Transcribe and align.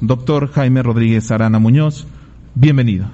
Doctor 0.00 0.50
Jaime 0.52 0.82
Rodríguez 0.82 1.30
Arana 1.30 1.58
Muñoz, 1.58 2.06
bienvenido. 2.54 3.06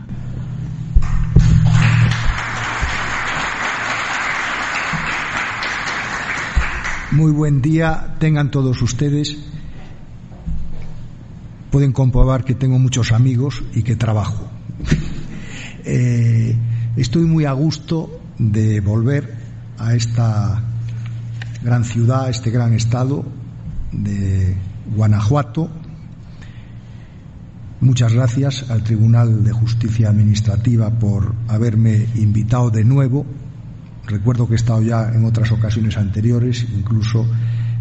Muy 7.12 7.30
buen 7.30 7.62
día, 7.62 8.16
tengan 8.18 8.50
todos 8.50 8.82
ustedes. 8.82 9.38
Pueden 11.70 11.92
comprobar 11.92 12.44
que 12.44 12.54
tengo 12.54 12.78
muchos 12.80 13.12
amigos 13.12 13.62
y 13.74 13.84
que 13.84 13.94
trabajo. 13.94 14.48
eh, 15.84 16.56
estoy 16.96 17.22
muy 17.26 17.44
a 17.44 17.52
gusto 17.52 18.10
de 18.38 18.80
volver 18.80 19.36
a 19.78 19.94
esta 19.94 20.62
gran 21.62 21.84
ciudad, 21.84 22.24
a 22.24 22.30
este 22.30 22.50
gran 22.50 22.72
estado 22.72 23.24
de 23.92 24.56
Guanajuato. 24.96 25.70
Muchas 27.82 28.14
gracias 28.14 28.70
al 28.70 28.82
Tribunal 28.82 29.44
de 29.44 29.52
Justicia 29.52 30.08
Administrativa 30.08 30.90
por 30.98 31.34
haberme 31.48 32.06
invitado 32.14 32.70
de 32.70 32.84
nuevo 32.84 33.26
Recuerdo 34.06 34.46
que 34.48 34.54
he 34.54 34.56
estado 34.56 34.82
ya 34.82 35.10
en 35.12 35.24
otras 35.24 35.52
ocasiones 35.52 35.96
anteriores, 35.96 36.66
incluso 36.76 37.26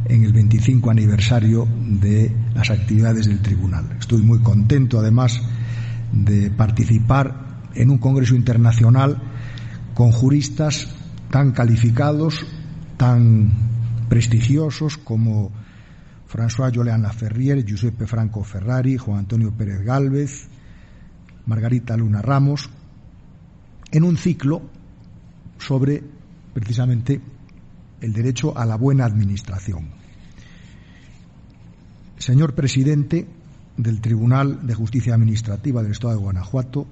en 0.05 0.23
el 0.23 0.33
25 0.33 0.89
aniversario 0.91 1.67
de 1.81 2.35
las 2.53 2.69
actividades 2.69 3.27
del 3.27 3.41
tribunal. 3.41 3.97
Estoy 3.99 4.21
muy 4.21 4.39
contento, 4.39 4.99
además, 4.99 5.41
de 6.11 6.51
participar 6.51 7.61
en 7.73 7.89
un 7.89 7.97
congreso 7.97 8.35
internacional 8.35 9.21
con 9.95 10.11
juristas 10.11 10.89
tan 11.31 11.51
calificados, 11.51 12.45
tan 12.97 13.51
prestigiosos 14.07 14.97
como 14.97 15.51
François 16.31 16.71
Jolean 16.71 17.01
Laferrier, 17.01 17.65
Giuseppe 17.65 18.07
Franco 18.07 18.41
Ferrari, 18.45 18.95
Juan 18.95 19.19
Antonio 19.19 19.51
Pérez 19.51 19.81
Gálvez, 19.83 20.47
Margarita 21.45 21.97
Luna 21.97 22.21
Ramos, 22.21 22.69
en 23.91 24.03
un 24.05 24.15
ciclo 24.15 24.61
sobre 25.57 26.01
precisamente 26.53 27.19
el 27.99 28.13
derecho 28.13 28.57
a 28.57 28.65
la 28.65 28.77
buena 28.77 29.03
administración. 29.03 29.89
Señor 32.17 32.55
presidente 32.55 33.27
del 33.75 33.99
Tribunal 33.99 34.65
de 34.65 34.73
Justicia 34.73 35.13
Administrativa 35.13 35.83
del 35.83 35.91
Estado 35.91 36.13
de 36.13 36.21
Guanajuato, 36.21 36.87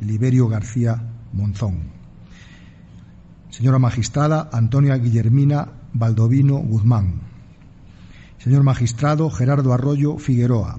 Liberio 0.00 0.48
García 0.48 1.02
Monzón. 1.32 1.84
Señora 3.48 3.78
magistrada 3.78 4.50
Antonia 4.52 4.98
Guillermina 4.98 5.66
Baldovino 5.94 6.58
Guzmán. 6.58 7.35
Señor 8.46 8.62
magistrado 8.62 9.28
Gerardo 9.28 9.74
Arroyo 9.74 10.18
Figueroa. 10.18 10.78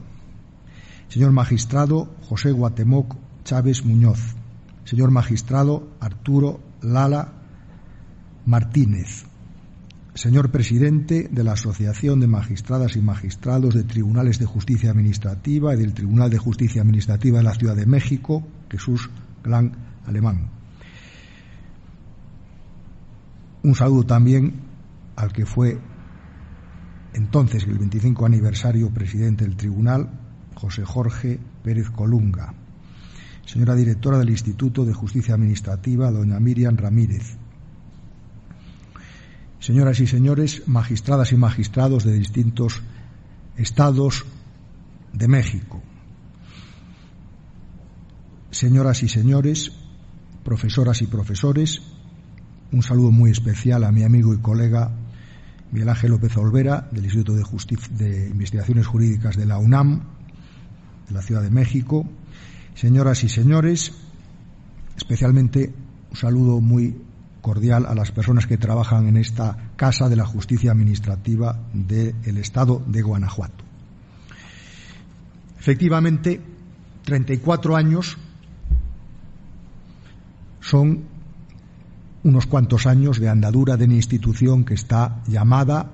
Señor 1.09 1.33
magistrado 1.33 2.07
José 2.23 2.53
Guatemoc 2.53 3.17
Chávez 3.43 3.83
Muñoz 3.83 4.37
señor 4.87 5.11
magistrado 5.11 5.89
Arturo 5.99 6.61
Lala 6.81 7.33
Martínez, 8.45 9.25
señor 10.13 10.49
presidente 10.49 11.27
de 11.29 11.43
la 11.43 11.53
Asociación 11.53 12.21
de 12.21 12.27
Magistradas 12.27 12.95
y 12.95 13.01
Magistrados 13.01 13.73
de 13.73 13.83
Tribunales 13.83 14.39
de 14.39 14.45
Justicia 14.45 14.91
Administrativa 14.91 15.73
y 15.73 15.77
del 15.77 15.93
Tribunal 15.93 16.29
de 16.29 16.37
Justicia 16.37 16.81
Administrativa 16.81 17.39
de 17.39 17.43
la 17.43 17.53
Ciudad 17.53 17.75
de 17.75 17.85
México, 17.85 18.47
Jesús 18.71 19.09
Gran 19.43 19.73
Alemán. 20.05 20.51
Un 23.63 23.75
saludo 23.75 24.05
también 24.05 24.61
al 25.17 25.33
que 25.33 25.45
fue 25.45 25.77
entonces 27.17 27.63
el 27.63 27.79
25 27.79 28.27
aniversario 28.27 28.91
presidente 28.91 29.43
del 29.43 29.57
tribunal, 29.57 30.07
José 30.53 30.85
Jorge 30.85 31.39
Pérez 31.63 31.89
Colunga. 31.89 32.53
Señora 33.43 33.73
directora 33.73 34.19
del 34.19 34.29
Instituto 34.29 34.85
de 34.85 34.93
Justicia 34.93 35.33
Administrativa, 35.33 36.11
doña 36.11 36.39
Miriam 36.39 36.77
Ramírez, 36.77 37.37
señoras 39.59 39.99
y 39.99 40.05
señores, 40.05 40.67
magistradas 40.67 41.31
y 41.31 41.37
magistrados 41.37 42.03
de 42.03 42.13
distintos 42.13 42.83
estados 43.55 44.25
de 45.11 45.27
México, 45.27 45.81
señoras 48.51 49.01
y 49.01 49.09
señores, 49.09 49.71
profesoras 50.43 51.01
y 51.01 51.07
profesores, 51.07 51.81
un 52.71 52.83
saludo 52.83 53.09
muy 53.09 53.31
especial 53.31 53.85
a 53.85 53.91
mi 53.91 54.03
amigo 54.03 54.35
y 54.35 54.37
colega 54.37 54.91
Miguel 55.71 55.89
Ángel 55.89 56.11
López 56.11 56.35
Olvera, 56.37 56.87
del 56.91 57.03
Instituto 57.03 57.33
de, 57.33 57.43
de 58.05 58.29
Investigaciones 58.29 58.87
Jurídicas 58.87 59.35
de 59.35 59.45
la 59.45 59.57
UNAM, 59.57 60.03
de 61.07 61.13
la 61.13 61.21
Ciudad 61.21 61.41
de 61.41 61.49
México, 61.49 62.05
Señoras 62.77 63.23
y 63.23 63.29
señores, 63.29 63.91
especialmente 64.95 65.73
un 66.11 66.15
saludo 66.15 66.61
muy 66.61 66.95
cordial 67.41 67.87
a 67.87 67.95
las 67.95 68.11
personas 68.11 68.45
que 68.45 68.59
trabajan 68.59 69.07
en 69.07 69.17
esta 69.17 69.71
Casa 69.75 70.09
de 70.09 70.15
la 70.15 70.27
Justicia 70.27 70.73
Administrativa 70.73 71.59
del 71.73 72.37
Estado 72.37 72.83
de 72.85 73.01
Guanajuato. 73.01 73.63
Efectivamente, 75.57 76.39
34 77.03 77.75
años 77.75 78.15
son 80.61 81.01
unos 82.27 82.45
cuantos 82.45 82.87
años 82.87 83.21
de 83.21 83.29
andadura 83.29 83.77
de 83.77 83.85
una 83.85 83.95
institución 83.95 84.65
que 84.65 84.73
está 84.73 85.23
llamada 85.27 85.91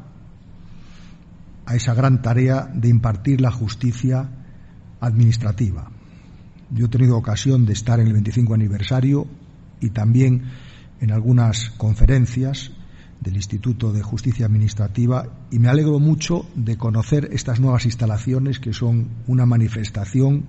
a 1.67 1.75
esa 1.75 1.93
gran 1.93 2.23
tarea 2.23 2.67
de 2.73 2.89
impartir 2.89 3.39
la 3.39 3.51
justicia 3.51 4.27
administrativa. 4.99 5.91
Yo 6.71 6.87
he 6.87 6.89
tenido 6.89 7.17
ocasión 7.17 7.67
de 7.67 7.73
estar 7.73 7.99
en 7.99 8.07
el 8.07 8.13
25 8.13 8.55
aniversario 8.55 9.27
y 9.79 9.91
también 9.91 10.45
en 11.01 11.11
algunas 11.11 11.69
conferencias 11.77 12.71
del 13.21 13.35
Instituto 13.35 13.93
de 13.93 14.01
Justicia 14.01 14.47
Administrativa 14.47 15.27
y 15.51 15.59
me 15.59 15.69
alegro 15.69 15.99
mucho 15.99 16.47
de 16.55 16.77
conocer 16.77 17.29
estas 17.31 17.59
nuevas 17.59 17.85
instalaciones 17.85 18.59
que 18.59 18.73
son 18.73 19.07
una 19.27 19.45
manifestación 19.45 20.45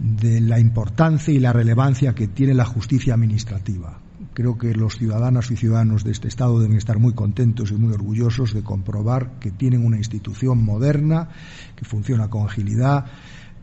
de 0.00 0.40
la 0.40 0.58
importancia 0.58 1.32
y 1.32 1.38
la 1.38 1.52
relevancia 1.52 2.12
que 2.12 2.26
tiene 2.26 2.54
la 2.54 2.64
justicia 2.64 3.14
administrativa. 3.14 4.00
Creo 4.36 4.58
que 4.58 4.74
los 4.74 4.98
ciudadanos 4.98 5.50
y 5.50 5.56
ciudadanos 5.56 6.04
de 6.04 6.12
este 6.12 6.28
Estado 6.28 6.60
deben 6.60 6.76
estar 6.76 6.98
muy 6.98 7.14
contentos 7.14 7.70
y 7.70 7.74
muy 7.74 7.94
orgullosos 7.94 8.52
de 8.52 8.62
comprobar 8.62 9.38
que 9.38 9.50
tienen 9.50 9.82
una 9.82 9.96
institución 9.96 10.62
moderna, 10.62 11.30
que 11.74 11.86
funciona 11.86 12.28
con 12.28 12.44
agilidad, 12.44 13.06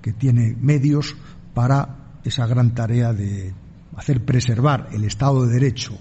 que 0.01 0.13
tiene 0.13 0.57
medios 0.59 1.16
para 1.53 2.17
esa 2.23 2.47
gran 2.47 2.73
tarea 2.73 3.13
de 3.13 3.53
hacer 3.95 4.25
preservar 4.25 4.89
el 4.94 5.03
Estado 5.03 5.45
de 5.45 5.53
Derecho 5.53 5.94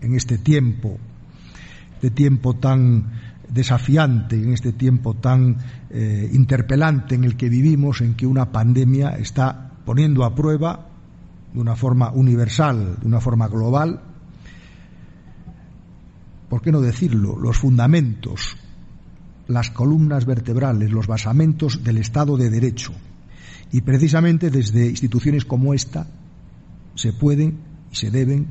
en 0.00 0.14
este 0.14 0.38
tiempo, 0.38 0.96
de 2.00 2.10
tiempo 2.10 2.54
tan 2.54 3.10
desafiante, 3.48 4.36
en 4.36 4.52
este 4.52 4.72
tiempo 4.72 5.14
tan 5.14 5.56
eh, 5.90 6.30
interpelante 6.32 7.16
en 7.16 7.24
el 7.24 7.36
que 7.36 7.48
vivimos, 7.48 8.00
en 8.00 8.14
que 8.14 8.28
una 8.28 8.52
pandemia 8.52 9.08
está 9.18 9.72
poniendo 9.84 10.22
a 10.24 10.36
prueba 10.36 10.86
de 11.52 11.60
una 11.60 11.74
forma 11.74 12.12
universal, 12.12 12.98
de 13.00 13.08
una 13.08 13.20
forma 13.20 13.48
global, 13.48 14.04
¿por 16.50 16.60
qué 16.60 16.72
no 16.72 16.80
decirlo?, 16.80 17.38
los 17.38 17.56
fundamentos, 17.56 18.56
las 19.46 19.70
columnas 19.70 20.26
vertebrales, 20.26 20.90
los 20.90 21.06
basamentos 21.06 21.84
del 21.84 21.96
Estado 21.96 22.36
de 22.36 22.50
Derecho. 22.50 22.92
Y 23.70 23.82
precisamente 23.82 24.50
desde 24.50 24.88
instituciones 24.88 25.44
como 25.44 25.74
esta 25.74 26.08
se 26.96 27.12
pueden 27.12 27.60
y 27.92 27.94
se 27.94 28.10
deben 28.10 28.48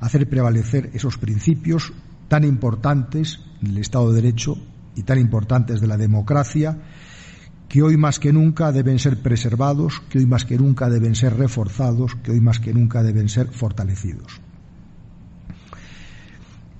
hacer 0.00 0.28
prevalecer 0.28 0.90
esos 0.94 1.18
principios 1.18 1.92
tan 2.28 2.44
importantes 2.44 3.40
del 3.60 3.76
Estado 3.76 4.10
de 4.10 4.22
Derecho 4.22 4.56
y 4.96 5.02
tan 5.02 5.18
importantes 5.18 5.82
de 5.82 5.86
la 5.86 5.98
democracia 5.98 6.78
que 7.68 7.82
hoy 7.82 7.98
más 7.98 8.18
que 8.18 8.32
nunca 8.32 8.72
deben 8.72 8.98
ser 8.98 9.20
preservados, 9.20 10.00
que 10.08 10.18
hoy 10.18 10.26
más 10.26 10.46
que 10.46 10.56
nunca 10.56 10.88
deben 10.88 11.14
ser 11.14 11.36
reforzados, 11.36 12.14
que 12.22 12.30
hoy 12.30 12.40
más 12.40 12.58
que 12.58 12.72
nunca 12.72 13.02
deben 13.02 13.28
ser 13.28 13.48
fortalecidos. 13.48 14.40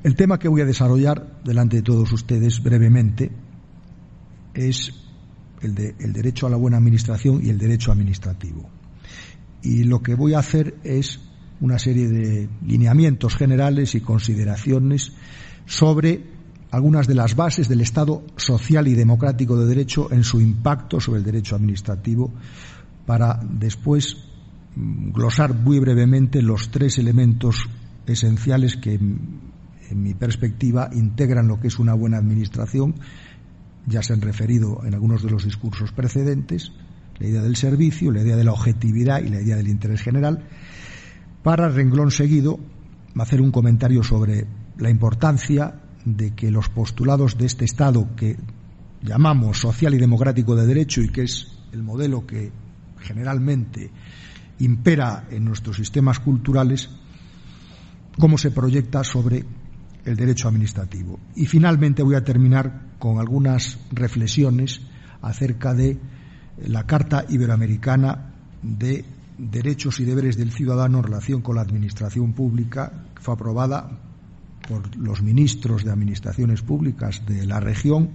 El 0.04 0.16
tema 0.16 0.38
que 0.38 0.48
voy 0.48 0.60
a 0.60 0.66
desarrollar 0.66 1.40
delante 1.44 1.76
de 1.78 1.82
todos 1.82 2.12
ustedes 2.12 2.62
brevemente 2.62 3.32
es 4.52 4.92
el, 5.62 5.74
de, 5.74 5.94
el 5.98 6.12
derecho 6.12 6.46
a 6.46 6.50
la 6.50 6.58
buena 6.58 6.76
administración 6.76 7.40
y 7.42 7.48
el 7.48 7.56
derecho 7.56 7.90
administrativo. 7.90 8.68
Y 9.62 9.84
lo 9.84 10.02
que 10.02 10.14
voy 10.14 10.34
a 10.34 10.40
hacer 10.40 10.74
es 10.84 11.20
una 11.62 11.78
serie 11.78 12.08
de 12.08 12.50
lineamientos 12.66 13.34
generales 13.34 13.94
y 13.94 14.02
consideraciones 14.02 15.12
sobre 15.64 16.22
algunas 16.70 17.06
de 17.06 17.14
las 17.14 17.34
bases 17.34 17.70
del 17.70 17.80
Estado 17.80 18.24
social 18.36 18.86
y 18.88 18.94
democrático 18.94 19.58
de 19.58 19.66
derecho 19.66 20.12
en 20.12 20.22
su 20.22 20.38
impacto 20.38 21.00
sobre 21.00 21.20
el 21.20 21.24
derecho 21.24 21.56
administrativo 21.56 22.30
para 23.06 23.40
después 23.42 24.18
mm, 24.76 25.12
glosar 25.12 25.54
muy 25.54 25.78
brevemente 25.78 26.42
los 26.42 26.70
tres 26.70 26.98
elementos 26.98 27.64
esenciales 28.06 28.76
que, 28.76 29.00
en 29.94 30.02
mi 30.02 30.14
perspectiva, 30.14 30.90
integran 30.92 31.46
lo 31.46 31.60
que 31.60 31.68
es 31.68 31.78
una 31.78 31.94
buena 31.94 32.18
administración. 32.18 32.96
Ya 33.86 34.02
se 34.02 34.12
han 34.12 34.20
referido 34.20 34.82
en 34.84 34.94
algunos 34.94 35.22
de 35.22 35.30
los 35.30 35.44
discursos 35.44 35.92
precedentes, 35.92 36.72
la 37.18 37.28
idea 37.28 37.42
del 37.42 37.56
servicio, 37.56 38.10
la 38.10 38.22
idea 38.22 38.36
de 38.36 38.44
la 38.44 38.52
objetividad 38.52 39.22
y 39.22 39.28
la 39.28 39.40
idea 39.40 39.56
del 39.56 39.68
interés 39.68 40.02
general. 40.02 40.48
Para 41.42 41.68
renglón 41.68 42.10
seguido, 42.10 42.58
hacer 43.16 43.40
un 43.40 43.52
comentario 43.52 44.02
sobre 44.02 44.46
la 44.78 44.90
importancia 44.90 45.80
de 46.04 46.34
que 46.34 46.50
los 46.50 46.68
postulados 46.68 47.38
de 47.38 47.46
este 47.46 47.64
Estado 47.64 48.16
que 48.16 48.36
llamamos 49.02 49.58
social 49.58 49.94
y 49.94 49.98
democrático 49.98 50.56
de 50.56 50.66
derecho 50.66 51.02
y 51.02 51.10
que 51.10 51.22
es 51.22 51.46
el 51.72 51.82
modelo 51.82 52.26
que 52.26 52.50
generalmente 52.98 53.90
impera 54.58 55.26
en 55.30 55.44
nuestros 55.44 55.76
sistemas 55.76 56.18
culturales, 56.18 56.90
cómo 58.18 58.38
se 58.38 58.50
proyecta 58.50 59.04
sobre 59.04 59.44
el 60.04 60.16
derecho 60.16 60.48
administrativo. 60.48 61.18
Y 61.34 61.46
finalmente 61.46 62.02
voy 62.02 62.14
a 62.14 62.24
terminar 62.24 62.94
con 62.98 63.18
algunas 63.18 63.78
reflexiones 63.92 64.80
acerca 65.22 65.74
de 65.74 65.98
la 66.58 66.86
Carta 66.86 67.24
Iberoamericana 67.28 68.32
de 68.62 69.04
Derechos 69.38 70.00
y 70.00 70.04
Deberes 70.04 70.36
del 70.36 70.52
Ciudadano 70.52 70.98
en 70.98 71.04
relación 71.04 71.42
con 71.42 71.56
la 71.56 71.62
Administración 71.62 72.32
Pública, 72.32 73.06
que 73.14 73.22
fue 73.22 73.34
aprobada 73.34 73.98
por 74.68 74.96
los 74.96 75.22
ministros 75.22 75.84
de 75.84 75.90
Administraciones 75.90 76.62
Públicas 76.62 77.22
de 77.26 77.44
la 77.46 77.60
región 77.60 78.10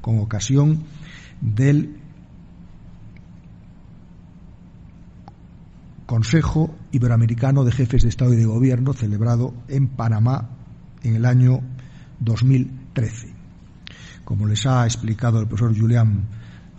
con 0.00 0.18
ocasión 0.18 0.84
del 1.40 2.00
Consejo 6.06 6.74
Iberoamericano 6.92 7.64
de 7.64 7.72
Jefes 7.72 8.02
de 8.02 8.10
Estado 8.10 8.34
y 8.34 8.36
de 8.36 8.44
Gobierno 8.44 8.92
celebrado 8.92 9.54
en 9.68 9.88
Panamá 9.88 10.53
en 11.04 11.16
el 11.16 11.24
año 11.24 11.60
2013. 12.20 13.28
Como 14.24 14.46
les 14.46 14.66
ha 14.66 14.84
explicado 14.84 15.40
el 15.40 15.46
profesor 15.46 15.78
Julián, 15.78 16.24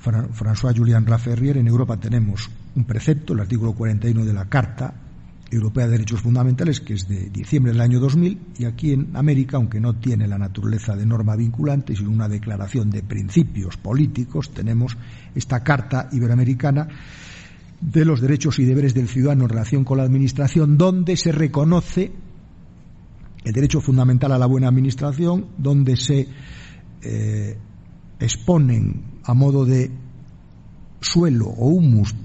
François 0.04 0.76
Julián 0.76 1.06
Raferrier, 1.06 1.58
en 1.58 1.68
Europa 1.68 1.98
tenemos 1.98 2.50
un 2.76 2.84
precepto, 2.86 3.34
el 3.34 3.40
artículo 3.40 3.74
41 3.74 4.26
de 4.26 4.34
la 4.34 4.46
Carta 4.46 4.94
Europea 5.50 5.86
de 5.86 5.92
Derechos 5.92 6.22
Fundamentales, 6.22 6.82
que 6.82 6.96
es 6.96 7.08
de 7.08 7.30
diciembre 7.30 7.72
del 7.72 7.82
año 7.82 8.00
2000, 8.00 8.40
y 8.58 8.66
aquí 8.66 8.92
en 8.94 9.16
América, 9.16 9.58
aunque 9.58 9.80
no 9.80 9.96
tiene 9.96 10.28
la 10.28 10.38
naturaleza 10.38 10.96
de 10.96 11.06
norma 11.06 11.36
vinculante, 11.36 11.96
sino 11.96 12.10
una 12.10 12.28
declaración 12.28 12.90
de 12.90 13.04
principios 13.04 13.78
políticos, 13.78 14.52
tenemos 14.52 14.98
esta 15.34 15.64
Carta 15.64 16.10
Iberoamericana 16.12 16.88
de 17.80 18.06
los 18.06 18.22
derechos 18.22 18.58
y 18.60 18.66
deberes 18.66 18.94
del 18.94 19.08
ciudadano 19.08 19.44
en 19.44 19.50
relación 19.50 19.84
con 19.84 19.98
la 19.98 20.04
Administración, 20.04 20.78
donde 20.78 21.16
se 21.18 21.32
reconoce 21.32 22.12
el 23.46 23.54
derecho 23.54 23.80
fundamental 23.80 24.32
a 24.32 24.38
la 24.38 24.48
buena 24.48 24.68
administración, 24.68 25.48
donde 25.58 25.96
se 25.96 26.28
eh, 27.02 27.58
exponen 28.20 29.20
a 29.24 29.34
modo 29.34 29.66
de 29.66 29.92
suelo 31.00 31.48
o 31.48 31.68
humus 31.68 32.16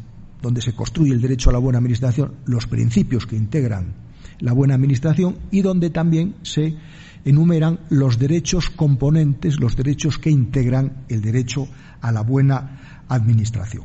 donde 0.40 0.62
se 0.62 0.74
construye 0.74 1.12
el 1.12 1.20
derecho 1.20 1.50
a 1.50 1.52
la 1.52 1.58
buena 1.58 1.78
administración, 1.78 2.36
los 2.46 2.66
principios 2.66 3.26
que 3.26 3.36
integran 3.36 3.94
la 4.38 4.52
buena 4.54 4.74
administración 4.74 5.38
y 5.50 5.60
donde 5.60 5.90
también 5.90 6.36
se 6.42 6.76
enumeran 7.24 7.80
los 7.90 8.18
derechos 8.18 8.70
componentes, 8.70 9.60
los 9.60 9.76
derechos 9.76 10.16
que 10.18 10.30
integran 10.30 11.04
el 11.08 11.20
derecho 11.20 11.68
a 12.00 12.10
la 12.10 12.22
buena 12.22 13.04
administración. 13.08 13.84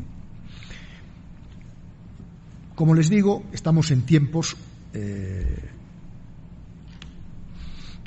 Como 2.75 2.93
les 2.93 3.09
digo, 3.09 3.43
estamos 3.51 3.91
en 3.91 4.03
tiempos 4.03 4.55
eh, 4.93 5.57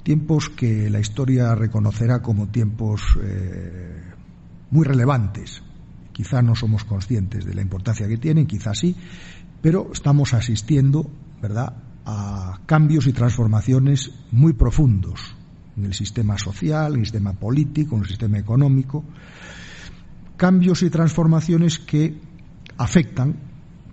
tiempos 0.08 0.48
que 0.48 0.88
la 0.88 1.00
historia 1.00 1.54
reconocerá 1.54 2.22
como 2.22 2.48
tiempos 2.48 3.18
eh, 3.22 4.00
muy 4.70 4.86
relevantes 4.86 5.62
Quizá 6.18 6.42
no 6.42 6.56
somos 6.56 6.82
conscientes 6.82 7.44
de 7.44 7.54
la 7.54 7.60
importancia 7.60 8.08
que 8.08 8.16
tienen, 8.16 8.46
quizá 8.46 8.74
sí, 8.74 8.96
pero 9.62 9.90
estamos 9.92 10.34
asistiendo, 10.34 11.08
¿verdad?, 11.40 11.76
a 12.06 12.58
cambios 12.66 13.06
y 13.06 13.12
transformaciones 13.12 14.10
muy 14.32 14.54
profundos 14.54 15.36
en 15.76 15.84
el 15.84 15.94
sistema 15.94 16.36
social, 16.36 16.94
en 16.94 17.00
el 17.00 17.06
sistema 17.06 17.34
político, 17.34 17.94
en 17.94 18.02
el 18.02 18.08
sistema 18.08 18.36
económico, 18.38 19.04
cambios 20.36 20.82
y 20.82 20.90
transformaciones 20.90 21.78
que 21.78 22.18
afectan 22.78 23.36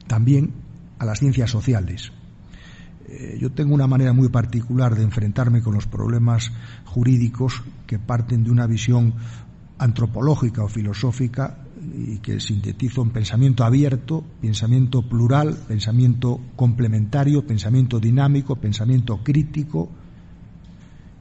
también 0.07 0.51
a 0.97 1.05
las 1.05 1.19
ciencias 1.19 1.51
sociales. 1.51 2.11
Eh, 3.07 3.37
yo 3.39 3.51
tengo 3.51 3.73
una 3.73 3.87
manera 3.87 4.13
muy 4.13 4.29
particular 4.29 4.95
de 4.95 5.03
enfrentarme 5.03 5.61
con 5.61 5.73
los 5.73 5.85
problemas 5.85 6.51
jurídicos 6.85 7.63
que 7.85 7.99
parten 7.99 8.43
de 8.43 8.51
una 8.51 8.65
visión 8.67 9.13
antropológica 9.77 10.63
o 10.63 10.67
filosófica 10.67 11.57
y 11.93 12.17
que 12.19 12.39
sintetiza 12.39 13.01
un 13.01 13.11
pensamiento 13.11 13.63
abierto, 13.63 14.23
pensamiento 14.41 15.03
plural, 15.07 15.57
pensamiento 15.67 16.39
complementario, 16.55 17.45
pensamiento 17.45 17.99
dinámico, 17.99 18.55
pensamiento 18.55 19.21
crítico 19.23 19.89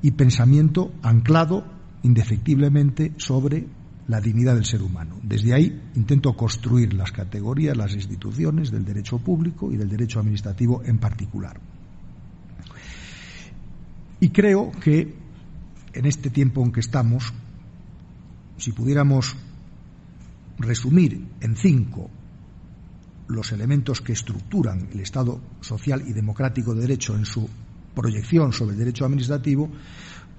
y 0.00 0.12
pensamiento 0.12 0.92
anclado 1.02 1.64
indefectiblemente 2.02 3.12
sobre 3.16 3.66
la 4.06 4.20
dignidad 4.20 4.54
del 4.54 4.64
ser 4.64 4.82
humano. 4.82 5.19
Desde 5.22 5.54
ahí 5.54 5.82
intento 5.94 6.34
construir 6.34 6.94
las 6.94 7.12
categorías, 7.12 7.76
las 7.76 7.94
instituciones 7.94 8.70
del 8.70 8.84
derecho 8.84 9.19
público 9.19 9.72
y 9.72 9.76
del 9.76 9.88
derecho 9.88 10.20
administrativo 10.20 10.82
en 10.84 10.98
particular. 10.98 11.58
Y 14.25 14.31
creo 14.31 14.73
que 14.73 15.15
en 15.93 16.06
este 16.06 16.31
tiempo 16.31 16.65
en 16.65 16.73
que 16.73 16.81
estamos, 16.81 17.31
si 18.56 18.73
pudiéramos 18.73 19.37
resumir 20.56 21.29
en 21.43 21.55
cinco 21.56 22.09
los 23.29 23.53
elementos 23.53 24.00
que 24.00 24.14
estructuran 24.14 24.88
el 24.95 25.00
Estado 25.00 25.43
social 25.61 26.04
y 26.09 26.14
democrático 26.14 26.75
de 26.75 26.81
derecho 26.81 27.14
en 27.14 27.26
su 27.26 27.50
proyección 27.95 28.54
sobre 28.54 28.73
el 28.73 28.78
derecho 28.78 29.04
administrativo, 29.04 29.69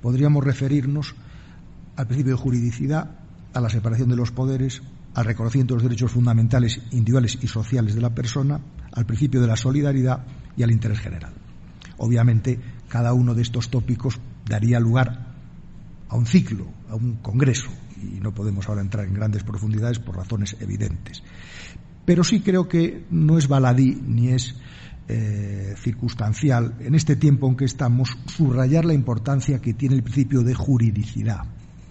podríamos 0.01 0.43
referirnos 0.43 1.13
al 1.95 2.07
principio 2.07 2.33
de 2.33 2.41
juridicidad, 2.41 3.19
a 3.53 3.61
la 3.61 3.69
separación 3.69 4.09
de 4.09 4.15
los 4.15 4.31
poderes, 4.31 4.81
al 5.13 5.25
reconocimiento 5.25 5.75
de 5.75 5.81
los 5.81 5.89
derechos 5.91 6.11
fundamentales 6.11 6.81
individuales 6.89 7.37
y 7.39 7.47
sociales 7.47 7.93
de 7.93 8.01
la 8.01 8.15
persona, 8.15 8.59
al 8.93 9.05
principio 9.05 9.41
de 9.41 9.47
la 9.47 9.55
solidaridad 9.57 10.25
y 10.57 10.63
al 10.63 10.71
interés 10.71 11.01
general. 11.01 11.35
Obviamente, 11.97 12.59
cada 12.89 13.13
uno 13.13 13.33
de 13.33 13.41
estos 13.41 13.69
tópicos 13.69 14.19
daría 14.45 14.79
lugar 14.79 15.35
a 16.09 16.15
un 16.15 16.25
ciclo, 16.25 16.67
a 16.89 16.95
un 16.95 17.15
congreso, 17.17 17.69
y 18.01 18.19
no 18.19 18.33
podemos 18.33 18.67
ahora 18.69 18.81
entrar 18.81 19.05
en 19.05 19.13
grandes 19.13 19.43
profundidades 19.43 19.99
por 19.99 20.15
razones 20.15 20.55
evidentes. 20.59 21.23
Pero 22.05 22.23
sí 22.23 22.41
creo 22.41 22.67
que 22.67 23.05
no 23.09 23.37
es 23.37 23.47
baladí 23.47 23.99
ni 24.05 24.29
es 24.29 24.55
eh, 25.07 25.75
circunstancial 25.77 26.75
en 26.79 26.95
este 26.95 27.15
tiempo 27.15 27.47
en 27.47 27.55
que 27.55 27.65
estamos 27.65 28.17
subrayar 28.25 28.85
la 28.85 28.93
importancia 28.93 29.59
que 29.59 29.73
tiene 29.73 29.95
el 29.95 30.03
principio 30.03 30.41
de 30.41 30.53
juridicidad, 30.53 31.43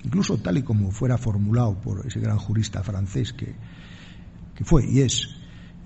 incluso 0.02 0.38
tal 0.38 0.58
y 0.58 0.62
como 0.62 0.90
fuera 0.90 1.18
formulado 1.18 1.80
por 1.80 2.06
ese 2.06 2.20
gran 2.20 2.38
jurista 2.38 2.82
francés 2.82 3.32
que, 3.32 3.54
fue 4.64 4.86
y 4.88 5.00
es, 5.00 5.28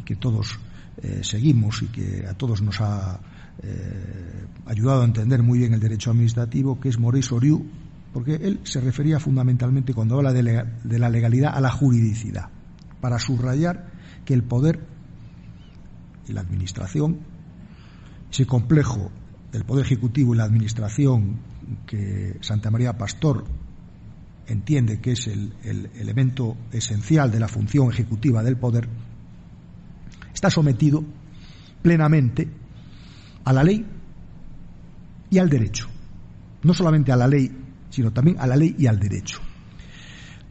y 0.00 0.05
que 0.05 0.17
todos 0.17 0.59
eh, 1.03 1.21
seguimos 1.23 1.83
y 1.83 1.87
que 1.87 2.27
a 2.27 2.35
todos 2.35 2.61
nos 2.62 2.81
ha 2.81 3.21
eh, 3.62 4.47
ayudado 4.67 5.03
a 5.03 5.05
entender 5.05 5.43
muy 5.43 5.59
bien 5.59 5.75
el 5.75 5.81
derecho 5.81 6.11
administrativo, 6.11 6.79
que 6.79 6.88
es 6.88 6.99
Maurice 6.99 7.35
Oriu, 7.35 7.67
porque 8.12 8.37
él 8.37 8.61
se 8.65 8.81
refería 8.81 9.19
fundamentalmente 9.19 9.95
cuando 9.95 10.17
habla 10.17 10.33
de, 10.33 10.43
la 10.99 11.09
legalidad 11.11 11.55
a 11.55 11.61
la 11.61 11.71
juridicidad, 11.71 12.50
para 13.00 13.19
subrayar 13.19 13.91
que 14.25 14.35
el 14.35 14.43
poder 14.43 14.87
y 16.27 16.33
la 16.33 16.43
administración, 16.43 17.21
ese 18.31 18.47
complejo 18.47 19.11
del 19.53 19.65
poder 19.65 19.87
ejecutivo 19.87 20.35
y 20.35 20.38
la 20.38 20.45
administración 20.45 21.38
que 21.87 22.37
Santa 22.41 22.71
María 22.71 22.97
Pastor 22.97 23.45
entiende 24.47 25.00
que 25.00 25.12
es 25.12 25.27
el, 25.27 25.53
el 25.65 25.91
elemento 25.97 26.57
esencial 26.73 27.31
de 27.31 27.41
la 27.41 27.49
función 27.49 27.91
ejecutiva 27.91 28.43
del 28.43 28.57
poder, 28.57 28.88
está 30.33 30.50
sometido 30.50 31.03
plenamente 31.83 32.49
a 33.49 33.52
la 33.52 33.64
ley 33.64 33.85
y 35.31 35.38
al 35.38 35.49
derecho. 35.49 35.88
No 36.62 36.75
solamente 36.75 37.12
a 37.12 37.17
la 37.17 37.26
ley 37.28 37.50
sino 37.90 38.12
también 38.12 38.37
a 38.38 38.47
la 38.47 38.57
ley 38.57 38.75
y 38.78 38.87
al 38.87 38.99
derecho. 38.99 39.40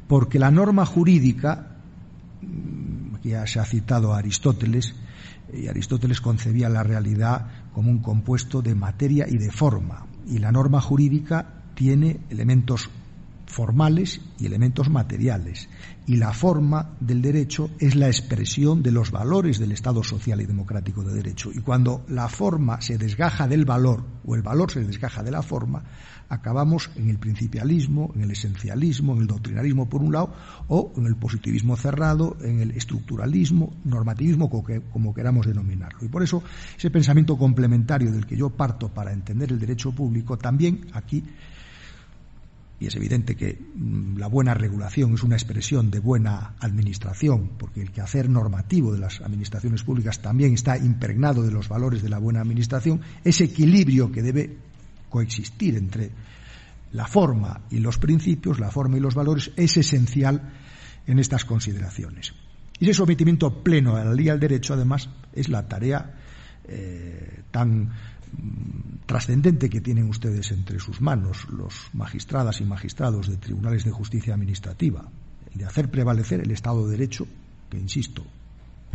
Porque 0.07 0.39
la 0.39 0.51
norma 0.51 0.85
jurídica 0.85 1.77
mm, 2.41 3.15
aquí 3.15 3.29
ya 3.29 3.45
se 3.45 3.59
ha 3.59 3.65
citado 3.65 4.13
a 4.13 4.19
Aristóteles, 4.19 4.95
y 5.53 5.67
Aristóteles 5.67 6.19
concebía 6.19 6.69
la 6.69 6.83
realidad 6.83 7.47
como 7.73 7.89
un 7.89 7.99
compuesto 7.99 8.61
de 8.61 8.75
materia 8.75 9.25
y 9.29 9.37
de 9.37 9.51
forma, 9.51 10.07
y 10.25 10.39
la 10.39 10.51
norma 10.51 10.81
jurídica 10.81 11.63
tiene 11.73 12.19
elementos 12.29 12.89
formales 13.47 14.21
y 14.37 14.45
elementos 14.45 14.89
materiales. 14.89 15.69
Y 16.05 16.17
la 16.17 16.31
forma 16.31 16.95
del 16.99 17.21
derecho 17.21 17.69
es 17.79 17.95
la 17.95 18.07
expresión 18.07 18.83
de 18.83 18.91
los 18.91 19.11
valores 19.11 19.57
del 19.57 19.71
Estado 19.71 20.03
social 20.03 20.39
y 20.41 20.45
democrático 20.45 21.03
de 21.03 21.15
derecho. 21.15 21.51
Y 21.53 21.61
cuando 21.61 22.05
la 22.07 22.29
forma 22.29 22.79
se 22.81 22.97
desgaja 22.97 23.47
del 23.47 23.65
valor 23.65 24.05
o 24.25 24.35
el 24.35 24.41
valor 24.41 24.71
se 24.71 24.83
desgaja 24.83 25.23
de 25.23 25.31
la 25.31 25.41
forma, 25.41 25.83
acabamos 26.29 26.91
en 26.95 27.09
el 27.09 27.17
principialismo, 27.17 28.11
en 28.15 28.21
el 28.21 28.31
esencialismo, 28.31 29.13
en 29.13 29.21
el 29.21 29.27
doctrinarismo 29.27 29.89
por 29.89 30.01
un 30.01 30.13
lado, 30.13 30.33
o 30.67 30.93
en 30.95 31.05
el 31.05 31.15
positivismo 31.15 31.75
cerrado, 31.77 32.37
en 32.41 32.59
el 32.59 32.71
estructuralismo, 32.71 33.73
normativismo, 33.83 34.49
como 34.49 35.13
queramos 35.13 35.47
denominarlo. 35.47 36.05
Y 36.05 36.09
por 36.09 36.23
eso 36.23 36.43
ese 36.77 36.91
pensamiento 36.91 37.37
complementario 37.37 38.11
del 38.11 38.25
que 38.25 38.37
yo 38.37 38.49
parto 38.49 38.89
para 38.89 39.13
entender 39.13 39.51
el 39.51 39.59
derecho 39.59 39.91
público 39.91 40.37
también 40.37 40.87
aquí 40.93 41.23
y 42.79 42.87
es 42.87 42.95
evidente 42.95 43.35
que 43.35 43.57
mm, 43.75 44.17
la 44.17 44.27
buena 44.27 44.53
regulación 44.53 45.13
es 45.13 45.23
una 45.23 45.35
expresión 45.35 45.89
de 45.89 45.99
buena 45.99 46.53
administración, 46.59 47.51
porque 47.57 47.81
el 47.81 47.91
quehacer 47.91 48.29
normativo 48.29 48.93
de 48.93 48.99
las 48.99 49.21
administraciones 49.21 49.83
públicas 49.83 50.19
también 50.21 50.53
está 50.53 50.77
impregnado 50.77 51.43
de 51.43 51.51
los 51.51 51.69
valores 51.69 52.03
de 52.03 52.09
la 52.09 52.19
buena 52.19 52.41
administración, 52.41 53.01
ese 53.23 53.45
equilibrio 53.45 54.11
que 54.11 54.21
debe 54.21 54.57
coexistir 55.09 55.75
entre 55.75 56.11
la 56.91 57.07
forma 57.07 57.61
y 57.71 57.79
los 57.79 57.97
principios, 57.97 58.59
la 58.59 58.71
forma 58.71 58.97
y 58.97 58.99
los 58.99 59.15
valores, 59.15 59.51
es 59.55 59.77
esencial 59.77 60.53
en 61.05 61.19
estas 61.19 61.45
consideraciones. 61.45 62.33
Y 62.79 62.85
ese 62.85 62.95
sometimiento 62.95 63.63
pleno 63.63 63.95
a 63.95 64.05
la 64.05 64.13
ley 64.13 64.29
al 64.29 64.39
derecho, 64.39 64.73
además, 64.73 65.09
es 65.33 65.49
la 65.49 65.67
tarea 65.67 66.13
eh, 66.67 67.41
tan 67.49 67.91
trascendente 69.05 69.69
que 69.69 69.81
tienen 69.81 70.09
ustedes 70.09 70.51
entre 70.51 70.79
sus 70.79 71.01
manos 71.01 71.47
los 71.49 71.73
magistradas 71.93 72.59
y 72.61 72.65
magistrados 72.65 73.27
de 73.27 73.37
tribunales 73.37 73.85
de 73.85 73.91
justicia 73.91 74.33
administrativa, 74.33 75.09
de 75.53 75.65
hacer 75.65 75.89
prevalecer 75.89 76.41
el 76.41 76.51
Estado 76.51 76.85
de 76.85 76.91
Derecho, 76.91 77.25
que, 77.69 77.77
insisto, 77.77 78.23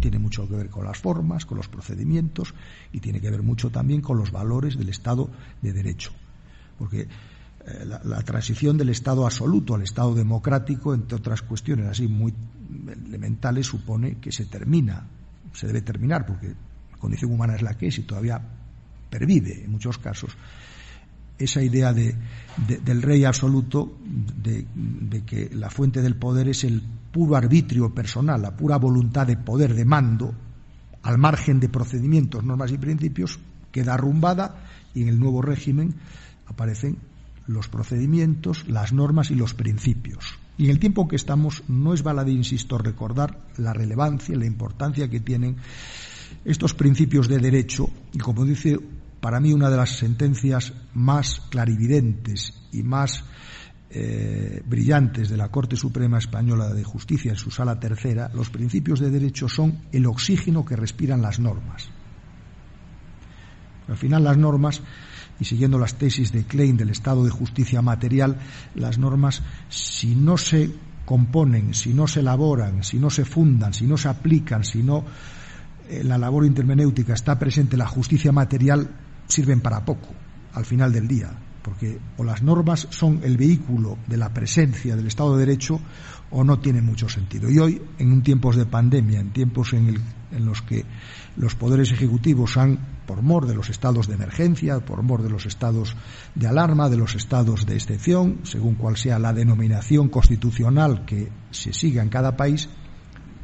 tiene 0.01 0.19
mucho 0.19 0.49
que 0.49 0.57
ver 0.57 0.69
con 0.69 0.85
las 0.85 0.99
formas, 0.99 1.47
con 1.47 1.57
los 1.57 1.69
procedimientos 1.69 2.55
y 2.93 3.01
tiene 3.01 3.21
que 3.21 3.31
ver 3.31 3.43
mucho 3.43 3.71
también 3.71 4.01
con 4.01 4.19
los 4.19 4.33
valores 4.33 4.77
del 4.77 4.89
Estado 4.89 5.31
de 5.63 5.73
Derecho. 5.73 6.13
Porque 6.79 7.03
eh, 7.03 7.85
la, 7.87 8.01
la, 8.05 8.23
transición 8.23 8.77
del 8.77 8.91
Estado 8.91 9.25
absoluto 9.25 9.75
al 9.75 9.83
Estado 9.83 10.15
democrático, 10.15 10.95
entre 10.95 11.17
otras 11.17 11.43
cuestiones 11.43 11.87
así 11.87 12.07
muy 12.07 12.35
elementales, 13.07 13.67
supone 13.67 14.19
que 14.19 14.33
se 14.33 14.47
termina, 14.47 15.07
se 15.53 15.67
debe 15.67 15.83
terminar, 15.83 16.27
porque 16.27 16.49
la 16.91 16.99
condición 16.99 17.33
humana 17.33 17.55
es 17.55 17.63
la 17.63 17.75
que 17.75 17.87
es 17.87 17.99
y 17.99 18.03
todavía 18.03 18.43
pervive 19.13 19.65
en 19.65 19.71
muchos 19.71 19.99
casos 19.99 20.37
esa 21.39 21.63
idea 21.63 21.93
de, 21.93 22.15
del 22.85 23.03
rey 23.03 23.25
absoluto, 23.25 23.99
de, 24.05 24.65
que 25.25 25.51
la 25.53 25.71
fuente 25.71 26.01
del 26.03 26.17
poder 26.17 26.49
es 26.49 26.65
el 26.65 26.83
puro 27.11 27.37
arbitrio 27.37 27.93
personal, 27.95 28.41
la 28.41 28.57
pura 28.57 28.77
voluntad 28.77 29.27
de 29.27 29.37
poder, 29.37 29.75
de 29.75 29.85
mando, 29.85 30.35
al 31.03 31.19
margen 31.19 31.59
de 31.59 31.69
procedimientos, 31.69 32.45
normas 32.45 32.71
y 32.71 32.79
principios, 32.79 33.39
queda 33.73 33.95
arrumbada 33.95 34.67
y 34.95 35.03
en 35.03 35.09
el 35.09 35.19
nuevo 35.19 35.43
régimen 35.43 35.95
aparecen 36.47 36.99
los 37.47 37.69
procedimientos, 37.69 38.69
las 38.69 38.93
normas 38.93 39.31
y 39.31 39.35
los 39.35 39.55
principios. 39.55 40.39
Y 40.59 40.67
en 40.67 40.71
el 40.71 40.79
tiempo 40.79 41.09
que 41.09 41.17
estamos 41.17 41.65
no 41.67 41.93
es 41.93 42.03
baladí, 42.03 42.33
insisto, 42.33 42.79
recordar 42.79 43.39
la 43.57 43.73
relevancia, 43.73 44.37
la 44.37 44.47
importancia 44.47 45.09
que 45.09 45.19
tienen 45.19 45.57
estos 46.45 46.75
principios 46.75 47.27
de 47.27 47.39
derecho 47.39 47.89
y, 48.13 48.19
como 48.19 48.45
dice 48.45 48.79
para 49.23 49.39
mí 49.39 49.53
una 49.53 49.71
de 49.71 49.77
las 49.77 49.91
sentencias 49.99 50.73
más 50.95 51.41
clarividentes 51.49 52.55
y 52.73 52.83
más 52.83 53.23
eh, 53.89 54.61
brillantes 54.67 55.31
de 55.31 55.37
la 55.37 55.49
Corte 55.49 55.77
Suprema 55.77 56.19
Española 56.19 56.75
de 56.75 56.83
Justicia 56.83 57.31
en 57.31 57.37
su 57.37 57.53
sala 57.53 57.79
tercera, 57.79 58.33
los 58.35 58.51
principios 58.51 58.99
de 58.99 59.11
derecho 59.11 59.49
son 59.49 59.79
el 59.93 60.07
oxígeno 60.07 60.65
que 60.65 60.75
respiran 60.75 61.23
las 61.23 61.39
normas. 61.39 61.89
Al 63.87 63.97
final 63.97 64.25
las 64.25 64.37
normas, 64.39 64.83
y 65.39 65.45
siguiendo 65.45 65.79
las 65.79 65.95
tesis 65.95 66.33
de 66.33 66.43
Klein 66.43 66.77
del 66.77 66.91
estado 66.91 67.25
de 67.25 67.31
justicia 67.31 67.81
material, 67.81 68.41
las 68.75 68.99
normas, 68.99 69.41
si 69.69 70.17
no 70.17 70.37
se 70.37 70.69
componen, 71.05 71.75
si 71.75 71.95
no 71.95 72.09
se 72.09 72.21
elaboran, 72.21 72.83
si 72.83 72.99
no 72.99 73.09
se 73.09 73.25
fundan, 73.25 73.73
si 73.73 73.87
no 73.87 73.97
se 73.97 74.09
aplican, 74.09 74.65
si 74.65 74.83
no 74.83 75.05
en 75.89 76.09
la 76.09 76.19
labor 76.19 76.45
intermenéutica 76.45 77.15
está 77.15 77.39
presente 77.39 77.77
la 77.77 77.87
justicia 77.87 78.33
material, 78.33 78.91
sirven 79.33 79.61
para 79.61 79.85
poco 79.85 80.09
al 80.53 80.65
final 80.65 80.93
del 80.93 81.09
día, 81.09 81.31
porque 81.63 81.99
o 82.19 82.25
las 82.25 82.43
normas 82.43 82.87
son 82.91 83.21
el 83.23 83.37
vehículo 83.37 83.97
de 84.07 84.17
la 84.17 84.35
presencia 84.35 84.97
del 84.97 85.07
Estado 85.07 85.37
de 85.37 85.47
Derecho 85.47 85.81
o 86.31 86.45
no 86.45 86.59
tienen 86.61 86.85
mucho 86.85 87.09
sentido. 87.09 87.51
Y 87.51 87.59
hoy, 87.59 87.83
en 87.99 88.23
tiempos 88.23 88.57
de 88.57 88.67
pandemia, 88.67 89.21
en 89.21 89.33
tiempos 89.33 89.73
en, 89.73 89.97
en 90.31 90.45
los 90.45 90.63
que 90.63 90.85
los 91.37 91.55
poderes 91.55 91.93
ejecutivos 91.93 92.57
han, 92.57 92.79
por 93.07 93.23
mor 93.23 93.47
de 93.47 93.55
los 93.55 93.71
estados 93.71 94.09
de 94.09 94.15
emergencia, 94.15 94.81
por 94.81 95.03
mor 95.03 95.23
de 95.23 95.31
los 95.31 95.47
estados 95.47 95.97
de 96.35 96.47
alarma, 96.47 96.89
de 96.89 96.97
los 96.97 97.15
estados 97.15 97.67
de 97.67 97.75
excepción, 97.75 98.41
según 98.45 98.75
cual 98.75 98.97
sea 98.97 99.19
la 99.19 99.33
denominación 99.33 100.09
constitucional 100.09 101.05
que 101.05 101.31
se 101.51 101.73
siga 101.73 102.03
en 102.03 102.09
cada 102.09 102.37
país, 102.37 102.69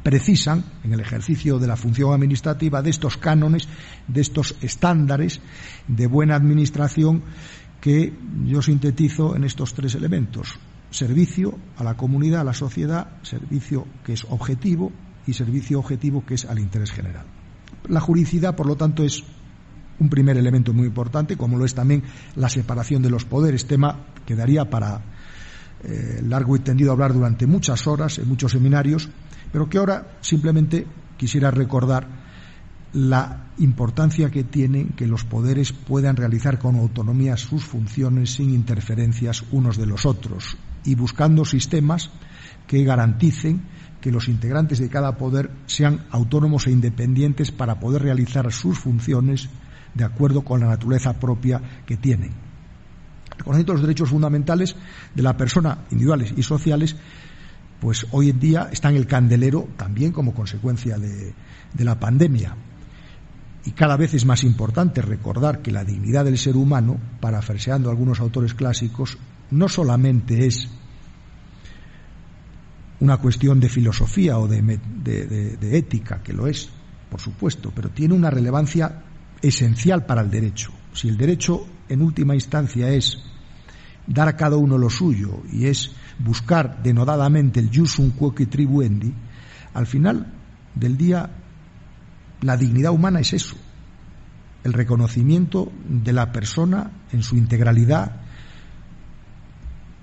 precisan, 0.09 0.63
en 0.83 0.91
el 0.91 1.01
ejercicio 1.01 1.59
de 1.59 1.67
la 1.67 1.75
función 1.75 2.11
administrativa, 2.11 2.81
de 2.81 2.89
estos 2.89 3.17
cánones, 3.17 3.67
de 4.07 4.21
estos 4.21 4.55
estándares 4.59 5.39
de 5.87 6.07
buena 6.07 6.35
administración 6.35 7.21
que 7.79 8.11
yo 8.43 8.59
sintetizo 8.63 9.35
en 9.35 9.43
estos 9.43 9.75
tres 9.75 9.93
elementos. 9.93 10.57
Servicio 10.89 11.59
a 11.77 11.83
la 11.83 11.95
comunidad, 11.95 12.41
a 12.41 12.43
la 12.43 12.55
sociedad, 12.55 13.19
servicio 13.21 13.85
que 14.03 14.13
es 14.13 14.25
objetivo 14.31 14.91
y 15.27 15.33
servicio 15.33 15.77
objetivo 15.77 16.25
que 16.25 16.33
es 16.33 16.45
al 16.45 16.57
interés 16.57 16.89
general. 16.89 17.27
La 17.87 17.99
juridicidad, 17.99 18.55
por 18.55 18.65
lo 18.65 18.75
tanto, 18.75 19.03
es 19.03 19.23
un 19.99 20.09
primer 20.09 20.37
elemento 20.37 20.73
muy 20.73 20.87
importante, 20.87 21.37
como 21.37 21.55
lo 21.55 21.65
es 21.65 21.75
también 21.75 22.01
la 22.35 22.49
separación 22.49 23.03
de 23.03 23.11
los 23.11 23.25
poderes, 23.25 23.67
tema 23.67 24.07
que 24.25 24.35
daría 24.35 24.71
para 24.71 25.03
eh, 25.83 26.19
largo 26.25 26.55
y 26.55 26.61
tendido 26.61 26.93
hablar 26.93 27.13
durante 27.13 27.45
muchas 27.45 27.85
horas 27.85 28.17
en 28.17 28.27
muchos 28.27 28.53
seminarios, 28.53 29.07
pero 29.51 29.69
que 29.69 29.77
ahora 29.77 30.17
simplemente 30.21 30.85
quisiera 31.17 31.51
recordar 31.51 32.07
la 32.93 33.49
importancia 33.59 34.31
que 34.31 34.43
tiene 34.43 34.87
que 34.95 35.05
los 35.05 35.23
poderes 35.23 35.73
puedan 35.73 36.15
realizar 36.15 36.57
con 36.57 36.75
autonomía 36.75 37.37
sus 37.37 37.63
funciones 37.63 38.33
sin 38.33 38.49
interferencias 38.49 39.43
unos 39.51 39.77
de 39.77 39.85
los 39.85 40.05
otros 40.05 40.57
y 40.83 40.95
buscando 40.95 41.45
sistemas 41.45 42.09
que 42.65 42.83
garanticen 42.83 43.61
que 44.01 44.11
los 44.11 44.27
integrantes 44.27 44.79
de 44.79 44.89
cada 44.89 45.17
poder 45.17 45.51
sean 45.65 46.05
autónomos 46.09 46.67
e 46.67 46.71
independientes 46.71 47.51
para 47.51 47.79
poder 47.79 48.03
realizar 48.03 48.51
sus 48.51 48.79
funciones 48.79 49.49
de 49.93 50.03
acuerdo 50.03 50.43
con 50.43 50.61
la 50.61 50.67
naturaleza 50.67 51.19
propia 51.19 51.61
que 51.85 51.97
tienen. 51.97 52.31
Reconociendo 53.37 53.73
los 53.73 53.81
derechos 53.81 54.09
fundamentales 54.09 54.75
de 55.15 55.23
la 55.23 55.35
persona, 55.35 55.79
individuales 55.91 56.33
y 56.35 56.43
sociales, 56.43 56.95
pues 57.79 58.05
hoy 58.11 58.29
en 58.29 58.39
día 58.39 58.69
está 58.71 58.89
en 58.89 58.97
el 58.97 59.07
candelero 59.07 59.67
también 59.77 60.11
como 60.11 60.33
consecuencia 60.33 60.97
de, 60.97 61.33
la 61.77 61.99
pandemia. 61.99 62.55
Y 63.65 63.71
cada 63.71 63.97
vez 63.97 64.13
es 64.13 64.25
más 64.25 64.43
importante 64.43 65.01
recordar 65.01 65.61
que 65.61 65.71
la 65.71 65.83
dignidad 65.83 66.25
del 66.25 66.37
ser 66.37 66.55
humano, 66.55 66.97
parafraseando 67.19 67.89
algunos 67.89 68.19
autores 68.19 68.53
clásicos, 68.53 69.17
no 69.51 69.69
solamente 69.69 70.45
es 70.45 70.69
una 72.99 73.17
cuestión 73.17 73.59
de 73.59 73.69
filosofía 73.69 74.37
o 74.39 74.47
de, 74.47 74.61
de, 74.61 75.77
ética, 75.77 76.21
que 76.21 76.33
lo 76.33 76.47
es, 76.47 76.69
por 77.09 77.21
supuesto, 77.21 77.71
pero 77.73 77.89
tiene 77.89 78.13
una 78.13 78.29
relevancia 78.29 79.03
esencial 79.41 80.05
para 80.05 80.21
el 80.21 80.29
derecho. 80.29 80.71
Si 80.93 81.07
el 81.07 81.17
derecho, 81.17 81.65
en 81.87 82.01
última 82.01 82.35
instancia, 82.35 82.89
es 82.89 83.19
dar 84.07 84.27
a 84.27 84.35
cada 84.35 84.57
uno 84.57 84.77
lo 84.77 84.89
suyo 84.89 85.43
y 85.51 85.67
es 85.67 85.91
buscar 86.19 86.83
denodadamente 86.83 87.59
el 87.59 87.69
un 87.97 88.11
quoque 88.11 88.45
tribuendi, 88.45 89.13
al 89.73 89.87
final 89.87 90.27
del 90.75 90.97
día 90.97 91.29
la 92.41 92.57
dignidad 92.57 92.91
humana 92.91 93.19
es 93.19 93.33
eso, 93.33 93.55
el 94.63 94.73
reconocimiento 94.73 95.71
de 95.87 96.13
la 96.13 96.31
persona 96.31 96.91
en 97.11 97.23
su 97.23 97.35
integralidad, 97.35 98.21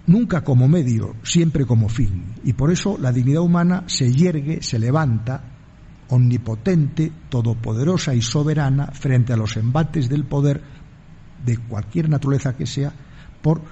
nunca 0.06 0.42
como 0.42 0.68
medio, 0.68 1.16
siempre 1.22 1.66
como 1.66 1.88
fin. 1.88 2.34
Y 2.44 2.52
por 2.52 2.70
eso 2.70 2.96
la 3.00 3.12
dignidad 3.12 3.42
humana 3.42 3.84
se 3.86 4.12
yergue, 4.12 4.62
se 4.62 4.78
levanta, 4.78 5.42
omnipotente, 6.08 7.12
todopoderosa 7.28 8.14
y 8.14 8.22
soberana, 8.22 8.88
frente 8.88 9.32
a 9.32 9.36
los 9.36 9.56
embates 9.56 10.08
del 10.08 10.24
poder 10.24 10.62
de 11.44 11.58
cualquier 11.58 12.08
naturaleza 12.08 12.56
que 12.56 12.66
sea, 12.66 12.92
por 13.42 13.62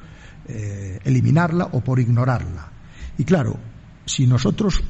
eh, 0.48 1.00
eliminarla 1.04 1.68
o 1.72 1.80
por 1.80 2.00
ignorarla. 2.00 2.70
Y 3.18 3.24
claro, 3.24 3.58
si 4.04 4.26
nosotros 4.26 4.82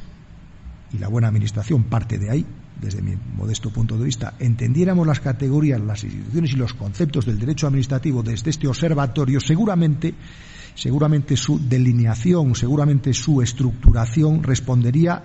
y 0.92 0.98
la 0.98 1.08
buena 1.08 1.28
administración 1.28 1.84
parte 1.84 2.18
de 2.18 2.30
ahí, 2.30 2.46
desde 2.80 3.02
mi 3.02 3.16
modesto 3.36 3.70
punto 3.70 3.96
de 3.96 4.04
vista, 4.04 4.34
entendiéramos 4.38 5.06
las 5.06 5.20
categorías, 5.20 5.80
las 5.80 6.04
instituciones 6.04 6.52
y 6.52 6.56
los 6.56 6.74
conceptos 6.74 7.26
del 7.26 7.38
derecho 7.38 7.66
administrativo 7.66 8.22
desde 8.22 8.50
este 8.50 8.68
observatorio, 8.68 9.40
seguramente, 9.40 10.14
seguramente 10.74 11.36
su 11.36 11.58
delineación, 11.58 12.54
seguramente 12.54 13.12
su 13.12 13.42
estructuración 13.42 14.42
respondería 14.42 15.22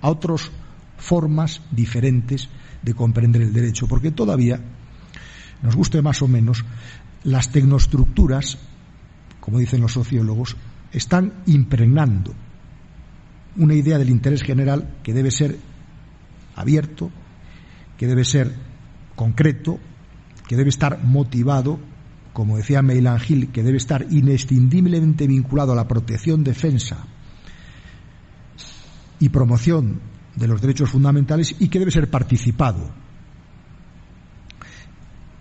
a 0.00 0.08
otras 0.08 0.50
formas 0.96 1.60
diferentes 1.70 2.48
de 2.82 2.94
comprender 2.94 3.42
el 3.42 3.52
derecho, 3.52 3.86
porque 3.86 4.10
todavía, 4.10 4.60
nos 5.62 5.76
guste 5.76 6.00
más 6.00 6.22
o 6.22 6.28
menos, 6.28 6.64
las 7.24 7.50
tecnoestructuras, 7.50 8.58
como 9.40 9.58
dicen 9.58 9.80
los 9.80 9.92
sociólogos, 9.92 10.56
están 10.92 11.32
impregnando 11.46 12.34
una 13.56 13.74
idea 13.74 13.98
del 13.98 14.10
interés 14.10 14.42
general 14.42 14.98
que 15.02 15.12
debe 15.12 15.30
ser 15.30 15.58
abierto, 16.56 17.10
que 17.96 18.06
debe 18.06 18.24
ser 18.24 18.54
concreto, 19.16 19.78
que 20.48 20.56
debe 20.56 20.70
estar 20.70 21.02
motivado, 21.04 21.78
como 22.32 22.56
decía 22.56 22.82
Meilan 22.82 23.18
Gil, 23.20 23.48
que 23.48 23.62
debe 23.62 23.76
estar 23.76 24.06
inescindiblemente 24.10 25.26
vinculado 25.26 25.72
a 25.72 25.76
la 25.76 25.88
protección, 25.88 26.44
defensa 26.44 27.06
y 29.18 29.28
promoción 29.28 30.00
de 30.36 30.48
los 30.48 30.60
derechos 30.60 30.90
fundamentales 30.90 31.54
y 31.58 31.68
que 31.68 31.78
debe 31.78 31.90
ser 31.90 32.08
participado. 32.08 32.90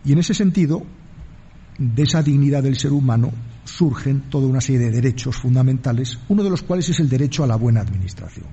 Y 0.04 0.12
en 0.12 0.20
ese 0.20 0.34
sentido, 0.34 0.84
de 1.78 2.04
esa 2.04 2.22
dignidad 2.22 2.64
del 2.64 2.78
ser 2.78 2.92
humano 2.92 3.32
surgen 3.64 4.22
toda 4.30 4.48
una 4.48 4.62
serie 4.62 4.80
de 4.80 4.92
derechos 4.92 5.36
fundamentales, 5.36 6.20
uno 6.30 6.44
de 6.44 6.50
los 6.50 6.64
cuales 6.64 6.90
es 6.90 7.00
el 7.00 7.10
derecho 7.10 7.44
a 7.44 7.48
la 7.48 7.56
buena 7.56 7.82
administración. 7.82 8.48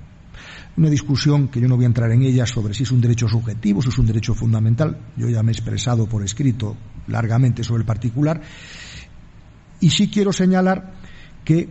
Una 0.77 0.91
discusión 0.91 1.49
que 1.49 1.61
yo 1.61 1.69
no 1.69 1.77
voy 1.77 1.85
a 1.85 1.89
entrar 1.89 2.11
en 2.11 2.23
ella 2.23 2.47
sobre 2.47 2.75
si 2.75 2.83
es 2.83 2.91
un 2.91 3.01
derecho 3.01 3.29
subjetivo, 3.29 3.81
si 3.81 3.89
es 3.89 3.99
un 3.99 4.07
derecho 4.07 4.35
fundamental. 4.35 4.99
Yo 5.17 5.29
ya 5.29 5.43
me 5.43 5.51
he 5.51 5.55
expresado 5.55 6.07
por 6.07 6.23
escrito 6.23 6.77
largamente 7.07 7.65
sobre 7.65 7.81
el 7.81 7.87
particular. 7.87 8.43
Y 9.81 9.91
sí 9.91 10.09
quiero 10.11 10.33
señalar 10.33 10.93
que 11.45 11.71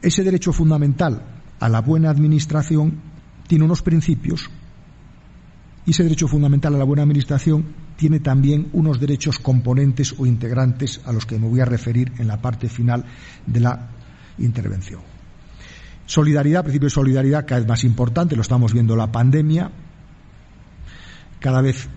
ese 0.00 0.22
derecho 0.22 0.52
fundamental 0.52 1.22
a 1.58 1.68
la 1.68 1.80
buena 1.80 2.10
administración 2.10 3.00
tiene 3.48 3.64
unos 3.64 3.82
principios 3.82 4.48
y 5.86 5.92
ese 5.92 6.02
derecho 6.02 6.28
fundamental 6.28 6.74
a 6.74 6.78
la 6.78 6.84
buena 6.84 7.02
administración 7.02 7.64
tiene 7.96 8.20
también 8.20 8.68
unos 8.72 9.00
derechos 9.00 9.38
componentes 9.38 10.14
o 10.18 10.26
integrantes 10.26 11.00
a 11.04 11.12
los 11.12 11.26
que 11.26 11.38
me 11.38 11.48
voy 11.48 11.60
a 11.60 11.64
referir 11.64 12.12
en 12.18 12.28
la 12.28 12.40
parte 12.40 12.68
final 12.68 13.04
de 13.46 13.60
la 13.60 13.88
intervención. 14.38 15.00
Solidaridad, 16.04 16.62
principio 16.62 16.86
de 16.86 16.94
solidaridad 16.94 17.46
cada 17.46 17.60
vez 17.60 17.68
más 17.68 17.84
importante, 17.84 18.36
lo 18.36 18.42
estamos 18.42 18.72
viendo 18.72 18.94
la 18.94 19.10
pandemia, 19.10 19.70
cada 21.40 21.60
vez 21.60 21.88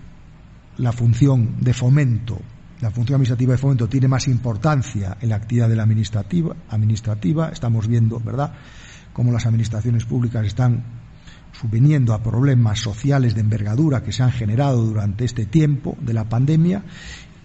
la 0.78 0.92
función 0.92 1.56
de 1.60 1.74
fomento, 1.74 2.40
la 2.80 2.90
función 2.90 3.16
administrativa 3.16 3.52
de 3.52 3.58
fomento 3.58 3.88
tiene 3.88 4.08
más 4.08 4.26
importancia 4.26 5.18
en 5.20 5.28
la 5.28 5.36
actividad 5.36 5.68
de 5.68 5.76
la 5.76 5.82
administrativa, 5.82 6.56
administrativa. 6.70 7.50
estamos 7.50 7.86
viendo, 7.86 8.18
¿verdad?, 8.20 8.54
cómo 9.12 9.32
las 9.32 9.46
administraciones 9.46 10.04
públicas 10.04 10.46
están 10.46 10.82
subviniendo 11.52 12.14
a 12.14 12.22
problemas 12.22 12.78
sociales 12.78 13.34
de 13.34 13.40
envergadura 13.40 14.02
que 14.02 14.12
se 14.12 14.22
han 14.22 14.32
generado 14.32 14.84
durante 14.84 15.24
este 15.24 15.46
tiempo 15.46 15.96
de 16.00 16.14
la 16.14 16.28
pandemia 16.28 16.84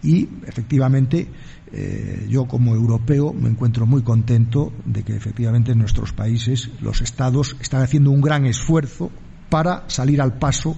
y 0.04 0.30
efectivamente 0.46 1.28
eh, 1.72 2.28
yo 2.30 2.46
como 2.46 2.76
europeo 2.76 3.34
me 3.34 3.50
encuentro 3.50 3.86
muy 3.86 4.04
contento 4.04 4.72
de 4.86 5.04
que 5.04 5.16
efectivamente 5.16 5.72
en 5.72 5.80
nuestros 5.80 6.14
países 6.14 6.70
los 6.82 7.02
estados 7.02 7.56
están 7.60 7.82
haciendo 7.82 8.12
un 8.12 8.22
gran 8.22 8.46
esfuerzo 8.46 9.12
para 9.50 9.84
salir 9.88 10.22
al 10.22 10.38
paso 10.38 10.76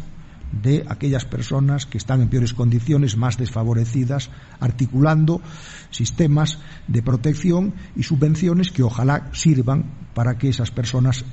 de 0.52 0.86
aquellas 0.88 1.26
personas 1.26 1.86
que 1.86 1.98
están 1.98 2.22
en 2.22 2.30
peores 2.30 2.54
condiciones, 2.54 3.18
más 3.18 3.38
desfavorecidas, 3.38 4.30
articulando 4.60 5.42
sistemas 5.90 6.60
de 6.88 7.04
protección 7.04 7.74
y 7.96 8.04
subvenciones 8.04 8.72
que 8.72 8.84
ojalá 8.84 9.30
sirvan 9.34 9.92
para 10.14 10.38
que 10.38 10.50
esas 10.50 10.72
personas 10.72 11.26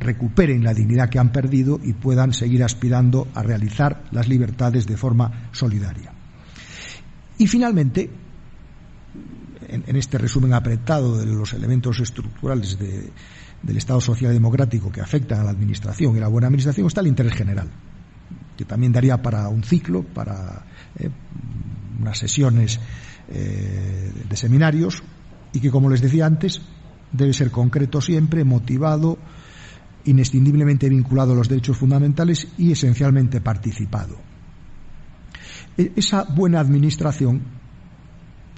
recuperen 0.00 0.64
la 0.64 0.74
dignidad 0.74 1.08
que 1.08 1.18
han 1.18 1.32
perdido 1.32 1.80
y 1.82 1.92
puedan 1.92 2.32
seguir 2.32 2.62
aspirando 2.62 3.28
a 3.34 3.42
realizar 3.42 4.04
las 4.10 4.28
libertades 4.28 4.86
de 4.86 4.96
forma 4.96 5.48
solidaria. 5.52 6.12
Y 7.38 7.46
finalmente, 7.46 8.10
en, 9.68 9.96
este 9.96 10.18
resumen 10.18 10.52
apretado 10.52 11.18
de 11.18 11.26
los 11.26 11.52
elementos 11.52 11.98
estructurales 12.00 12.78
del 12.78 13.76
Estado 13.76 14.00
social 14.00 14.32
democrático 14.32 14.92
que 14.92 15.00
afectan 15.00 15.40
a 15.40 15.44
la 15.44 15.50
Administración 15.50 16.16
y 16.16 16.20
la 16.20 16.28
buena 16.28 16.46
Administración, 16.46 16.86
está 16.86 17.00
el 17.00 17.08
interés 17.08 17.34
general, 17.34 17.68
que 18.56 18.64
también 18.64 18.92
daría 18.92 19.20
para 19.20 19.48
un 19.48 19.64
ciclo, 19.64 20.02
para 20.02 20.64
eh, 20.98 21.10
unas 22.00 22.18
sesiones 22.18 22.78
eh, 23.28 24.12
de 24.28 24.36
seminarios, 24.36 25.02
y 25.52 25.60
que, 25.60 25.70
como 25.70 25.88
les 25.88 26.00
decía 26.00 26.26
antes, 26.26 26.60
debe 27.12 27.32
ser 27.32 27.50
concreto 27.50 28.00
siempre, 28.00 28.44
motivado, 28.44 29.18
inescindiblemente 30.04 30.88
vinculado 30.88 31.32
a 31.32 31.36
los 31.36 31.48
derechos 31.48 31.76
fundamentales 31.76 32.48
y 32.58 32.72
esencialmente 32.72 33.40
participado. 33.40 34.16
E, 35.76 35.92
esa 35.96 36.24
buena 36.24 36.60
administración, 36.60 37.42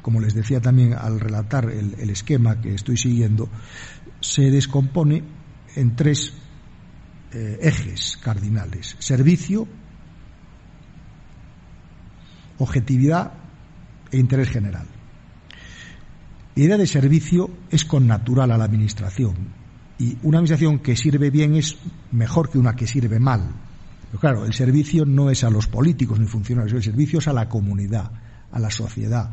como 0.02 0.20
les 0.20 0.34
decía 0.34 0.60
también 0.60 0.94
al 0.94 1.20
relatar 1.20 1.70
el, 1.70 2.10
esquema 2.10 2.60
que 2.60 2.74
estoy 2.74 2.96
siguiendo, 2.96 3.48
se 4.20 4.50
descompone 4.50 5.22
en 5.74 5.96
tres 5.96 6.34
eh, 7.32 7.58
ejes 7.62 8.18
cardinales. 8.22 8.96
Servicio, 8.98 9.66
objetividad 12.58 13.32
e 14.10 14.18
interés 14.18 14.50
general. 14.50 14.86
La 16.54 16.62
idea 16.62 16.78
de 16.78 16.86
servicio 16.86 17.50
es 17.70 17.84
connatural 17.84 18.50
a 18.50 18.56
la 18.56 18.64
Administración 18.64 19.65
y 19.98 20.18
una 20.22 20.38
Administración 20.38 20.78
que 20.80 20.96
sirve 20.96 21.30
bien 21.30 21.54
es 21.54 21.76
mejor 22.12 22.50
que 22.50 22.58
una 22.58 22.76
que 22.76 22.86
sirve 22.86 23.18
mal. 23.18 23.50
Pero 24.10 24.20
claro, 24.20 24.44
el 24.44 24.52
servicio 24.52 25.04
no 25.04 25.30
es 25.30 25.42
a 25.44 25.50
los 25.50 25.66
políticos 25.66 26.20
ni 26.20 26.26
funcionarios, 26.26 26.74
el 26.74 26.82
servicio 26.82 27.18
es 27.18 27.28
a 27.28 27.32
la 27.32 27.48
comunidad, 27.48 28.10
a 28.52 28.58
la 28.58 28.70
sociedad, 28.70 29.30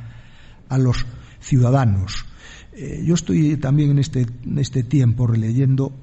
a 0.69 0.77
los 0.77 1.05
ciudadanos. 1.39 2.25
Eh, 2.73 3.03
yo 3.05 3.13
estoy 3.13 3.57
también 3.57 3.91
en 3.91 3.99
este, 3.99 4.25
en 4.43 4.57
este 4.57 4.83
tiempo 4.83 5.27
releyendo 5.27 5.93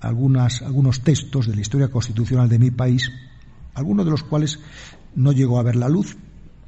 algunas, 0.00 0.62
algunos 0.62 1.02
textos 1.02 1.46
de 1.46 1.54
la 1.54 1.60
historia 1.60 1.88
constitucional 1.88 2.48
de 2.48 2.58
mi 2.58 2.70
país, 2.70 3.10
algunos 3.74 4.04
de 4.06 4.10
los 4.10 4.22
cuales 4.24 4.58
no 5.14 5.32
llegó 5.32 5.58
a 5.58 5.62
ver 5.62 5.76
la 5.76 5.88
luz, 5.88 6.16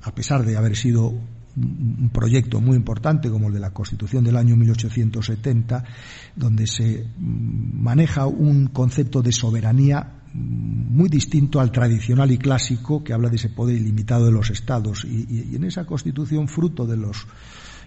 a 0.03 0.15
pesar 0.15 0.45
de 0.45 0.57
haber 0.57 0.77
sido 0.77 1.15
un 1.59 2.11
proyecto 2.11 2.61
muy 2.61 2.77
importante 2.77 3.31
como 3.31 3.49
el 3.49 3.55
de 3.55 3.61
la 3.61 3.73
Constitución 3.73 4.25
del 4.25 4.37
año 4.37 4.57
1870, 4.57 5.85
donde 6.37 6.67
se 6.67 7.05
mm, 7.05 7.83
maneja 7.83 8.27
un 8.27 8.69
concepto 8.69 9.23
de 9.23 9.33
soberanía 9.33 10.23
mm, 10.33 10.97
muy 10.97 11.09
distinto 11.09 11.61
al 11.61 11.73
tradicional 11.73 12.31
y 12.31 12.39
clásico 12.39 13.03
que 13.03 13.13
habla 13.13 13.29
de 13.29 13.37
ese 13.37 13.51
poder 13.51 13.77
ilimitado 13.77 14.27
de 14.27 14.33
los 14.33 14.51
estados. 14.51 15.05
Y, 15.05 15.55
en 15.55 15.65
esa 15.65 15.85
Constitución, 15.85 16.49
fruto 16.49 16.87
de 16.87 16.97
los 16.97 17.27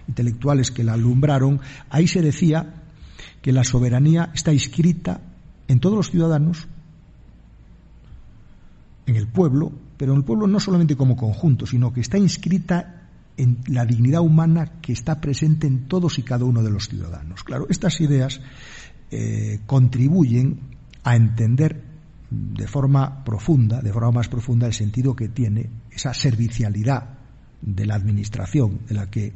intelectuales 0.08 0.72
que 0.72 0.84
la 0.84 0.94
alumbraron, 0.94 1.62
ahí 1.90 2.08
se 2.08 2.22
decía 2.22 2.84
que 3.42 3.54
la 3.54 3.64
soberanía 3.64 4.32
está 4.34 4.52
inscrita 4.52 5.22
en 5.68 5.80
todos 5.80 5.96
los 5.96 6.12
ciudadanos, 6.12 6.68
en 9.06 9.16
el 9.16 9.28
pueblo, 9.28 9.72
pero 9.98 10.14
en 10.14 10.20
el 10.20 10.26
pueblo 10.26 10.48
no 10.48 10.60
solamente 10.60 10.96
como 10.96 11.16
conjunto, 11.16 11.66
sino 11.66 11.94
que 11.94 12.02
está 12.02 12.18
inscrita 12.18 13.01
en 13.38 13.60
la 13.67 13.86
dignidad 13.86 14.22
humana 14.22 14.80
que 14.82 14.94
está 14.94 15.20
presente 15.20 15.67
en 15.67 15.88
todos 15.88 16.20
y 16.20 16.24
cada 16.24 16.46
uno 16.46 16.62
de 16.62 16.70
los 16.70 16.89
ciudadanos. 16.89 17.44
Claro, 17.44 17.67
estas 17.70 18.00
ideas 18.02 18.41
eh, 19.10 19.60
contribuyen 19.65 20.60
a 21.04 21.15
entender 21.15 21.84
de 22.30 22.67
forma 22.67 23.24
profunda, 23.24 23.82
de 23.82 23.91
forma 23.91 24.12
más 24.12 24.30
profunda, 24.30 24.67
el 24.67 24.74
sentido 24.74 25.15
que 25.15 25.30
tiene 25.30 25.70
esa 25.91 26.13
servicialidad 26.13 27.17
de 27.62 27.86
la 27.86 27.96
administración, 27.96 28.80
de 28.88 28.96
la 28.96 29.10
que 29.10 29.34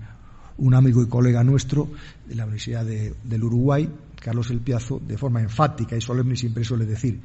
un 0.58 0.74
amigo 0.74 1.04
y 1.04 1.08
colega 1.08 1.44
nuestro 1.44 1.90
de 2.26 2.36
la 2.36 2.44
Universidad 2.44 2.86
del 2.86 3.44
Uruguay, 3.44 3.92
Carlos 4.16 4.50
El 4.50 4.62
Piazo, 4.62 5.00
de 5.00 5.18
forma 5.18 5.42
enfática 5.42 5.98
y 5.98 6.02
solemne 6.02 6.36
siempre 6.36 6.64
suele 6.64 6.86
decir, 6.86 7.20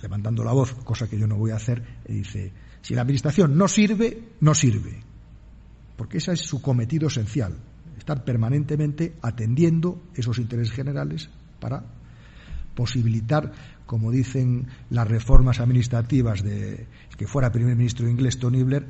levantando 0.00 0.42
la 0.42 0.52
voz, 0.52 0.72
cosa 0.72 1.08
que 1.08 1.18
yo 1.18 1.26
no 1.26 1.36
voy 1.36 1.50
a 1.50 1.56
hacer, 1.56 1.82
dice, 2.08 2.52
si 2.86 2.94
la 2.94 3.02
administración 3.02 3.58
no 3.58 3.66
sirve, 3.66 4.36
no 4.40 4.54
sirve 4.54 5.02
porque 5.96 6.18
ese 6.18 6.32
es 6.32 6.40
su 6.40 6.62
cometido 6.62 7.08
esencial, 7.08 7.54
estar 7.98 8.24
permanentemente 8.24 9.16
atendiendo 9.22 10.02
esos 10.14 10.38
intereses 10.38 10.72
generales 10.72 11.30
para 11.58 11.84
posibilitar, 12.74 13.52
como 13.86 14.10
dicen 14.10 14.68
las 14.90 15.08
reformas 15.08 15.60
administrativas 15.60 16.42
de 16.42 16.86
que 17.16 17.26
fuera 17.26 17.50
primer 17.50 17.76
ministro 17.76 18.08
inglés 18.08 18.38
Tony 18.38 18.62
Blair, 18.62 18.86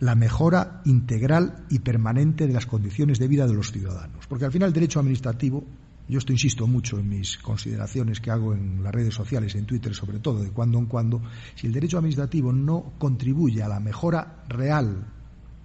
la 0.00 0.14
mejora 0.14 0.80
integral 0.84 1.64
y 1.68 1.80
permanente 1.80 2.46
de 2.46 2.52
las 2.52 2.66
condiciones 2.66 3.18
de 3.18 3.26
vida 3.26 3.48
de 3.48 3.54
los 3.54 3.72
ciudadanos. 3.72 4.26
Porque 4.28 4.44
al 4.44 4.52
final 4.52 4.68
el 4.68 4.72
derecho 4.72 5.00
administrativo 5.00 5.64
yo 6.08 6.18
esto 6.18 6.32
insisto 6.32 6.66
mucho 6.66 6.98
en 6.98 7.08
mis 7.08 7.38
consideraciones 7.38 8.20
que 8.20 8.30
hago 8.30 8.54
en 8.54 8.82
las 8.82 8.94
redes 8.94 9.14
sociales, 9.14 9.54
en 9.54 9.66
Twitter 9.66 9.94
sobre 9.94 10.18
todo, 10.18 10.42
de 10.42 10.50
cuando 10.50 10.78
en 10.78 10.86
cuando, 10.86 11.22
si 11.54 11.66
el 11.66 11.72
derecho 11.72 11.98
administrativo 11.98 12.52
no 12.52 12.94
contribuye 12.98 13.62
a 13.62 13.68
la 13.68 13.78
mejora 13.78 14.44
real, 14.48 15.06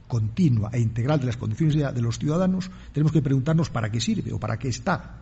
continua 0.08 0.70
e 0.74 0.80
integral 0.80 1.20
de 1.20 1.28
las 1.28 1.38
condiciones 1.38 1.76
de 1.76 2.02
los 2.02 2.20
ciudadanos, 2.20 2.70
tenemos 2.92 3.12
que 3.12 3.22
preguntarnos 3.22 3.70
para 3.70 3.90
qué 3.90 4.02
sirve 4.02 4.34
o 4.34 4.40
para 4.40 4.58
qué 4.58 4.68
está. 4.68 5.22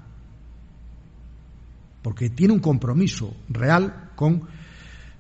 Porque 2.01 2.31
tiene 2.31 2.53
un 2.53 2.59
compromiso 2.59 3.35
real 3.47 4.11
con 4.15 4.41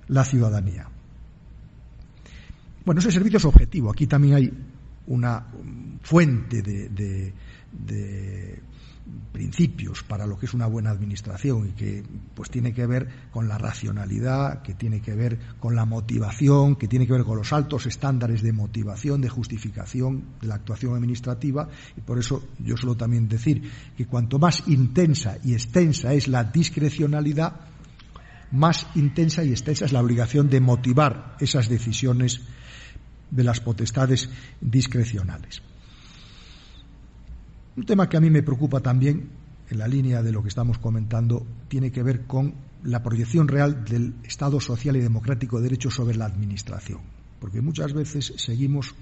la 0.07 0.25
ciudadanía. 0.25 0.89
Bueno, 2.83 2.99
ese 2.99 3.11
servicio 3.11 3.37
es 3.37 3.45
objetivo. 3.45 3.91
Aquí 3.91 4.07
también 4.07 4.33
hay 4.33 4.51
una 5.07 5.45
fuente 6.01 6.61
de, 6.61 7.33
principios 9.31 10.03
para 10.03 10.25
lo 10.25 10.37
que 10.37 10.45
es 10.45 10.53
una 10.53 10.67
buena 10.67 10.89
administración 10.89 11.69
y 11.69 11.71
que 11.71 12.03
pues 12.35 12.49
tiene 12.49 12.73
que 12.73 12.85
ver 12.85 13.07
con 13.31 13.47
la 13.47 13.57
racionalidad, 13.57 14.61
que 14.61 14.73
tiene 14.73 15.01
que 15.01 15.15
ver 15.15 15.39
con 15.59 15.75
la 15.75 15.85
motivación, 15.85 16.75
que 16.75 16.87
tiene 16.87 17.07
que 17.07 17.13
ver 17.13 17.23
con 17.23 17.37
los 17.37 17.53
altos 17.53 17.85
estándares 17.85 18.41
de 18.41 18.51
motivación, 18.51 19.21
de 19.21 19.29
justificación 19.29 20.25
de 20.41 20.47
la 20.47 20.55
actuación 20.55 20.95
administrativa 20.95 21.69
y 21.95 22.01
por 22.01 22.19
eso 22.19 22.43
yo 22.59 22.77
suelo 22.77 22.95
también 22.95 23.27
decir 23.27 23.69
que 23.95 24.05
cuanto 24.05 24.39
más 24.39 24.67
intensa 24.67 25.37
y 25.43 25.53
extensa 25.53 26.13
es 26.13 26.27
la 26.27 26.43
discrecionalidad, 26.43 27.55
más 28.51 28.87
intensa 28.95 29.43
y 29.43 29.51
extensa 29.51 29.85
es 29.85 29.93
la 29.93 30.01
obligación 30.01 30.49
de 30.49 30.59
motivar 30.59 31.35
esas 31.39 31.69
decisiones 31.69 32.41
de 33.29 33.43
las 33.43 33.61
potestades 33.61 34.29
discrecionales. 34.59 35.61
Un 37.77 37.85
tema 37.85 38.09
que 38.09 38.17
a 38.17 38.21
mí 38.21 38.29
me 38.29 38.43
preocupa 38.43 38.81
también, 38.81 39.29
en 39.69 39.77
la 39.77 39.87
línea 39.87 40.21
de 40.21 40.33
lo 40.33 40.41
que 40.41 40.49
estamos 40.49 40.77
comentando, 40.77 41.45
tiene 41.69 41.89
que 41.89 42.03
ver 42.03 42.25
con 42.27 42.53
la 42.83 43.01
proyección 43.01 43.47
real 43.47 43.85
del 43.85 44.15
Estado 44.23 44.59
social 44.59 44.97
y 44.97 44.99
democrático 44.99 45.57
de 45.57 45.63
derecho 45.63 45.89
sobre 45.89 46.17
la 46.17 46.25
Administración. 46.25 46.99
Porque 47.39 47.61
muchas 47.61 47.93
veces 47.93 48.33
seguimos 48.35 48.93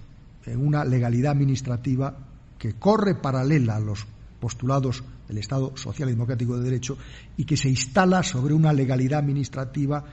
en 0.45 0.63
una 0.63 0.85
legalidad 0.85 1.31
administrativa 1.31 2.15
que 2.59 2.73
corre 2.73 3.15
paralela 3.15 3.77
a 3.77 3.79
los 3.79 4.05
postulados 4.39 5.03
del 5.27 5.39
Estado 5.39 5.75
social 5.75 6.09
y 6.09 6.11
democrático 6.11 6.55
de 6.55 6.63
derecho 6.63 6.95
y 7.37 7.45
que 7.45 7.57
se 7.57 7.69
instala 7.69 8.21
sobre 8.21 8.53
una 8.53 8.71
legalidad 8.71 9.19
administrativa, 9.19 10.05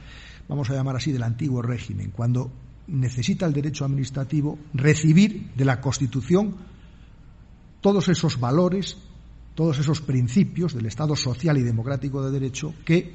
vamos 0.48 0.70
a 0.70 0.74
llamar 0.74 0.96
así, 0.96 1.12
del 1.12 1.24
antiguo 1.24 1.60
régimen, 1.60 2.10
cuando 2.10 2.50
necesita 2.86 3.44
el 3.44 3.52
derecho 3.52 3.84
administrativo 3.84 4.58
recibir 4.72 5.50
de 5.54 5.64
la 5.66 5.80
Constitución 5.80 6.54
todos 7.86 8.08
esos 8.08 8.40
valores, 8.40 8.96
todos 9.54 9.78
esos 9.78 10.00
principios 10.00 10.74
del 10.74 10.86
Estado 10.86 11.14
social 11.14 11.56
y 11.56 11.62
democrático 11.62 12.20
de 12.20 12.32
derecho 12.32 12.74
que 12.84 13.14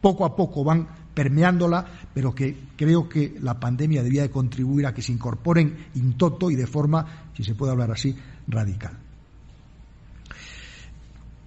poco 0.00 0.24
a 0.24 0.36
poco 0.36 0.62
van 0.62 0.86
permeándola, 1.12 1.84
pero 2.14 2.32
que 2.32 2.56
creo 2.76 3.08
que 3.08 3.34
la 3.40 3.58
pandemia 3.58 4.04
debía 4.04 4.22
de 4.22 4.30
contribuir 4.30 4.86
a 4.86 4.94
que 4.94 5.02
se 5.02 5.10
incorporen 5.10 5.88
in 5.96 6.16
toto 6.16 6.48
y 6.48 6.54
de 6.54 6.68
forma, 6.68 7.26
si 7.34 7.42
se 7.42 7.56
puede 7.56 7.72
hablar 7.72 7.90
así, 7.90 8.14
radical. 8.46 8.96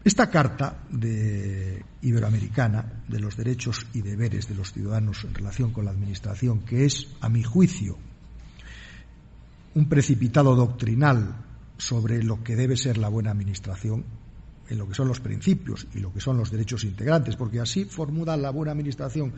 Esta 0.04 0.30
carta 0.30 0.84
de 0.90 1.82
iberoamericana 2.02 3.02
de 3.08 3.20
los 3.22 3.38
derechos 3.38 3.88
y 3.94 4.02
deberes 4.02 4.50
de 4.50 4.56
los 4.56 4.74
ciudadanos 4.74 5.24
en 5.24 5.34
relación 5.34 5.72
con 5.72 5.86
la 5.86 5.92
Administración, 5.92 6.66
que 6.66 6.84
es, 6.84 7.16
a 7.22 7.30
mi 7.30 7.44
juicio, 7.44 7.98
un 9.74 9.88
precipitado 9.88 10.54
doctrinal 10.54 11.47
sobre 11.78 12.24
lo 12.24 12.44
que 12.44 12.56
debe 12.56 12.78
ser 12.78 12.98
la 12.98 13.10
buena 13.10 13.32
Administración, 13.32 14.04
en 14.70 14.78
lo 14.78 14.88
que 14.88 14.96
son 14.96 15.08
los 15.08 15.20
principios 15.20 15.88
y 15.94 16.00
lo 16.00 16.12
que 16.12 16.20
son 16.20 16.38
los 16.38 16.52
derechos 16.52 16.84
integrantes, 16.84 17.36
porque 17.36 17.60
así 17.60 17.86
formula 17.86 18.36
la 18.36 18.50
buena 18.50 18.72
Administración 18.72 19.34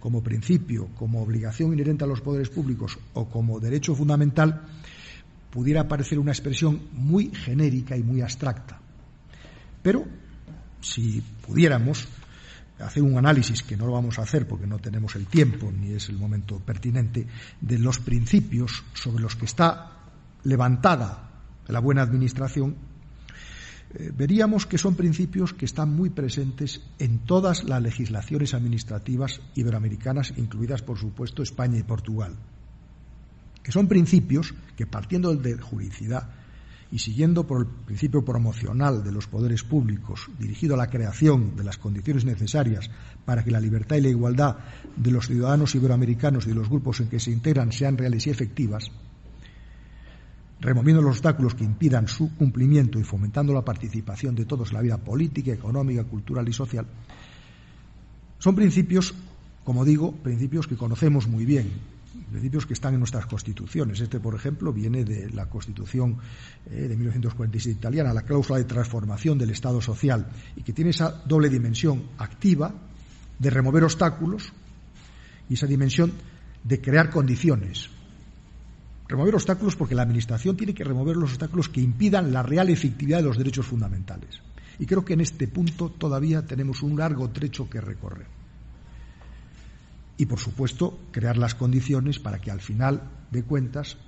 como 0.00 0.22
principio, 0.22 0.88
como 0.96 1.22
obligación 1.22 1.72
inherente 1.72 2.04
a 2.04 2.08
los 2.08 2.20
poderes 2.20 2.48
públicos 2.48 2.98
o 3.14 3.28
como 3.28 3.60
derecho 3.60 3.94
fundamental, 3.94 4.62
pudiera 5.50 5.86
parecer 5.86 6.18
una 6.18 6.32
expresión 6.32 6.80
muy 6.92 7.30
genérica 7.30 7.96
y 7.96 8.02
muy 8.02 8.22
abstracta. 8.22 8.80
Pero 9.82 10.04
si 10.80 11.22
pudiéramos 11.46 12.08
hacer 12.78 13.02
un 13.02 13.16
análisis, 13.16 13.62
que 13.62 13.76
no 13.76 13.86
lo 13.86 13.92
vamos 13.92 14.18
a 14.18 14.22
hacer 14.22 14.48
porque 14.48 14.66
no 14.66 14.78
tenemos 14.78 15.14
el 15.14 15.26
tiempo 15.26 15.70
ni 15.70 15.92
es 15.92 16.08
el 16.08 16.16
momento 16.16 16.58
pertinente, 16.58 17.26
de 17.60 17.78
los 17.78 17.98
principios 18.00 18.82
sobre 18.94 19.22
los 19.22 19.36
que 19.36 19.44
está 19.44 19.92
levantada 20.44 21.31
la 21.72 21.80
buena 21.80 22.02
administración, 22.02 22.76
eh, 23.94 24.10
veríamos 24.16 24.66
que 24.66 24.78
son 24.78 24.94
principios 24.94 25.52
que 25.52 25.66
están 25.66 25.94
muy 25.94 26.10
presentes 26.10 26.80
en 26.98 27.18
todas 27.20 27.64
las 27.64 27.82
legislaciones 27.82 28.54
administrativas 28.54 29.40
iberoamericanas, 29.54 30.32
incluidas, 30.36 30.82
por 30.82 30.98
supuesto, 30.98 31.42
España 31.42 31.78
y 31.78 31.82
Portugal. 31.82 32.36
Que 33.62 33.72
son 33.72 33.88
principios 33.88 34.54
que, 34.76 34.86
partiendo 34.86 35.34
de 35.34 35.58
juridicidad, 35.58 36.30
y 36.92 36.98
siguiendo 36.98 37.46
por 37.46 37.62
el 37.62 37.66
principio 37.86 38.22
promocional 38.22 39.02
de 39.02 39.12
los 39.12 39.26
poderes 39.26 39.64
públicos, 39.64 40.28
dirigido 40.38 40.74
a 40.74 40.76
la 40.76 40.90
creación 40.90 41.56
de 41.56 41.64
las 41.64 41.78
condiciones 41.78 42.26
necesarias 42.26 42.90
para 43.24 43.42
que 43.42 43.50
la 43.50 43.60
libertad 43.60 43.96
y 43.96 44.02
la 44.02 44.10
igualdad 44.10 44.56
de 44.94 45.10
los 45.10 45.26
ciudadanos 45.26 45.74
iberoamericanos 45.74 46.44
y 46.44 46.50
de 46.50 46.54
los 46.54 46.68
grupos 46.68 47.00
en 47.00 47.08
que 47.08 47.18
se 47.18 47.30
integran 47.30 47.72
sean 47.72 47.96
reales 47.96 48.26
y 48.26 48.30
efectivas, 48.30 48.90
removiendo 50.62 51.02
los 51.02 51.16
obstáculos 51.16 51.54
que 51.54 51.64
impidan 51.64 52.06
su 52.06 52.34
cumplimiento 52.36 52.98
y 52.98 53.02
fomentando 53.02 53.52
la 53.52 53.64
participación 53.64 54.34
de 54.36 54.44
todos 54.44 54.68
en 54.68 54.74
la 54.74 54.80
vida 54.80 54.96
política, 54.96 55.52
económica, 55.52 56.04
cultural 56.04 56.48
y 56.48 56.52
social, 56.52 56.86
son 58.38 58.54
principios, 58.54 59.12
como 59.64 59.84
digo, 59.84 60.12
principios 60.12 60.66
que 60.68 60.76
conocemos 60.76 61.26
muy 61.26 61.44
bien, 61.44 61.70
principios 62.30 62.64
que 62.64 62.74
están 62.74 62.94
en 62.94 63.00
nuestras 63.00 63.26
constituciones. 63.26 64.00
Este, 64.00 64.20
por 64.20 64.34
ejemplo, 64.34 64.72
viene 64.72 65.04
de 65.04 65.30
la 65.30 65.46
Constitución 65.46 66.18
eh, 66.70 66.88
de 66.88 66.96
1946 66.96 67.76
italiana, 67.76 68.12
la 68.12 68.22
cláusula 68.22 68.58
de 68.58 68.64
transformación 68.64 69.38
del 69.38 69.50
Estado 69.50 69.80
social, 69.80 70.26
y 70.56 70.62
que 70.62 70.72
tiene 70.72 70.90
esa 70.90 71.22
doble 71.24 71.48
dimensión 71.48 72.04
activa 72.18 72.72
de 73.38 73.50
remover 73.50 73.84
obstáculos 73.84 74.52
y 75.48 75.54
esa 75.54 75.66
dimensión 75.66 76.12
de 76.62 76.80
crear 76.80 77.10
condiciones. 77.10 77.90
Remover 79.12 79.34
obstáculos 79.34 79.76
porque 79.76 79.94
la 79.94 80.02
Administración 80.02 80.56
tiene 80.56 80.72
que 80.72 80.84
remover 80.84 81.16
los 81.16 81.32
obstáculos 81.32 81.68
que 81.68 81.82
impidan 81.82 82.32
la 82.32 82.42
real 82.42 82.70
efectividad 82.70 83.18
de 83.18 83.24
los 83.24 83.36
derechos 83.36 83.66
fundamentales. 83.66 84.40
Y 84.78 84.86
creo 84.86 85.04
que 85.04 85.12
en 85.12 85.20
este 85.20 85.48
punto 85.48 85.90
todavía 85.90 86.46
tenemos 86.46 86.82
un 86.82 86.98
largo 86.98 87.28
trecho 87.28 87.68
que 87.68 87.80
recorrer 87.80 88.26
y, 90.16 90.24
por 90.24 90.38
supuesto, 90.38 90.98
crear 91.10 91.36
las 91.36 91.54
condiciones 91.54 92.18
para 92.18 92.40
que 92.40 92.50
al 92.50 92.60
final 92.60 93.02
de 93.30 93.42
cuentas 93.42 93.98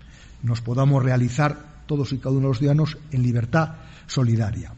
nos 0.43 0.63
podamos 0.63 1.03
realizar 1.03 1.85
todos 1.87 2.13
y 2.13 2.19
cada 2.19 2.31
uno 2.31 2.43
de 2.43 2.49
los 2.49 2.59
ciudadanos 2.59 2.97
en 3.11 3.23
libertad 3.23 3.75
solidaria. 4.07 4.73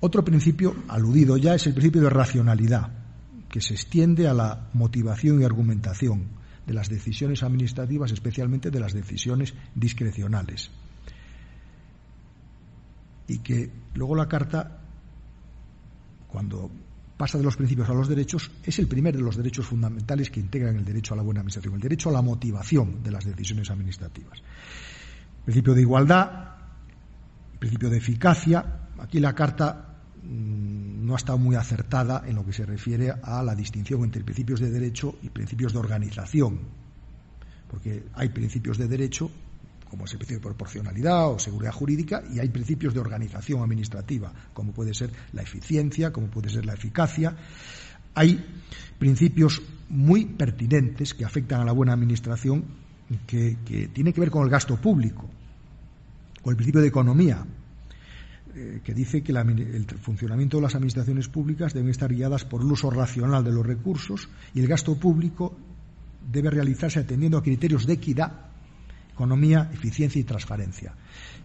Otro 0.00 0.24
principio 0.24 0.74
aludido 0.88 1.36
ya 1.36 1.54
es 1.54 1.66
el 1.66 1.74
principio 1.74 2.00
de 2.00 2.10
racionalidad, 2.10 2.88
que 3.50 3.60
se 3.60 3.74
extiende 3.74 4.26
a 4.26 4.32
la 4.32 4.68
motivación 4.72 5.40
y 5.40 5.44
argumentación 5.44 6.43
de 6.66 6.74
las 6.74 6.88
decisiones 6.88 7.42
administrativas, 7.42 8.12
especialmente 8.12 8.70
de 8.70 8.80
las 8.80 8.92
decisiones 8.92 9.54
discrecionales. 9.74 10.70
Y 13.28 13.38
que 13.38 13.70
luego 13.94 14.14
la 14.14 14.28
Carta, 14.28 14.80
cuando 16.28 16.70
pasa 17.16 17.38
de 17.38 17.44
los 17.44 17.56
principios 17.56 17.88
a 17.88 17.94
los 17.94 18.08
derechos, 18.08 18.50
es 18.64 18.78
el 18.78 18.86
primer 18.86 19.16
de 19.16 19.22
los 19.22 19.36
derechos 19.36 19.66
fundamentales 19.66 20.30
que 20.30 20.40
integran 20.40 20.76
el 20.76 20.84
derecho 20.84 21.14
a 21.14 21.16
la 21.16 21.22
buena 21.22 21.40
administración, 21.40 21.74
el 21.74 21.80
derecho 21.80 22.10
a 22.10 22.12
la 22.12 22.22
motivación 22.22 23.02
de 23.02 23.10
las 23.10 23.24
decisiones 23.24 23.70
administrativas. 23.70 24.42
Principio 25.44 25.74
de 25.74 25.80
igualdad, 25.82 26.54
principio 27.58 27.88
de 27.88 27.98
eficacia. 27.98 28.88
Aquí 28.98 29.20
la 29.20 29.34
Carta 29.34 29.96
mm, 30.22 30.93
no 31.04 31.14
ha 31.14 31.16
estado 31.16 31.38
muy 31.38 31.56
acertada 31.56 32.24
en 32.26 32.34
lo 32.34 32.44
que 32.44 32.52
se 32.52 32.64
refiere 32.64 33.12
a 33.22 33.42
la 33.42 33.54
distinción 33.54 34.02
entre 34.04 34.24
principios 34.24 34.60
de 34.60 34.70
derecho 34.70 35.16
y 35.22 35.28
principios 35.28 35.72
de 35.72 35.78
organización, 35.78 36.60
porque 37.68 38.04
hay 38.14 38.30
principios 38.30 38.78
de 38.78 38.88
derecho 38.88 39.30
como 39.94 40.06
es 40.06 40.12
el 40.12 40.18
principio 40.18 40.40
de 40.40 40.44
proporcionalidad 40.44 41.30
o 41.30 41.38
seguridad 41.38 41.70
jurídica, 41.70 42.24
y 42.34 42.40
hay 42.40 42.48
principios 42.48 42.94
de 42.94 42.98
organización 42.98 43.62
administrativa, 43.62 44.32
como 44.52 44.72
puede 44.72 44.92
ser 44.92 45.10
la 45.32 45.42
eficiencia, 45.42 46.12
como 46.12 46.26
puede 46.26 46.48
ser 46.50 46.66
la 46.66 46.74
eficacia. 46.74 47.36
Hay 48.14 48.44
principios 48.98 49.62
muy 49.88 50.24
pertinentes 50.24 51.14
que 51.14 51.24
afectan 51.24 51.60
a 51.60 51.64
la 51.64 51.70
buena 51.70 51.92
administración 51.92 52.64
que, 53.24 53.58
que 53.64 53.86
tienen 53.86 54.12
que 54.12 54.20
ver 54.20 54.32
con 54.32 54.42
el 54.42 54.50
gasto 54.50 54.76
público, 54.80 55.30
o 56.42 56.50
el 56.50 56.56
principio 56.56 56.80
de 56.80 56.88
economía, 56.88 57.46
eh, 58.54 58.80
que 58.82 58.94
dice 58.94 59.22
que 59.22 59.32
el 59.32 59.86
funcionamiento 60.00 60.58
de 60.58 60.62
las 60.62 60.74
administraciones 60.74 61.28
públicas 61.28 61.74
deben 61.74 61.90
estar 61.90 62.12
guiadas 62.12 62.44
por 62.44 62.60
el 62.62 62.70
uso 62.70 62.90
racional 62.90 63.44
de 63.44 63.52
los 63.52 63.66
recursos 63.66 64.28
y 64.54 64.60
el 64.60 64.66
gasto 64.66 64.96
público 64.96 65.56
debe 66.30 66.50
realizarse 66.50 67.00
atendiendo 67.00 67.38
a 67.38 67.42
criterios 67.42 67.86
de 67.86 67.94
equidad 67.94 68.54
economía, 69.14 69.70
eficiencia 69.72 70.20
y 70.20 70.24
transparencia. 70.24 70.92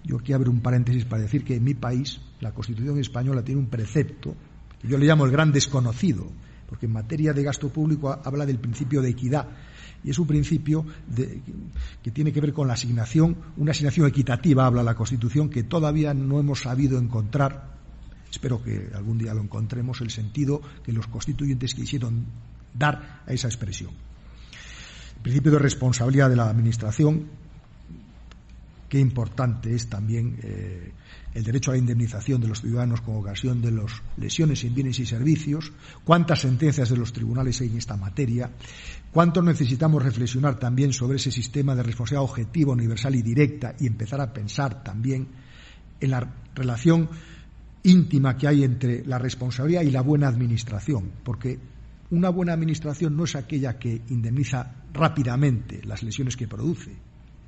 Yo 0.03 0.17
aquí 0.17 0.33
abro 0.33 0.51
un 0.51 0.61
paréntesis 0.61 1.05
para 1.05 1.21
decir 1.21 1.43
que 1.43 1.55
en 1.55 1.63
mi 1.63 1.75
país 1.75 2.19
la 2.41 2.51
Constitución 2.51 2.97
española 2.99 3.43
tiene 3.43 3.61
un 3.61 3.67
precepto 3.67 4.35
que 4.81 4.87
yo 4.87 4.97
le 4.97 5.05
llamo 5.05 5.25
el 5.25 5.31
gran 5.31 5.51
desconocido, 5.51 6.27
porque 6.67 6.87
en 6.87 6.93
materia 6.93 7.31
de 7.31 7.43
gasto 7.43 7.69
público 7.69 8.11
habla 8.11 8.45
del 8.45 8.59
principio 8.59 9.01
de 9.01 9.09
equidad. 9.09 9.47
Y 10.03 10.11
es 10.11 10.19
un 10.19 10.27
principio 10.27 10.85
que 12.01 12.11
tiene 12.11 12.31
que 12.31 12.41
ver 12.41 12.53
con 12.53 12.67
la 12.67 12.73
asignación, 12.73 13.35
una 13.57 13.71
asignación 13.71 14.07
equitativa, 14.07 14.65
habla 14.65 14.83
la 14.83 14.95
Constitución, 14.95 15.49
que 15.49 15.63
todavía 15.63 16.13
no 16.13 16.39
hemos 16.39 16.61
sabido 16.61 16.97
encontrar, 16.97 17.75
espero 18.31 18.63
que 18.63 18.89
algún 18.95 19.17
día 19.17 19.33
lo 19.33 19.41
encontremos, 19.41 20.01
el 20.01 20.09
sentido 20.09 20.61
que 20.83 20.93
los 20.93 21.07
constituyentes 21.07 21.73
quisieron 21.73 22.25
dar 22.73 23.23
a 23.25 23.33
esa 23.33 23.47
expresión. 23.47 23.91
El 25.17 25.21
principio 25.21 25.51
de 25.51 25.59
responsabilidad 25.59 26.29
de 26.29 26.35
la 26.37 26.49
Administración, 26.49 27.27
qué 28.87 28.99
importante 28.99 29.75
es 29.75 29.87
también 29.87 30.39
eh, 30.41 30.93
el 31.33 31.43
derecho 31.43 31.71
a 31.71 31.73
la 31.75 31.79
indemnización 31.79 32.41
de 32.41 32.47
los 32.47 32.61
ciudadanos 32.61 33.01
con 33.01 33.15
ocasión 33.15 33.61
de 33.61 33.71
las 33.71 33.91
lesiones 34.17 34.63
en 34.63 34.73
bienes 34.73 34.99
y 34.99 35.05
servicios, 35.05 35.71
cuántas 36.03 36.41
sentencias 36.41 36.89
de 36.89 36.97
los 36.97 37.13
tribunales 37.13 37.61
hay 37.61 37.67
en 37.67 37.77
esta 37.77 37.95
materia, 37.95 38.49
cuánto 39.11 39.41
necesitamos 39.41 40.03
reflexionar 40.03 40.59
también 40.59 40.93
sobre 40.93 41.17
ese 41.17 41.31
sistema 41.31 41.75
de 41.75 41.83
responsabilidad 41.83 42.29
objetiva, 42.29 42.73
universal 42.73 43.15
y 43.15 43.21
directa 43.21 43.75
y 43.79 43.87
empezar 43.87 44.21
a 44.21 44.33
pensar 44.33 44.83
también 44.83 45.27
en 45.99 46.11
la 46.11 46.35
relación 46.55 47.09
íntima 47.83 48.37
que 48.37 48.47
hay 48.47 48.63
entre 48.63 49.05
la 49.05 49.17
responsabilidad 49.17 49.81
y 49.81 49.91
la 49.91 50.01
buena 50.01 50.27
administración, 50.27 51.11
porque 51.23 51.59
una 52.11 52.29
buena 52.29 52.53
administración 52.53 53.15
no 53.15 53.23
es 53.25 53.35
aquella 53.35 53.77
que 53.77 54.01
indemniza 54.09 54.75
rápidamente 54.93 55.81
las 55.83 56.03
lesiones 56.03 56.35
que 56.35 56.47
produce, 56.47 56.91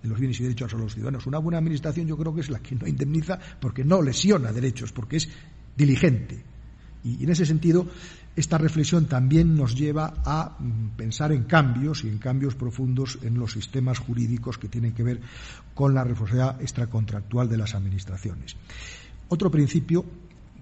de 0.02 0.10
los 0.10 0.20
bienes 0.20 0.40
y 0.40 0.44
derechos 0.44 0.74
a 0.74 0.78
los 0.78 0.94
ciudadanos. 0.94 1.28
Una 1.28 1.40
buena 1.40 1.60
administración 1.60 2.08
yo 2.08 2.18
creo 2.18 2.34
que 2.34 2.42
es 2.42 2.50
la 2.50 2.60
que 2.60 2.76
no 2.76 2.88
indemniza 2.88 3.40
porque 3.60 3.84
no 3.84 4.02
lesiona 4.02 4.52
derechos, 4.52 4.92
porque 4.92 5.18
es 5.18 5.30
diligente. 5.76 6.44
Y 7.04 7.24
en 7.24 7.30
ese 7.30 7.46
sentido, 7.46 7.88
esta 8.36 8.58
reflexión 8.58 9.08
también 9.08 9.56
nos 9.56 9.76
lleva 9.76 10.14
a 10.24 10.56
mm, 10.60 10.90
pensar 10.96 11.32
en 11.32 11.44
cambios 11.44 12.04
y 12.04 12.10
en 12.10 12.18
cambios 12.18 12.56
profundos 12.56 13.20
en 13.24 13.38
los 13.38 13.54
sistemas 13.54 14.00
jurídicos 14.00 14.58
que 14.58 14.70
tienen 14.70 14.94
que 14.94 15.04
ver 15.04 15.22
con 15.74 15.94
la 15.94 16.04
responsabilidad 16.04 16.62
extracontractual 16.62 17.50
de 17.50 17.58
las 17.58 17.76
administraciones. 17.76 18.56
Otro 19.30 19.50
principio 19.50 20.06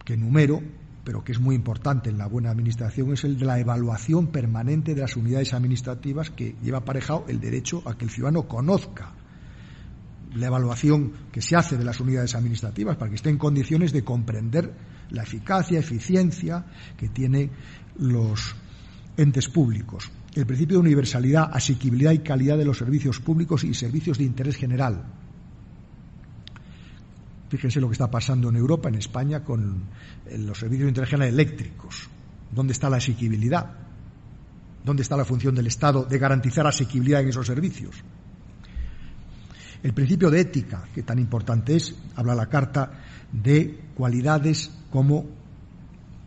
que 0.06 0.14
enumero, 0.14 0.62
pero 1.04 1.24
que 1.24 1.32
es 1.32 1.40
muy 1.40 1.56
importante 1.56 2.10
en 2.10 2.18
la 2.18 2.28
buena 2.28 2.52
administración, 2.52 3.14
es 3.14 3.24
el 3.24 3.38
de 3.38 3.46
la 3.46 3.60
evaluación 3.60 4.28
permanente 4.28 4.96
de 4.96 5.02
las 5.02 5.16
unidades 5.16 5.54
administrativas 5.54 6.30
que 6.30 6.56
lleva 6.64 6.80
aparejado 6.80 7.26
el 7.28 7.40
derecho 7.40 7.84
a 7.86 7.98
que 7.98 8.06
el 8.06 8.12
ciudadano 8.12 8.48
conozca 8.48 9.14
la 10.36 10.48
evaluación 10.48 11.14
que 11.32 11.42
se 11.42 11.56
hace 11.56 11.78
de 11.78 11.84
las 11.84 12.00
unidades 12.00 12.36
administrativas 12.36 12.98
para 12.98 13.10
que 13.10 13.16
estén 13.16 13.34
en 13.34 13.38
condiciones 13.38 13.92
de 13.92 14.04
comprender 14.04 14.74
la 15.12 15.24
eficacia, 15.24 15.80
eficiencia 15.80 16.66
que 16.98 17.10
tienen 17.10 17.52
los 17.98 18.56
entes 19.18 19.50
públicos. 19.50 20.12
El 20.36 20.46
principio 20.46 20.78
de 20.78 20.82
universalidad, 20.82 21.50
asequibilidad 21.52 22.12
y 22.12 22.20
calidad 22.20 22.58
de 22.58 22.66
los 22.66 22.78
servicios 22.78 23.20
públicos 23.20 23.64
y 23.64 23.74
servicios 23.74 24.18
de 24.18 24.24
interés 24.24 24.56
general. 24.56 25.04
Fíjense 27.50 27.82
lo 27.82 27.88
que 27.88 27.94
está 27.94 28.12
pasando 28.12 28.50
en 28.50 28.56
Europa, 28.56 28.90
en 28.90 28.96
España, 28.96 29.44
con 29.44 29.86
los 30.38 30.58
servicios 30.58 30.86
de 30.86 30.90
interés 30.90 31.10
general 31.10 31.34
eléctricos. 31.34 32.08
¿Dónde 32.52 32.74
está 32.74 32.90
la 32.90 32.98
asequibilidad? 32.98 33.72
¿Dónde 34.86 35.02
está 35.02 35.18
la 35.18 35.26
función 35.26 35.56
del 35.56 35.68
Estado 35.68 36.06
de 36.06 36.20
garantizar 36.20 36.66
asequibilidad 36.68 37.22
en 37.22 37.30
esos 37.30 37.48
servicios? 37.48 38.04
El 39.82 39.94
principio 39.94 40.30
de 40.30 40.42
ética, 40.42 40.84
que 40.94 41.04
tan 41.04 41.20
importante 41.20 41.76
es, 41.76 41.96
habla 42.16 42.36
la 42.36 42.48
Carta 42.48 42.92
de 43.32 43.80
cualidades 43.96 44.72
como 44.90 45.26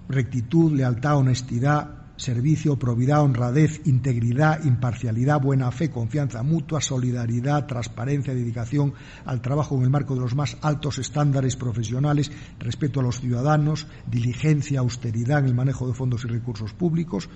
rectitud, 0.08 0.72
lealtad, 0.72 1.16
honestidad, 1.16 2.02
servicio, 2.16 2.78
probidad, 2.78 3.22
honradez, 3.22 3.80
integridad, 3.84 4.64
imparcialidad, 4.64 5.40
buena 5.40 5.70
fe, 5.70 5.90
confianza 5.90 6.42
mutua, 6.42 6.80
solidaridad, 6.80 7.66
transparencia, 7.66 8.34
dedicación 8.34 8.94
al 9.24 9.42
trabajo 9.42 9.76
en 9.76 9.82
el 9.82 9.90
marco 9.90 10.14
de 10.14 10.20
los 10.20 10.34
más 10.34 10.56
altos 10.62 10.98
estándares 10.98 11.56
profesionales, 11.56 12.30
respeto 12.58 13.00
a 13.00 13.02
los 13.02 13.20
ciudadanos, 13.20 13.86
diligencia, 14.06 14.80
austeridad 14.80 15.40
en 15.40 15.46
el 15.46 15.54
manejo 15.54 15.86
de 15.86 15.94
fondos 15.94 16.24
y 16.24 16.28
recursos 16.28 16.72
públicos, 16.72 17.28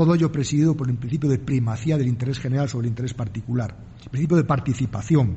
todo 0.00 0.14
ello 0.14 0.32
presidido 0.32 0.74
por 0.74 0.88
el 0.88 0.96
principio 0.96 1.28
de 1.28 1.38
primacía 1.38 1.98
del 1.98 2.08
interés 2.08 2.38
general 2.38 2.70
sobre 2.70 2.86
el 2.86 2.92
interés 2.92 3.12
particular, 3.12 3.76
el 4.02 4.08
principio 4.08 4.38
de 4.38 4.44
participación, 4.44 5.36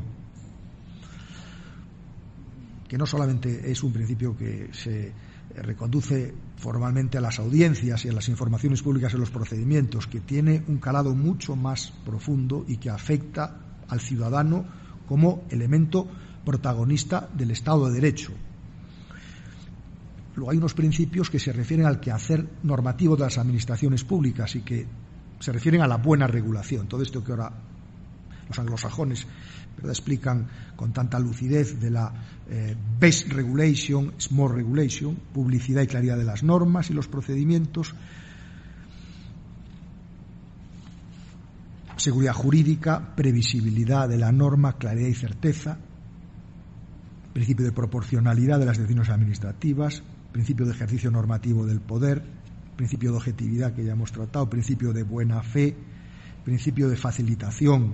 que 2.87 2.97
no 2.97 3.05
solamente 3.05 3.69
es 3.69 3.83
un 3.83 3.91
principio 3.91 4.37
que 4.37 4.69
se 4.71 5.11
reconduce 5.57 6.33
formalmente 6.55 7.17
a 7.17 7.21
las 7.21 7.39
audiencias 7.39 8.05
y 8.05 8.07
a 8.07 8.13
las 8.13 8.29
informaciones 8.29 8.81
públicas 8.81 9.13
en 9.13 9.19
los 9.19 9.31
procedimientos, 9.31 10.07
que 10.07 10.21
tiene 10.21 10.63
un 10.69 10.77
calado 10.77 11.13
mucho 11.13 11.57
más 11.57 11.91
profundo 12.05 12.63
y 12.65 12.77
que 12.77 12.89
afecta 12.89 13.59
al 13.89 13.99
ciudadano 13.99 14.63
como 15.09 15.43
elemento 15.49 16.07
protagonista 16.45 17.27
del 17.33 17.51
Estado 17.51 17.89
de 17.89 17.95
Derecho, 17.95 18.31
Luego 20.35 20.51
hay 20.51 20.57
unos 20.57 20.73
principios 20.73 21.29
que 21.29 21.39
se 21.39 21.53
refieren 21.53 21.85
al 21.85 21.99
quehacer 21.99 22.47
normativo 22.63 23.15
de 23.15 23.23
las 23.23 23.37
administraciones 23.37 24.03
públicas 24.03 24.55
y 24.55 24.61
que 24.61 24.87
se 25.39 25.51
refieren 25.51 25.81
a 25.81 25.87
la 25.87 25.97
buena 25.97 26.25
regulación. 26.25 26.87
Todo 26.87 27.03
esto 27.03 27.23
que 27.23 27.31
ahora 27.31 27.51
los 28.47 28.59
anglosajones 28.59 29.27
explican 29.83 30.47
con 30.75 30.93
tanta 30.93 31.19
lucidez 31.19 31.79
de 31.79 31.91
la 31.91 32.13
eh, 32.49 32.75
best 32.99 33.27
regulation, 33.31 34.13
small 34.17 34.53
regulation, 34.53 35.15
publicidad 35.33 35.81
y 35.81 35.87
claridad 35.87 36.17
de 36.17 36.23
las 36.23 36.43
normas 36.43 36.89
y 36.89 36.93
los 36.93 37.07
procedimientos, 37.07 37.93
seguridad 41.97 42.33
jurídica, 42.33 43.15
previsibilidad 43.15 44.09
de 44.09 44.17
la 44.17 44.31
norma, 44.31 44.77
claridad 44.77 45.07
y 45.07 45.13
certeza, 45.13 45.77
principio 47.33 47.65
de 47.65 47.71
proporcionalidad 47.71 48.59
de 48.59 48.65
las 48.65 48.77
decisiones 48.77 49.09
administrativas, 49.09 50.03
principio 50.33 50.65
de 50.65 50.73
ejercicio 50.73 51.09
normativo 51.11 51.65
del 51.65 51.79
poder, 51.79 52.21
principio 52.75 53.11
de 53.11 53.17
objetividad 53.17 53.73
que 53.73 53.85
ya 53.85 53.93
hemos 53.93 54.11
tratado, 54.11 54.49
principio 54.49 54.91
de 54.91 55.03
buena 55.03 55.41
fe, 55.43 55.77
principio 56.43 56.89
de 56.89 56.97
facilitación, 56.97 57.93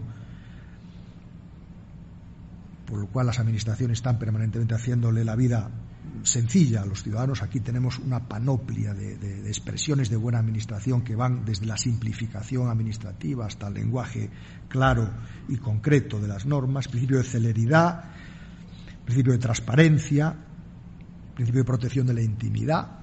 por 2.88 3.00
lo 3.00 3.08
cual 3.08 3.28
las 3.28 3.40
administraciones 3.40 4.00
están 4.00 4.18
permanentemente 4.18 4.74
haciéndole 4.74 5.24
la 5.24 5.36
vida 5.36 5.70
sencilla 6.24 6.82
a 6.82 6.86
los 6.86 7.04
ciudadanos. 7.04 7.44
Aquí 7.44 7.60
tenemos 7.60 8.00
una 8.00 8.28
panoplia 8.28 8.94
de, 8.94 9.48
expresiones 9.48 10.10
de 10.10 10.16
buena 10.16 10.40
administración 10.40 11.04
que 11.04 11.16
van 11.16 11.46
desde 11.46 11.68
la 11.68 11.78
simplificación 11.78 12.70
administrativa 12.70 13.46
hasta 13.46 13.68
el 13.68 13.76
lenguaje 13.76 14.30
claro 14.70 15.12
y 15.48 15.58
concreto 15.58 16.20
de 16.20 16.30
las 16.30 16.46
normas, 16.46 16.88
principio 16.88 17.18
de 17.18 17.26
celeridad, 17.26 18.06
principio 19.06 19.34
de 19.34 19.40
transparencia, 19.40 20.36
principio 21.40 21.62
de 21.62 21.66
protección 21.66 22.06
de 22.06 22.14
la 22.14 22.22
intimidad 22.22 23.00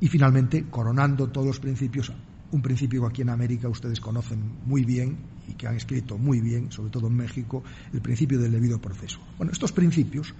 y 0.00 0.06
finalmente, 0.06 0.66
coronando 0.70 1.26
todos 1.26 1.48
los 1.48 1.58
principios, 1.58 2.12
un 2.52 2.62
principio 2.62 3.00
que 3.00 3.08
aquí 3.08 3.22
en 3.22 3.30
América 3.30 3.68
ustedes 3.68 4.00
conocen 4.00 4.38
muy 4.64 4.84
bien 4.84 5.16
y 5.48 5.54
que 5.54 5.66
han 5.66 5.74
escrito 5.74 6.16
muy 6.16 6.40
bien, 6.40 6.70
sobre 6.70 6.90
todo 6.90 7.08
en 7.08 7.16
México, 7.16 7.64
el 7.92 8.00
principio 8.00 8.38
del 8.38 8.52
debido 8.52 8.80
proceso. 8.80 9.18
Bueno, 9.36 9.50
estos 9.50 9.72
principios, 9.72 10.32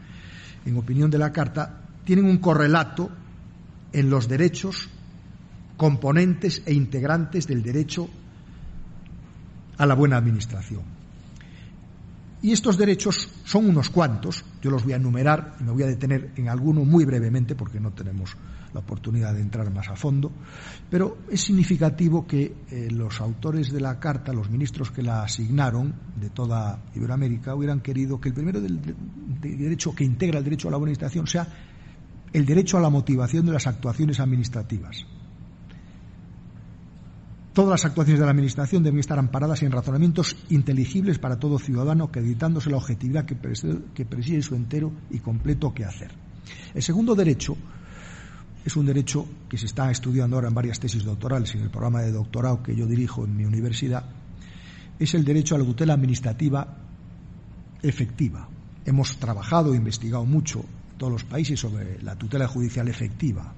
en 0.64 0.76
opinión 0.76 1.10
de 1.10 1.18
la 1.18 1.32
Carta, 1.32 1.80
tienen 2.04 2.26
un 2.26 2.38
correlato 2.38 3.10
en 3.92 4.08
los 4.08 4.28
derechos 4.28 4.88
componentes 5.76 6.62
e 6.64 6.74
integrantes 6.74 7.48
del 7.48 7.64
derecho 7.64 8.08
a 9.78 9.84
la 9.84 9.94
buena 9.94 10.16
administración. 10.16 10.97
Y 12.40 12.52
estos 12.52 12.78
derechos 12.78 13.28
son 13.44 13.68
unos 13.68 13.90
cuantos, 13.90 14.44
yo 14.62 14.70
los 14.70 14.84
voy 14.84 14.92
a 14.92 14.96
enumerar 14.96 15.56
y 15.60 15.64
me 15.64 15.72
voy 15.72 15.82
a 15.82 15.86
detener 15.86 16.32
en 16.36 16.48
alguno 16.48 16.84
muy 16.84 17.04
brevemente 17.04 17.56
porque 17.56 17.80
no 17.80 17.90
tenemos 17.90 18.36
la 18.72 18.80
oportunidad 18.80 19.34
de 19.34 19.40
entrar 19.40 19.72
más 19.72 19.88
a 19.88 19.96
fondo, 19.96 20.30
pero 20.88 21.18
es 21.30 21.40
significativo 21.40 22.26
que 22.26 22.54
eh, 22.70 22.88
los 22.92 23.20
autores 23.20 23.72
de 23.72 23.80
la 23.80 23.98
carta, 23.98 24.32
los 24.32 24.50
ministros 24.50 24.90
que 24.92 25.02
la 25.02 25.22
asignaron 25.22 25.94
de 26.14 26.30
toda 26.30 26.80
Iberoamérica, 26.94 27.56
hubieran 27.56 27.80
querido 27.80 28.20
que 28.20 28.28
el 28.28 28.34
primero 28.34 28.60
del, 28.60 28.80
derecho 29.40 29.94
que 29.94 30.04
integra 30.04 30.38
el 30.38 30.44
derecho 30.44 30.68
a 30.68 30.70
la 30.70 30.76
buena 30.76 30.90
administración 30.90 31.26
sea 31.26 31.48
el 32.32 32.44
derecho 32.44 32.76
a 32.78 32.80
la 32.80 32.90
motivación 32.90 33.46
de 33.46 33.52
las 33.52 33.66
actuaciones 33.66 34.20
administrativas. 34.20 35.06
Todas 37.58 37.82
las 37.82 37.86
actuaciones 37.86 38.20
de 38.20 38.24
la 38.24 38.30
Administración 38.30 38.84
deben 38.84 39.00
estar 39.00 39.18
amparadas 39.18 39.64
en 39.64 39.72
razonamientos 39.72 40.36
inteligibles 40.48 41.18
para 41.18 41.40
todo 41.40 41.58
ciudadano, 41.58 42.04
acreditándose 42.04 42.70
la 42.70 42.76
objetividad 42.76 43.24
que 43.24 43.34
preside, 43.34 44.42
su 44.42 44.54
entero 44.54 44.92
y 45.10 45.18
completo 45.18 45.74
quehacer. 45.74 46.12
El 46.72 46.84
segundo 46.84 47.16
derecho 47.16 47.56
es 48.64 48.76
un 48.76 48.86
derecho 48.86 49.26
que 49.48 49.58
se 49.58 49.66
está 49.66 49.90
estudiando 49.90 50.36
ahora 50.36 50.46
en 50.46 50.54
varias 50.54 50.78
tesis 50.78 51.02
doctorales 51.02 51.52
en 51.56 51.62
el 51.62 51.70
programa 51.70 52.00
de 52.02 52.12
doctorado 52.12 52.62
que 52.62 52.76
yo 52.76 52.86
dirijo 52.86 53.24
en 53.24 53.36
mi 53.36 53.44
universidad, 53.44 54.04
es 54.96 55.14
el 55.14 55.24
derecho 55.24 55.56
a 55.56 55.58
la 55.58 55.64
tutela 55.64 55.94
administrativa 55.94 56.76
efectiva. 57.82 58.48
Hemos 58.84 59.16
trabajado 59.16 59.74
e 59.74 59.78
investigado 59.78 60.24
mucho 60.24 60.60
en 60.92 60.98
todos 60.98 61.12
los 61.12 61.24
países 61.24 61.58
sobre 61.58 62.00
la 62.04 62.14
tutela 62.14 62.46
judicial 62.46 62.86
efectiva, 62.86 63.52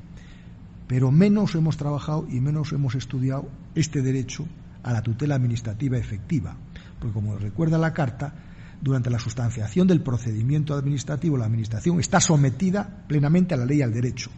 pero 0.91 1.13
menos 1.13 1.55
hemos 1.55 1.77
trabajado 1.77 2.27
y 2.29 2.41
menos 2.41 2.73
hemos 2.73 2.97
estudiado 2.97 3.49
este 3.77 4.03
derecho 4.03 4.49
a 4.83 4.93
la 4.93 5.03
tutela 5.03 5.37
administrativa 5.37 5.97
efectiva. 5.97 6.57
Porque, 6.99 7.15
como 7.15 7.39
recuerda 7.39 7.79
la 7.79 7.93
Carta, 7.93 8.35
durante 8.83 9.09
la 9.09 9.21
sustanciación 9.21 9.87
del 9.87 10.01
procedimiento 10.01 10.75
administrativo, 10.75 11.37
la 11.37 11.45
Administración 11.45 12.01
está 12.01 12.19
sometida 12.19 13.05
plenamente 13.07 13.55
a 13.55 13.57
la 13.57 13.67
ley 13.67 13.79
y 13.79 13.83
al 13.83 13.93
derecho 13.93 14.33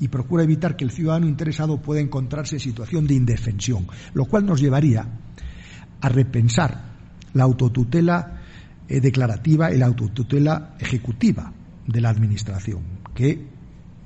y 0.00 0.08
procura 0.08 0.42
evitar 0.42 0.74
que 0.74 0.84
el 0.84 0.90
ciudadano 0.90 1.28
interesado 1.28 1.76
pueda 1.82 2.00
encontrarse 2.00 2.56
en 2.56 2.60
situación 2.60 3.06
de 3.06 3.16
indefensión, 3.16 3.88
lo 4.14 4.24
cual 4.24 4.46
nos 4.46 4.62
llevaría 4.62 5.06
a 6.00 6.08
repensar 6.08 6.82
la 7.34 7.44
autotutela 7.44 8.40
eh, 8.88 9.02
declarativa 9.02 9.70
y 9.70 9.76
la 9.76 9.84
autotutela 9.84 10.76
ejecutiva 10.78 11.52
de 11.86 12.00
la 12.00 12.08
Administración, 12.08 12.84
que, 13.14 13.57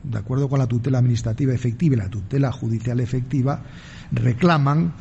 de 0.03 0.19
acuerdo 0.19 0.49
con 0.49 0.59
la 0.59 0.67
tutela 0.67 0.99
administrativa 0.99 1.55
efectiva 1.55 1.95
y 1.95 1.99
la 1.99 2.11
tutela 2.11 2.53
judicial 2.53 3.01
efectiva, 3.01 3.63
reclaman 4.11 4.95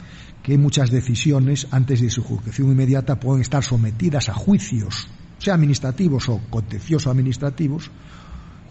que 0.43 0.57
muchas 0.57 0.89
decisiones, 0.89 1.67
antes 1.71 2.01
de 2.01 2.09
su 2.09 2.21
ejecución 2.21 2.71
inmediata, 2.71 3.19
pueden 3.19 3.41
estar 3.41 3.63
sometidas 3.63 4.29
a 4.29 4.33
juicios, 4.33 5.07
sea 5.37 5.53
administrativos 5.53 6.29
o 6.29 6.41
contenciosos 6.49 7.11
administrativos, 7.11 7.91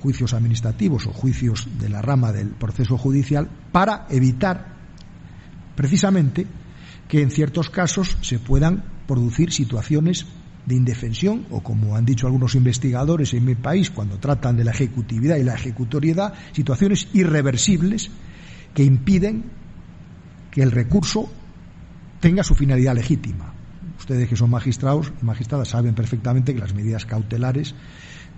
juicios 0.00 0.32
administrativos 0.32 1.06
o 1.06 1.12
juicios 1.12 1.68
de 1.78 1.88
la 1.88 2.02
rama 2.02 2.32
del 2.32 2.48
proceso 2.50 2.96
judicial, 2.96 3.48
para 3.72 4.06
evitar 4.10 4.76
precisamente 5.76 6.46
que 7.08 7.22
en 7.22 7.30
ciertos 7.30 7.70
casos 7.70 8.16
se 8.20 8.38
puedan 8.38 8.84
producir 9.06 9.52
situaciones 9.52 10.26
de 10.70 10.76
indefensión 10.76 11.46
o, 11.50 11.62
como 11.62 11.96
han 11.96 12.04
dicho 12.04 12.26
algunos 12.26 12.54
investigadores 12.54 13.34
en 13.34 13.44
mi 13.44 13.56
país 13.56 13.90
cuando 13.90 14.18
tratan 14.18 14.56
de 14.56 14.64
la 14.64 14.70
ejecutividad 14.70 15.36
y 15.36 15.42
la 15.42 15.54
ejecutoriedad, 15.54 16.32
situaciones 16.52 17.08
irreversibles 17.12 18.08
que 18.72 18.84
impiden 18.84 19.44
que 20.50 20.62
el 20.62 20.70
recurso 20.70 21.28
tenga 22.20 22.44
su 22.44 22.54
finalidad 22.54 22.94
legítima. 22.94 23.52
Ustedes 23.98 24.28
que 24.28 24.36
son 24.36 24.50
magistrados 24.50 25.12
y 25.20 25.24
magistradas 25.24 25.68
saben 25.68 25.94
perfectamente 25.94 26.54
que 26.54 26.60
las 26.60 26.72
medidas 26.72 27.04
cautelares 27.04 27.74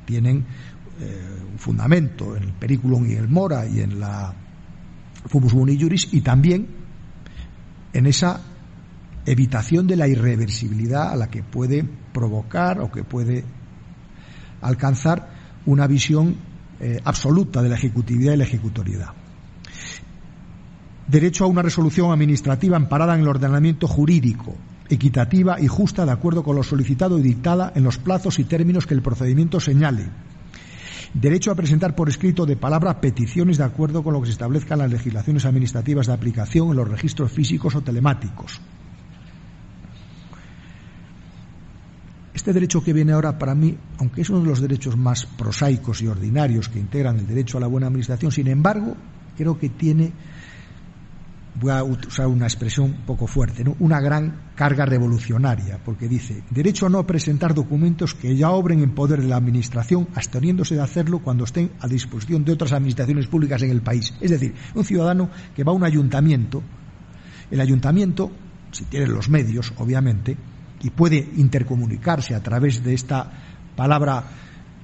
tienen 0.06 0.46
eh, 1.00 1.20
un 1.52 1.58
fundamento 1.58 2.34
en 2.34 2.44
el 2.44 2.52
Periculum 2.54 3.10
y 3.10 3.12
el 3.12 3.28
Mora 3.28 3.66
y 3.66 3.80
en 3.80 4.00
la 4.00 4.34
Fubus 5.26 5.52
Boni 5.52 5.78
Juris 5.78 6.08
y 6.12 6.22
también 6.22 6.66
en 7.92 8.06
esa 8.06 8.40
evitación 9.26 9.86
de 9.86 9.96
la 9.96 10.08
irreversibilidad 10.08 11.10
a 11.10 11.16
la 11.16 11.28
que 11.28 11.42
puede 11.42 11.84
provocar 12.12 12.80
o 12.80 12.90
que 12.90 13.04
puede 13.04 13.44
alcanzar 14.60 15.28
una 15.66 15.86
visión 15.86 16.36
eh, 16.80 17.00
absoluta 17.04 17.62
de 17.62 17.68
la 17.68 17.76
ejecutividad 17.76 18.34
y 18.34 18.36
la 18.36 18.44
ejecutoriedad. 18.44 19.10
Derecho 21.06 21.44
a 21.44 21.48
una 21.48 21.62
resolución 21.62 22.10
administrativa 22.10 22.76
amparada 22.76 23.14
en 23.14 23.20
el 23.20 23.28
ordenamiento 23.28 23.86
jurídico, 23.86 24.56
equitativa 24.88 25.60
y 25.60 25.66
justa 25.68 26.04
de 26.04 26.12
acuerdo 26.12 26.42
con 26.42 26.56
lo 26.56 26.62
solicitado 26.62 27.18
y 27.18 27.22
dictada 27.22 27.72
en 27.74 27.84
los 27.84 27.98
plazos 27.98 28.38
y 28.38 28.44
términos 28.44 28.86
que 28.86 28.94
el 28.94 29.02
procedimiento 29.02 29.60
señale. 29.60 30.08
Derecho 31.14 31.50
a 31.50 31.54
presentar 31.54 31.94
por 31.94 32.08
escrito 32.08 32.46
de 32.46 32.56
palabra 32.56 33.00
peticiones 33.00 33.58
de 33.58 33.64
acuerdo 33.64 34.02
con 34.02 34.14
lo 34.14 34.20
que 34.20 34.26
se 34.26 34.32
establezca 34.32 34.74
en 34.74 34.80
las 34.80 34.90
legislaciones 34.90 35.44
administrativas 35.44 36.06
de 36.06 36.14
aplicación 36.14 36.70
en 36.70 36.76
los 36.76 36.88
registros 36.88 37.30
físicos 37.30 37.74
o 37.74 37.82
telemáticos. 37.82 38.60
Este 42.42 42.54
derecho 42.54 42.82
que 42.82 42.92
viene 42.92 43.12
ahora 43.12 43.38
para 43.38 43.54
mí, 43.54 43.78
aunque 43.98 44.22
es 44.22 44.28
uno 44.28 44.40
de 44.40 44.48
los 44.48 44.60
derechos 44.60 44.96
más 44.96 45.26
prosaicos 45.26 46.02
y 46.02 46.08
ordinarios 46.08 46.68
que 46.68 46.80
integran 46.80 47.20
el 47.20 47.24
derecho 47.28 47.56
a 47.56 47.60
la 47.60 47.68
buena 47.68 47.86
administración, 47.86 48.32
sin 48.32 48.48
embargo, 48.48 48.96
creo 49.36 49.56
que 49.60 49.68
tiene 49.68 50.12
voy 51.60 51.70
a 51.70 51.84
usar 51.84 52.26
una 52.26 52.46
expresión 52.46 52.86
un 52.86 53.06
poco 53.06 53.28
fuerte, 53.28 53.62
¿no? 53.62 53.76
una 53.78 54.00
gran 54.00 54.50
carga 54.56 54.84
revolucionaria, 54.84 55.78
porque 55.84 56.08
dice, 56.08 56.42
derecho 56.50 56.86
a 56.86 56.88
no 56.88 57.06
presentar 57.06 57.54
documentos 57.54 58.12
que 58.16 58.34
ya 58.34 58.50
obren 58.50 58.82
en 58.82 58.92
poder 58.92 59.22
de 59.22 59.28
la 59.28 59.36
Administración, 59.36 60.08
absteniéndose 60.12 60.74
de 60.74 60.80
hacerlo 60.80 61.20
cuando 61.20 61.44
estén 61.44 61.70
a 61.78 61.86
disposición 61.86 62.44
de 62.44 62.54
otras 62.54 62.72
administraciones 62.72 63.28
públicas 63.28 63.62
en 63.62 63.70
el 63.70 63.82
país. 63.82 64.14
Es 64.20 64.32
decir, 64.32 64.52
un 64.74 64.84
ciudadano 64.84 65.30
que 65.54 65.62
va 65.62 65.70
a 65.70 65.76
un 65.76 65.84
ayuntamiento, 65.84 66.60
el 67.52 67.60
ayuntamiento, 67.60 68.32
si 68.72 68.84
tiene 68.86 69.06
los 69.06 69.28
medios, 69.28 69.72
obviamente, 69.78 70.36
y 70.82 70.90
puede 70.90 71.30
intercomunicarse 71.36 72.34
a 72.34 72.42
través 72.42 72.82
de 72.82 72.94
esta 72.94 73.30
palabra 73.76 74.24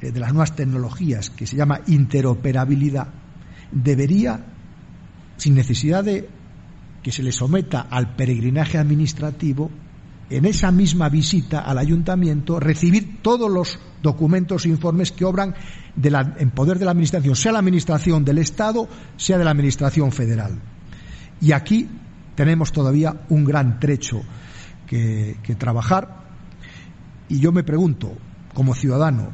eh, 0.01 0.13
de 0.13 0.21
las 0.21 0.33
nuevas 0.33 0.55
tecnologías 0.55 1.31
que 1.31 1.47
se 1.47 1.57
llama 1.57 1.81
interoperabilidad, 1.87 3.09
debería, 3.73 4.45
sin 5.37 5.55
necesidad 5.55 6.05
de 6.05 6.29
que 7.03 7.13
se 7.13 7.23
le 7.23 7.33
someta 7.33 7.87
al 7.91 8.15
peregrinaje 8.15 8.79
administrativo, 8.79 9.71
en 10.31 10.45
esa 10.45 10.71
misma 10.71 11.09
visita 11.09 11.61
al 11.61 11.79
ayuntamiento, 11.79 12.61
recibir 12.61 13.23
todos 13.23 13.51
los 13.51 13.79
documentos 14.03 14.67
e 14.67 14.69
informes 14.69 15.11
que 15.11 15.25
obran 15.25 15.55
en 15.97 16.51
poder 16.51 16.79
de 16.79 16.85
la 16.85 16.91
Administración, 16.91 17.35
sea 17.35 17.53
la 17.53 17.61
Administración 17.61 18.25
del 18.25 18.39
Estado, 18.39 18.89
sea 19.17 19.39
de 19.39 19.45
la 19.45 19.53
Administración 19.53 20.13
federal. 20.13 20.61
Y 21.41 21.53
aquí 21.53 21.89
tenemos 22.35 22.73
todavía 22.73 23.23
un 23.31 23.45
gran 23.45 23.81
trecho 23.81 24.23
que, 24.89 25.37
que 25.43 25.55
trabajar. 25.55 26.25
Y 27.29 27.41
yo 27.41 27.53
me 27.53 27.63
pregunto, 27.63 28.17
como 28.55 28.75
ciudadano, 28.75 29.31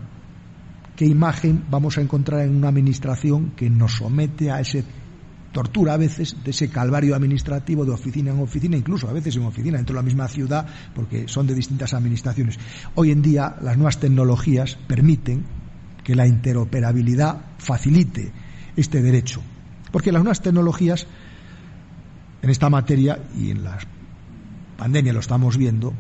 ¿qué 0.97 1.07
imagen 1.07 1.65
vamos 1.71 1.97
a 1.97 2.03
encontrar 2.03 2.41
en 2.41 2.55
una 2.57 2.69
Administración 2.69 3.53
que 3.57 3.71
nos 3.71 3.93
somete 3.93 4.51
a 4.51 4.61
ese 4.61 4.85
tortura 5.55 5.95
a 5.95 5.97
veces 5.97 6.37
de 6.45 6.51
ese 6.51 6.69
calvario 6.69 7.15
administrativo 7.15 7.85
de 7.85 7.93
oficina 7.93 8.33
en 8.33 8.41
oficina, 8.41 8.77
incluso 8.77 9.09
a 9.09 9.13
veces 9.13 9.37
en 9.37 9.45
oficina 9.45 9.77
dentro 9.77 9.95
de 9.95 10.01
la 10.01 10.05
misma 10.05 10.27
ciudad, 10.27 10.67
porque 10.95 11.29
son 11.29 11.47
de 11.47 11.55
distintas 11.55 11.95
administraciones. 11.95 12.59
Hoy 12.97 13.13
en 13.13 13.23
día 13.23 13.55
las 13.63 13.77
nuevas 13.77 14.01
tecnologías 14.01 14.77
permiten 14.89 15.45
que 16.03 16.17
la 16.17 16.27
interoperabilidad 16.27 17.41
facilite 17.59 18.33
este 18.77 19.01
derecho, 19.01 19.43
porque 19.93 20.11
las 20.11 20.23
nuevas 20.23 20.43
tecnologías 20.43 21.07
en 22.43 22.51
esta 22.51 22.69
materia 22.69 23.21
y 23.39 23.51
en 23.53 23.63
la 23.63 23.79
pandemia 24.77 25.13
lo 25.13 25.21
estamos 25.21 25.57
viendo, 25.57 25.93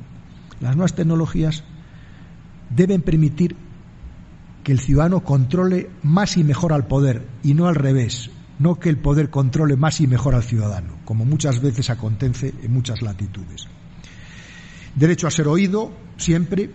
las 0.61 0.77
nuevas 0.77 0.95
tecnologías 0.95 1.65
deben 2.71 3.03
permitir 3.03 3.57
que 4.63 4.73
el 4.73 4.81
ciudadano 4.81 5.21
controle 5.21 5.91
más 6.03 6.37
y 6.37 6.45
mejor 6.45 6.73
al 6.73 6.87
poder 6.87 7.27
y 7.43 7.55
no 7.55 7.67
al 7.67 7.75
revés, 7.75 8.31
no 8.59 8.79
que 8.81 8.89
el 8.89 8.99
poder 8.99 9.31
controle 9.31 9.77
más 9.77 10.01
y 10.01 10.07
mejor 10.07 10.35
al 10.35 10.43
ciudadano, 10.43 10.99
como 11.05 11.25
muchas 11.25 11.61
veces 11.61 11.91
acontece 11.91 12.55
en 12.63 12.73
muchas 12.73 13.03
latitudes. 13.03 13.69
Derecho 14.95 15.27
a 15.27 15.31
ser 15.31 15.49
oído 15.49 15.93
siempre, 16.17 16.71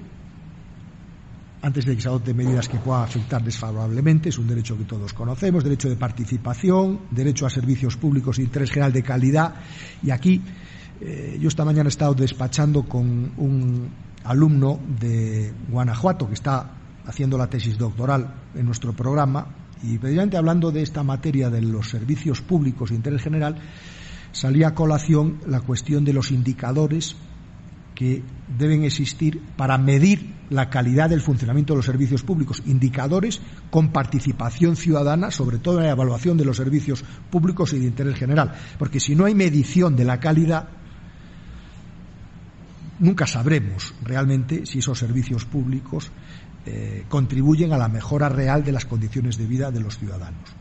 antes 1.62 1.86
de 1.86 1.96
que 1.96 2.02
se 2.02 2.08
adopten 2.08 2.38
medidas 2.38 2.70
que 2.70 2.78
puedan 2.78 3.04
afectar 3.04 3.44
desfavorablemente, 3.44 4.30
es 4.30 4.38
un 4.38 4.48
derecho 4.48 4.78
que 4.78 4.86
todos 4.86 5.14
conocemos, 5.14 5.64
derecho 5.64 5.90
de 5.90 5.96
participación, 5.96 7.02
derecho 7.12 7.46
a 7.46 7.50
servicios 7.50 7.98
públicos 7.98 8.38
de 8.38 8.44
interés 8.44 8.70
general 8.70 8.94
de 8.94 9.04
calidad. 9.04 9.56
Y 10.04 10.12
aquí, 10.12 10.42
eh, 11.02 11.38
yo 11.40 11.48
esta 11.48 11.66
mañana 11.66 11.88
he 11.88 11.90
estado 11.90 12.14
despachando 12.14 12.84
con 12.84 13.32
un 13.38 13.90
alumno 14.24 14.80
de 15.00 15.54
Guanajuato 15.70 16.28
que 16.28 16.34
está 16.34 16.72
haciendo 17.06 17.38
la 17.38 17.48
tesis 17.48 17.78
doctoral 17.78 18.34
en 18.54 18.66
nuestro 18.66 18.94
programa, 18.94 19.48
y 19.82 19.98
precisamente 19.98 20.38
hablando 20.38 20.72
de 20.72 20.82
esta 20.82 21.04
materia 21.04 21.50
de 21.50 21.62
los 21.62 21.90
servicios 21.90 22.42
públicos 22.42 22.90
de 22.90 22.98
interés 22.98 23.22
general, 23.22 23.56
salía 24.32 24.70
a 24.70 24.76
colación 24.76 25.40
la 25.48 25.62
cuestión 25.62 26.04
de 26.04 26.14
los 26.14 26.32
indicadores 26.32 27.16
que 27.96 28.24
deben 28.58 28.84
existir 28.84 29.42
para 29.58 29.78
medir 29.78 30.34
la 30.50 30.70
calidad 30.70 31.10
del 31.10 31.22
funcionamiento 31.22 31.74
de 31.74 31.78
los 31.78 31.86
servicios 31.86 32.24
públicos, 32.24 32.64
indicadores 32.66 33.42
con 33.70 33.92
participación 33.92 34.76
ciudadana, 34.76 35.32
sobre 35.32 35.58
todo 35.58 35.80
en 35.80 35.86
la 35.86 35.92
evaluación 35.92 36.38
de 36.38 36.46
los 36.46 36.58
servicios 36.58 37.04
públicos 37.30 37.74
y 37.74 37.80
de 37.80 37.88
interés 37.88 38.16
general, 38.16 38.54
porque 38.78 39.00
si 39.00 39.16
no 39.16 39.26
hay 39.26 39.36
medición 39.36 39.96
de 39.96 40.06
la 40.06 40.20
calidad, 40.20 40.70
nunca 43.00 43.26
sabremos 43.26 43.94
realmente 44.04 44.66
si 44.66 44.80
esos 44.80 45.00
servicios 45.00 45.46
públicos 45.46 46.12
eh, 46.66 47.06
contribuyen 47.08 47.74
a 47.74 47.78
la 47.78 47.88
mejora 47.88 48.30
real 48.30 48.64
de 48.64 48.72
las 48.72 48.86
condiciones 48.86 49.38
de 49.38 49.48
vida 49.48 49.72
de 49.72 49.80
los 49.80 49.98
ciudadanos. 49.98 50.56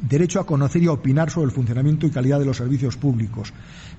Derecho 0.00 0.40
a 0.40 0.46
conocer 0.46 0.82
y 0.82 0.86
a 0.86 0.92
opinar 0.92 1.30
sobre 1.30 1.46
el 1.46 1.52
funcionamiento 1.52 2.06
y 2.06 2.10
calidad 2.10 2.38
de 2.38 2.46
los 2.46 2.56
servicios 2.56 2.96
públicos. 2.96 3.52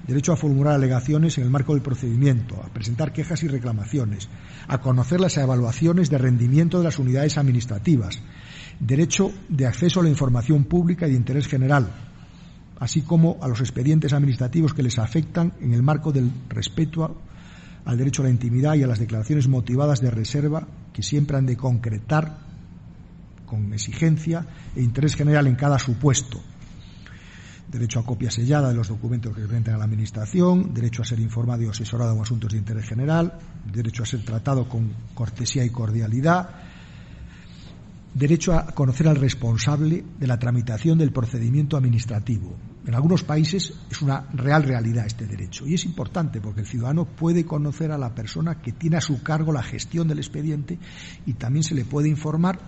Derecho 0.08 0.34
a 0.34 0.36
formular 0.36 0.74
alegaciones 0.74 1.38
en 1.38 1.44
el 1.44 1.52
marco 1.52 1.74
del 1.74 1.84
procedimiento, 1.84 2.56
a 2.64 2.74
presentar 2.74 3.14
quejas 3.14 3.44
y 3.44 3.48
reclamaciones, 3.48 4.28
a 4.68 4.80
conocer 4.80 5.20
las 5.20 5.38
evaluaciones 5.38 6.10
de 6.10 6.18
rendimiento 6.18 6.80
de 6.80 6.86
las 6.86 6.98
unidades 6.98 7.38
administrativas. 7.38 8.20
Derecho 8.80 9.32
de 9.48 9.68
acceso 9.68 10.00
a 10.00 10.04
la 10.04 10.10
información 10.10 10.64
pública 10.64 11.08
y 11.08 11.12
de 11.12 11.18
interés 11.18 11.48
general, 11.48 11.92
así 12.80 13.04
como 13.04 13.38
a 13.42 13.48
los 13.48 13.60
expedientes 13.60 14.12
administrativos 14.12 14.74
que 14.74 14.82
les 14.82 14.98
afectan 14.98 15.54
en 15.62 15.74
el 15.74 15.84
marco 15.84 16.12
del 16.12 16.32
respeto 16.50 17.22
al 17.86 17.98
derecho 17.98 18.22
a 18.22 18.26
la 18.26 18.32
intimidad 18.32 18.76
y 18.76 18.84
a 18.84 18.88
las 18.88 19.00
declaraciones 19.00 19.48
motivadas 19.48 20.02
de 20.02 20.12
reserva 20.12 20.68
que 20.94 21.04
siempre 21.04 21.38
han 21.38 21.46
de 21.46 21.58
concretar 21.58 22.38
con 23.46 23.74
exigencia 23.74 24.46
e 24.76 24.82
interés 24.82 25.16
general 25.16 25.48
en 25.48 25.56
cada 25.56 25.78
supuesto. 25.78 26.40
derecho 27.72 28.00
a 28.00 28.06
copia 28.06 28.30
sellada 28.30 28.68
de 28.68 28.76
los 28.76 28.90
documentos 28.90 29.34
que 29.34 29.44
presentan 29.44 29.76
a 29.76 29.78
la 29.78 29.86
Administración, 29.86 30.74
derecho 30.74 31.04
a 31.04 31.06
ser 31.06 31.20
informado 31.20 31.64
y 31.64 31.68
asesorado 31.68 32.14
en 32.14 32.22
asuntos 32.22 32.52
de 32.52 32.58
interés 32.58 32.86
general, 32.86 33.40
derecho 33.72 34.04
a 34.04 34.06
ser 34.06 34.26
tratado 34.26 34.68
con 34.68 34.92
cortesía 35.14 35.64
y 35.64 35.70
cordialidad, 35.70 36.50
derecho 38.14 38.54
a 38.54 38.66
conocer 38.68 39.08
al 39.08 39.16
responsable 39.16 40.04
de 40.20 40.28
la 40.28 40.38
tramitación 40.38 40.98
del 40.98 41.14
procedimiento 41.14 41.78
administrativo. 41.78 42.58
En 42.86 42.96
algunos 42.96 43.24
países 43.24 43.74
es 43.92 44.02
una 44.02 44.28
real 44.34 44.64
realidad 44.64 45.06
este 45.06 45.28
derecho. 45.28 45.68
Y 45.68 45.76
es 45.76 45.86
importante 45.86 46.42
porque 46.42 46.62
el 46.62 46.68
ciudadano 46.68 47.06
puede 47.06 47.46
conocer 47.46 47.92
a 47.92 47.98
la 47.98 48.16
persona 48.16 48.60
que 48.60 48.72
tiene 48.72 48.98
a 48.98 49.02
su 49.02 49.22
cargo 49.22 49.54
la 49.54 49.62
gestión 49.62 50.08
del 50.08 50.18
expediente 50.18 50.80
y 51.26 51.34
también 51.34 51.64
se 51.64 51.76
le 51.76 51.86
puede 51.86 52.10
informar, 52.10 52.60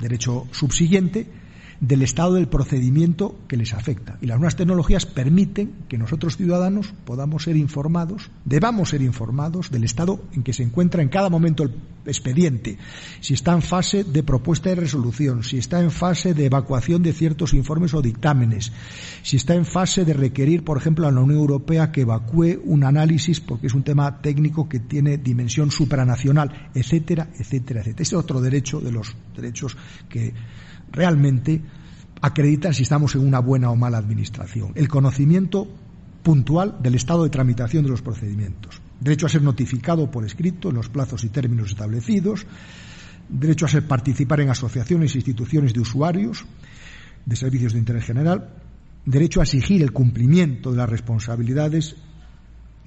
derecho 0.00 0.48
subsiguiente, 0.50 1.43
del 1.80 2.02
estado 2.02 2.34
del 2.34 2.48
procedimiento 2.48 3.38
que 3.48 3.56
les 3.56 3.74
afecta. 3.74 4.18
Y 4.20 4.26
las 4.26 4.38
nuevas 4.38 4.56
tecnologías 4.56 5.06
permiten 5.06 5.74
que 5.88 5.98
nosotros 5.98 6.36
ciudadanos 6.36 6.92
podamos 7.04 7.44
ser 7.44 7.56
informados, 7.56 8.30
debamos 8.44 8.90
ser 8.90 9.02
informados 9.02 9.70
del 9.70 9.84
estado 9.84 10.20
en 10.32 10.42
que 10.42 10.52
se 10.52 10.62
encuentra 10.62 11.02
en 11.02 11.08
cada 11.08 11.30
momento 11.30 11.62
el 11.62 11.74
expediente, 12.06 12.78
si 13.20 13.34
está 13.34 13.52
en 13.52 13.62
fase 13.62 14.04
de 14.04 14.22
propuesta 14.22 14.68
de 14.68 14.76
resolución, 14.76 15.42
si 15.42 15.58
está 15.58 15.80
en 15.80 15.90
fase 15.90 16.34
de 16.34 16.46
evacuación 16.46 17.02
de 17.02 17.12
ciertos 17.12 17.54
informes 17.54 17.94
o 17.94 18.02
dictámenes, 18.02 18.72
si 19.22 19.36
está 19.36 19.54
en 19.54 19.64
fase 19.64 20.04
de 20.04 20.12
requerir, 20.12 20.64
por 20.64 20.76
ejemplo, 20.76 21.06
a 21.06 21.12
la 21.12 21.20
Unión 21.20 21.40
Europea 21.40 21.92
que 21.92 22.02
evacúe 22.02 22.60
un 22.64 22.84
análisis 22.84 23.40
porque 23.40 23.68
es 23.68 23.74
un 23.74 23.82
tema 23.82 24.20
técnico 24.20 24.68
que 24.68 24.80
tiene 24.80 25.18
dimensión 25.18 25.70
supranacional, 25.70 26.70
etcétera, 26.74 27.28
etcétera, 27.38 27.80
etcétera. 27.80 28.02
Ese 28.02 28.16
es 28.16 28.20
otro 28.20 28.40
derecho 28.40 28.80
de 28.80 28.92
los 28.92 29.16
derechos 29.34 29.76
que 30.08 30.34
realmente 30.94 31.60
acreditan 32.22 32.72
si 32.72 32.84
estamos 32.84 33.14
en 33.14 33.26
una 33.26 33.40
buena 33.40 33.70
o 33.70 33.76
mala 33.76 33.98
administración. 33.98 34.72
El 34.74 34.88
conocimiento 34.88 35.68
puntual 36.22 36.78
del 36.80 36.94
estado 36.94 37.24
de 37.24 37.30
tramitación 37.30 37.84
de 37.84 37.90
los 37.90 38.00
procedimientos. 38.00 38.80
Derecho 38.98 39.26
a 39.26 39.28
ser 39.28 39.42
notificado 39.42 40.10
por 40.10 40.24
escrito 40.24 40.70
en 40.70 40.76
los 40.76 40.88
plazos 40.88 41.22
y 41.24 41.28
términos 41.28 41.68
establecidos. 41.68 42.46
Derecho 43.28 43.66
a 43.66 43.68
ser 43.68 43.86
participar 43.86 44.40
en 44.40 44.50
asociaciones 44.50 45.14
e 45.14 45.18
instituciones 45.18 45.74
de 45.74 45.80
usuarios 45.80 46.46
de 47.26 47.36
servicios 47.36 47.74
de 47.74 47.80
interés 47.80 48.04
general. 48.04 48.48
Derecho 49.04 49.40
a 49.40 49.44
exigir 49.44 49.82
el 49.82 49.92
cumplimiento 49.92 50.70
de 50.70 50.78
las 50.78 50.88
responsabilidades 50.88 51.96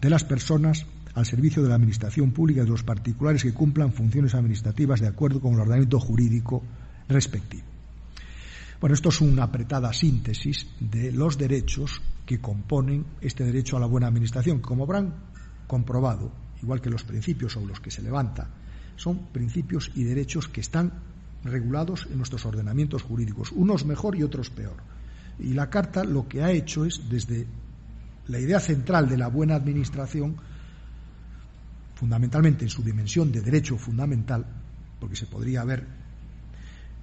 de 0.02 0.10
las 0.10 0.24
personas 0.24 0.88
al 1.14 1.26
servicio 1.26 1.62
de 1.62 1.70
la 1.70 1.76
Administración 1.76 2.32
Pública 2.32 2.62
y 2.62 2.66
de 2.66 2.72
los 2.72 2.84
particulares 2.84 3.44
que 3.44 3.54
cumplan 3.54 3.94
funciones 3.94 4.34
administrativas 4.34 5.00
de 5.00 5.08
acuerdo 5.08 5.42
con 5.42 5.54
el 5.54 5.60
ordenamiento 5.60 6.00
jurídico 6.00 6.64
respectivo. 7.08 7.77
Bueno, 8.80 8.94
esto 8.94 9.10
es 9.10 9.22
una 9.22 9.44
apretada 9.44 9.92
síntesis 9.92 10.68
de 10.80 11.12
los 11.12 11.38
derechos 11.38 12.00
que 12.26 12.40
componen 12.40 13.06
este 13.22 13.44
derecho 13.44 13.76
a 13.76 13.80
la 13.80 13.88
buena 13.88 14.08
administración. 14.08 14.60
Como 14.60 14.84
habrán 14.84 15.16
comprobado, 15.66 16.32
igual 16.62 16.80
que 16.80 16.92
los 16.92 17.04
principios 17.04 17.54
sobre 17.54 17.68
los 17.68 17.80
que 17.80 17.90
se 17.90 18.04
levanta, 18.04 18.48
son 18.96 19.28
principios 19.32 19.92
y 19.96 20.04
derechos 20.04 20.48
que 20.48 20.62
están 20.62 20.92
regulados 21.44 22.08
en 22.12 22.18
nuestros 22.18 22.46
ordenamientos 22.46 23.02
jurídicos, 23.02 23.52
unos 23.52 23.84
mejor 23.84 24.16
y 24.16 24.22
otros 24.22 24.52
peor. 24.52 24.78
Y 25.40 25.54
la 25.54 25.70
Carta 25.72 26.04
lo 26.04 26.28
que 26.28 26.44
ha 26.44 26.52
hecho 26.52 26.86
es, 26.86 27.10
desde 27.10 27.48
la 28.28 28.40
idea 28.40 28.60
central 28.60 29.10
de 29.10 29.18
la 29.18 29.28
buena 29.28 29.56
administración, 29.56 30.36
fundamentalmente 31.96 32.64
en 32.64 32.70
su 32.70 32.84
dimensión 32.84 33.32
de 33.32 33.42
derecho 33.42 33.76
fundamental, 33.78 34.46
porque 35.00 35.16
se 35.16 35.26
podría 35.26 35.62
haber 35.62 36.07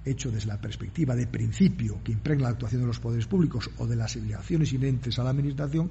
hecho 0.05 0.31
desde 0.31 0.47
la 0.47 0.61
perspectiva 0.61 1.15
de 1.15 1.27
principio 1.27 2.01
que 2.03 2.11
impregna 2.11 2.43
la 2.43 2.49
actuación 2.51 2.81
de 2.81 2.87
los 2.87 2.99
poderes 2.99 3.25
públicos 3.25 3.69
o 3.77 3.87
de 3.87 3.95
las 3.95 4.15
obligaciones 4.15 4.71
inherentes 4.71 5.17
a 5.17 5.23
la 5.23 5.31
Administración, 5.31 5.89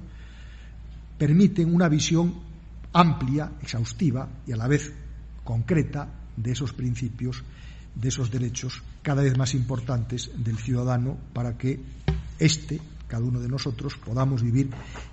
permiten 1.17 1.73
una 1.73 1.89
visión 1.89 2.33
amplia, 2.93 3.51
exhaustiva 3.61 4.29
y 4.47 4.53
a 4.53 4.57
la 4.57 4.67
vez 4.67 4.93
concreta 5.43 6.07
de 6.35 6.51
esos 6.51 6.73
principios, 6.73 7.43
de 7.93 8.07
esos 8.07 8.31
derechos 8.31 8.81
cada 9.01 9.21
vez 9.21 9.37
más 9.37 9.53
importantes 9.53 10.31
del 10.37 10.57
ciudadano 10.57 11.17
para 11.33 11.57
que 11.57 11.79
éste, 12.39 12.79
cada 13.07 13.23
uno 13.23 13.39
de 13.39 13.49
nosotros, 13.49 13.97
podamos 13.97 14.41
vivir 14.41 14.69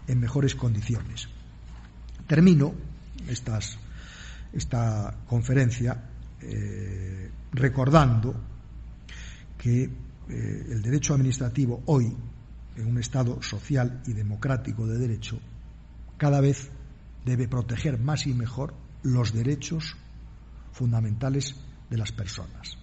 en 0.07 0.21
mejores 0.21 0.55
condiciones. 0.55 1.29
Termino 2.27 2.73
esta 4.53 5.15
conferencia 5.27 6.03
eh, 6.41 7.31
recordando 7.53 8.52
que 9.63 9.85
eh, 9.85 9.91
el 10.29 10.83
derecho 10.83 11.15
administrativo 11.15 11.85
hoy, 11.87 12.13
en 12.77 12.87
un 12.87 12.99
Estado 12.99 13.41
social 13.43 14.03
y 14.09 14.13
democrático 14.13 14.89
de 14.89 14.99
derecho, 14.99 15.39
cada 16.17 16.41
vez 16.41 16.69
debe 17.25 17.47
proteger 17.47 17.97
más 18.01 18.27
y 18.27 18.35
mejor 18.35 18.75
los 19.05 19.33
derechos 19.33 19.97
fundamentales 20.73 21.55
de 21.89 21.97
las 21.97 22.11
personas. 22.11 22.77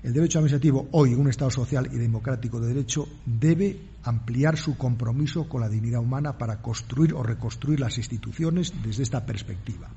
El 0.00 0.12
derecho 0.12 0.38
administrativo 0.38 0.88
hoy, 0.92 1.14
en 1.14 1.20
un 1.20 1.30
Estado 1.30 1.50
social 1.50 1.88
y 1.92 1.96
democrático 1.96 2.60
de 2.60 2.68
derecho, 2.68 3.08
debe 3.26 3.80
ampliar 4.04 4.56
su 4.56 4.78
compromiso 4.78 5.48
con 5.48 5.62
la 5.62 5.68
dignidad 5.68 6.00
humana 6.00 6.38
para 6.38 6.62
construir 6.62 7.12
o 7.14 7.24
reconstruir 7.24 7.80
las 7.80 7.98
instituciones 7.98 8.72
desde 8.84 9.02
esta 9.02 9.26
perspectiva. 9.26 9.88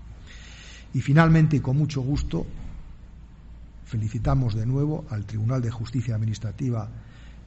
Y 0.96 1.02
finalmente, 1.02 1.58
y 1.58 1.60
con 1.60 1.78
mucho 1.78 2.02
gusto, 2.02 2.48
Felicitamos 3.92 4.56
de 4.56 4.66
nuevo 4.66 5.04
al 5.10 5.26
Tribunal 5.26 5.62
de 5.62 5.70
Justicia 5.70 6.16
Administrativa 6.16 6.88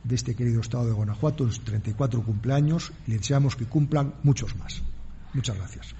de 0.02 0.14
este 0.14 0.34
querido 0.34 0.60
Estado 0.60 0.84
de 0.84 0.92
Guanajuato 0.92 1.42
en 1.42 1.50
sus 1.52 1.64
34 1.64 2.22
cumpleaños 2.22 2.92
y 3.06 3.12
le 3.12 3.16
deseamos 3.16 3.56
que 3.56 3.64
cumplan 3.64 4.12
muchos 4.22 4.54
más. 4.56 4.82
Muchas 5.32 5.56
gracias. 5.56 5.94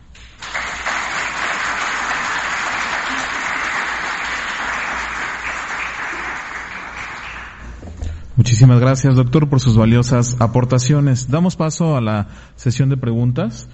Muchísimas 8.37 8.81
gracias, 8.81 9.15
doctor, 9.17 9.49
por 9.49 9.61
sus 9.61 9.79
valiosas 9.79 10.37
aportaciones. 10.41 11.31
Damos 11.31 11.57
paso 11.57 11.97
a 11.97 12.03
la 12.03 12.29
sesión 12.57 12.91
de 12.91 12.99
preguntas. 12.99 13.67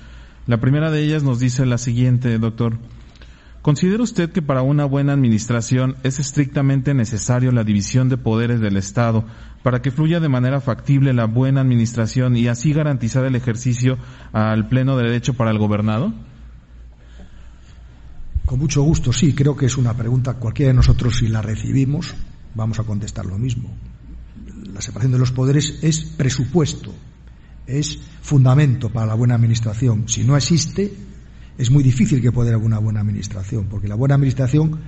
La 0.47 0.61
primera 0.61 0.93
de 0.93 1.03
ellas 1.03 1.25
nos 1.25 1.41
dice 1.41 1.67
la 1.67 1.79
siguiente, 1.79 2.39
doctor. 2.39 2.79
¿Considera 3.63 4.03
usted 4.03 4.31
que 4.31 4.41
para 4.41 4.63
una 4.63 4.87
buena 4.87 5.13
administración 5.13 5.97
es 6.03 6.19
estrictamente 6.19 6.95
necesario 6.95 7.53
la 7.53 7.63
división 7.63 8.09
de 8.09 8.17
poderes 8.17 8.61
del 8.61 8.79
Estado 8.79 9.27
para 9.63 9.83
que 9.83 9.91
fluya 9.91 10.19
de 10.19 10.31
manera 10.31 10.63
factible 10.63 11.13
la 11.13 11.27
buena 11.27 11.61
administración 11.61 12.37
y 12.39 12.49
así 12.49 12.73
garantizar 12.73 13.27
el 13.27 13.37
ejercicio 13.37 13.99
al 14.33 14.69
pleno 14.69 14.97
derecho 14.97 15.35
para 15.35 15.51
el 15.51 15.59
gobernado? 15.59 16.15
Con 18.47 18.59
mucho 18.59 18.83
gusto, 18.83 19.13
sí. 19.13 19.35
Creo 19.35 19.55
que 19.55 19.67
es 19.67 19.77
una 19.77 19.95
pregunta 19.95 20.35
cualquiera 20.35 20.71
de 20.71 20.77
nosotros, 20.77 21.19
si 21.19 21.29
la 21.29 21.43
recibimos, 21.43 22.15
vamos 22.55 22.81
a 22.81 22.85
contestar 22.85 23.27
lo 23.27 23.37
mismo. 23.37 23.71
La 24.73 24.81
separación 24.81 25.13
de 25.13 25.19
los 25.19 25.33
poderes 25.33 25.81
es 25.83 26.03
presupuesto, 26.03 26.95
es 27.67 27.99
fundamento 28.23 28.89
para 28.89 29.07
la 29.07 29.15
buena 29.15 29.35
administración. 29.35 30.09
Si 30.09 30.25
no 30.25 30.35
existe, 30.35 31.10
es 31.61 31.71
muy 31.71 31.83
difícil 31.83 32.23
que 32.23 32.33
pueda 32.33 32.51
haber 32.55 32.65
una 32.65 32.79
buena 32.79 33.01
administración, 33.01 33.67
porque 33.67 33.87
la 33.87 33.95
buena 33.95 34.15
administración 34.15 34.81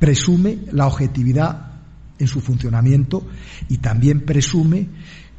presume 0.00 0.58
la 0.72 0.88
objetividad 0.88 1.74
en 2.18 2.26
su 2.26 2.40
funcionamiento 2.40 3.24
y 3.68 3.78
también 3.78 4.22
presume 4.22 4.88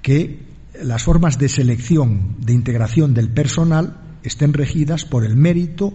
que 0.01 0.39
las 0.81 1.03
formas 1.03 1.37
de 1.37 1.49
selección, 1.49 2.37
de 2.39 2.53
integración 2.53 3.13
del 3.13 3.29
personal 3.29 3.99
estén 4.23 4.53
regidas 4.53 5.03
por 5.03 5.25
el 5.25 5.35
mérito, 5.35 5.93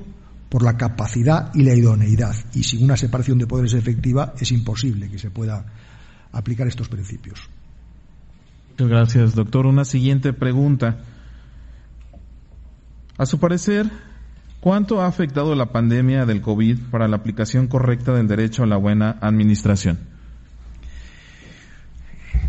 por 0.50 0.62
la 0.62 0.76
capacidad 0.76 1.50
y 1.54 1.62
la 1.62 1.74
idoneidad. 1.74 2.36
Y 2.52 2.64
sin 2.64 2.84
una 2.84 2.98
separación 2.98 3.38
de 3.38 3.46
poderes 3.46 3.72
efectiva 3.72 4.34
es 4.38 4.52
imposible 4.52 5.08
que 5.08 5.18
se 5.18 5.30
pueda 5.30 5.64
aplicar 6.30 6.66
estos 6.66 6.90
principios. 6.90 7.48
Muchas 8.72 8.88
gracias, 8.88 9.34
doctor. 9.34 9.64
Una 9.64 9.86
siguiente 9.86 10.34
pregunta. 10.34 10.98
A 13.16 13.24
su 13.24 13.38
parecer, 13.38 13.90
¿Cuánto 14.62 15.02
ha 15.02 15.08
afectado 15.08 15.56
la 15.56 15.72
pandemia 15.72 16.24
del 16.24 16.40
COVID 16.40 16.78
para 16.92 17.08
la 17.08 17.16
aplicación 17.16 17.66
correcta 17.66 18.12
del 18.12 18.28
derecho 18.28 18.62
a 18.62 18.66
la 18.68 18.76
buena 18.76 19.18
administración? 19.20 19.98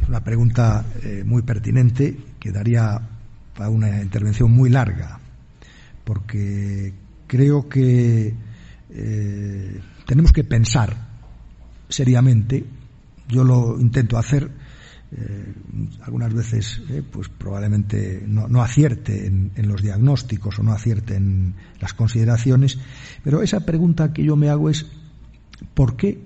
Una 0.07 0.23
pregunta 0.23 0.85
eh, 1.01 1.23
muy 1.25 1.41
pertinente 1.41 2.15
que 2.39 2.51
daría 2.51 3.01
para 3.57 3.71
una 3.71 4.03
intervención 4.03 4.51
muy 4.51 4.69
larga, 4.69 5.19
porque 6.03 6.93
creo 7.25 7.67
que 7.67 8.35
eh, 8.91 9.81
tenemos 10.05 10.31
que 10.31 10.43
pensar 10.43 10.95
seriamente, 11.89 12.63
yo 13.27 13.43
lo 13.43 13.79
intento 13.79 14.19
hacer, 14.19 14.51
eh, 15.15 15.53
algunas 16.01 16.33
veces 16.33 16.81
eh, 16.89 17.03
pues 17.09 17.29
probablemente 17.29 18.23
no, 18.27 18.61
acierte 18.61 19.27
en, 19.27 19.51
los 19.67 19.81
diagnósticos 19.81 20.59
o 20.59 20.63
no 20.63 20.71
acierte 20.71 21.15
en 21.15 21.55
las 21.79 21.93
consideraciones, 21.93 22.79
pero 23.23 23.41
esa 23.41 23.65
pregunta 23.65 24.13
que 24.13 24.23
yo 24.23 24.35
me 24.35 24.49
hago 24.49 24.69
es 24.69 24.85
¿por 25.73 25.95
qué 25.95 26.19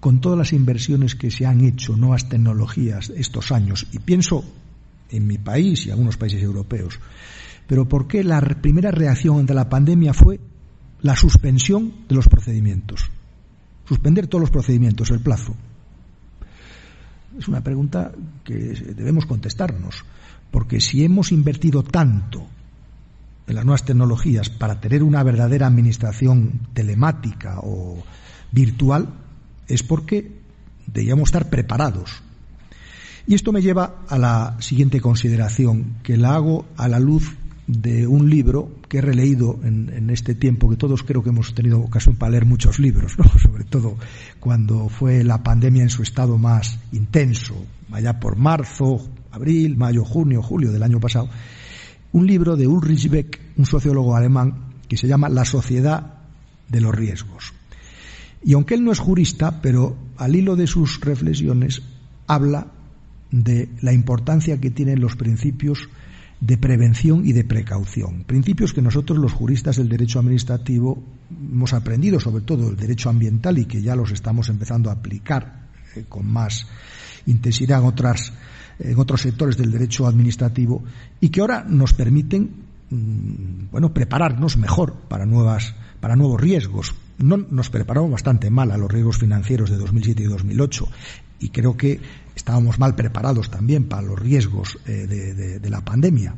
con 0.00 0.20
todas 0.20 0.38
las 0.38 0.52
inversiones 0.52 1.14
que 1.14 1.30
se 1.30 1.46
han 1.46 1.60
hecho, 1.60 1.96
nuevas 1.96 2.28
tecnologías 2.28 3.10
estos 3.10 3.52
años, 3.52 3.86
y 3.92 4.00
pienso 4.00 4.44
en 5.10 5.26
mi 5.26 5.38
país 5.38 5.84
y 5.84 5.88
en 5.88 5.92
algunos 5.92 6.16
países 6.16 6.42
europeos. 6.42 6.98
Pero 7.68 7.88
¿por 7.88 8.08
qué 8.08 8.24
la 8.24 8.40
primera 8.40 8.90
reacción 8.90 9.38
ante 9.38 9.54
la 9.54 9.68
pandemia 9.68 10.12
fue 10.12 10.40
la 11.02 11.14
suspensión 11.14 11.92
de 12.08 12.14
los 12.14 12.28
procedimientos? 12.28 13.10
Suspender 13.86 14.26
todos 14.26 14.40
los 14.40 14.50
procedimientos, 14.50 15.10
el 15.10 15.20
plazo. 15.20 15.54
Es 17.38 17.48
una 17.48 17.62
pregunta 17.62 18.12
que 18.44 18.54
debemos 18.54 19.26
contestarnos, 19.26 20.04
porque 20.50 20.80
si 20.80 21.04
hemos 21.04 21.32
invertido 21.32 21.82
tanto 21.82 22.46
en 23.46 23.54
las 23.54 23.64
nuevas 23.64 23.84
tecnologías 23.84 24.50
para 24.50 24.80
tener 24.80 25.02
una 25.02 25.22
verdadera 25.22 25.66
administración 25.66 26.68
telemática 26.74 27.60
o 27.62 28.02
virtual, 28.50 29.08
es 29.66 29.82
porque 29.82 30.40
debíamos 30.86 31.28
estar 31.28 31.48
preparados. 31.48 32.22
Y 33.26 33.34
esto 33.34 33.52
me 33.52 33.62
lleva 33.62 34.02
a 34.08 34.18
la 34.18 34.56
siguiente 34.60 35.00
consideración, 35.00 35.96
que 36.02 36.16
la 36.16 36.34
hago 36.34 36.66
a 36.76 36.88
la 36.88 36.98
luz 36.98 37.36
de 37.66 38.06
un 38.06 38.28
libro 38.28 38.80
que 38.88 38.98
he 38.98 39.00
releído 39.00 39.58
en, 39.62 40.10
este 40.10 40.34
tiempo, 40.34 40.68
que 40.68 40.76
todos 40.76 41.02
creo 41.02 41.22
que 41.22 41.30
hemos 41.30 41.54
tenido 41.54 41.80
ocasión 41.80 42.16
para 42.16 42.32
leer 42.32 42.44
muchos 42.44 42.78
libros, 42.78 43.16
sobre 43.42 43.64
todo 43.64 43.96
cuando 44.40 44.88
fue 44.88 45.24
la 45.24 45.42
pandemia 45.42 45.82
en 45.82 45.90
su 45.90 46.02
estado 46.02 46.38
más 46.38 46.78
intenso, 46.92 47.54
allá 47.92 48.18
por 48.18 48.36
marzo, 48.36 49.08
abril, 49.30 49.76
mayo, 49.76 50.04
junio, 50.04 50.42
julio 50.42 50.72
del 50.72 50.82
año 50.82 50.98
pasado, 50.98 51.28
un 52.12 52.26
libro 52.26 52.56
de 52.56 52.66
Ulrich 52.66 53.08
Beck, 53.08 53.40
un 53.56 53.66
sociólogo 53.66 54.16
alemán, 54.16 54.72
que 54.88 54.96
se 54.96 55.08
llama 55.08 55.28
La 55.28 55.44
sociedad 55.44 56.18
de 56.68 56.80
los 56.80 56.94
riesgos. 56.94 57.54
Y 58.44 58.54
aunque 58.54 58.74
él 58.74 58.84
no 58.84 58.92
es 58.92 58.98
jurista, 58.98 59.62
pero 59.62 59.96
al 60.16 60.34
hilo 60.34 60.56
de 60.56 60.66
sus 60.66 61.00
reflexiones 61.00 61.82
habla 62.26 62.66
de 63.30 63.70
la 63.80 63.92
importancia 63.92 64.60
que 64.60 64.70
tienen 64.70 65.00
los 65.00 65.16
principios 65.16 65.88
de 66.42 66.58
prevención 66.58 67.24
y 67.24 67.32
de 67.32 67.44
precaución. 67.44 68.24
Principios 68.24 68.72
que 68.72 68.82
nosotros 68.82 69.16
los 69.16 69.32
juristas 69.32 69.76
del 69.76 69.88
derecho 69.88 70.18
administrativo 70.18 71.00
hemos 71.30 71.72
aprendido, 71.72 72.18
sobre 72.18 72.42
todo 72.42 72.68
el 72.68 72.76
derecho 72.76 73.10
ambiental, 73.10 73.58
y 73.58 73.66
que 73.66 73.80
ya 73.80 73.94
los 73.94 74.10
estamos 74.10 74.48
empezando 74.48 74.90
a 74.90 74.94
aplicar 74.94 75.68
eh, 75.94 76.04
con 76.08 76.26
más 76.26 76.66
intensidad 77.26 77.78
en, 77.78 77.86
otras, 77.86 78.32
en 78.80 78.98
otros 78.98 79.22
sectores 79.22 79.56
del 79.56 79.70
derecho 79.70 80.04
administrativo, 80.04 80.82
y 81.20 81.28
que 81.28 81.42
ahora 81.42 81.64
nos 81.68 81.94
permiten 81.94 82.50
mm, 82.90 83.70
bueno, 83.70 83.94
prepararnos 83.94 84.56
mejor 84.56 84.94
para, 85.08 85.24
nuevas, 85.24 85.76
para 86.00 86.16
nuevos 86.16 86.40
riesgos. 86.40 86.92
No, 87.18 87.36
nos 87.36 87.70
preparamos 87.70 88.10
bastante 88.10 88.50
mal 88.50 88.72
a 88.72 88.76
los 88.76 88.90
riesgos 88.90 89.18
financieros 89.18 89.70
de 89.70 89.76
2007 89.76 90.24
y 90.24 90.26
2008 90.26 90.88
y 91.42 91.48
creo 91.48 91.76
que 91.76 92.00
estábamos 92.34 92.78
mal 92.78 92.94
preparados 92.94 93.50
también 93.50 93.88
para 93.88 94.02
los 94.02 94.18
riesgos 94.18 94.78
eh, 94.86 95.06
de, 95.60 95.70
la 95.70 95.80
pandemia. 95.80 96.34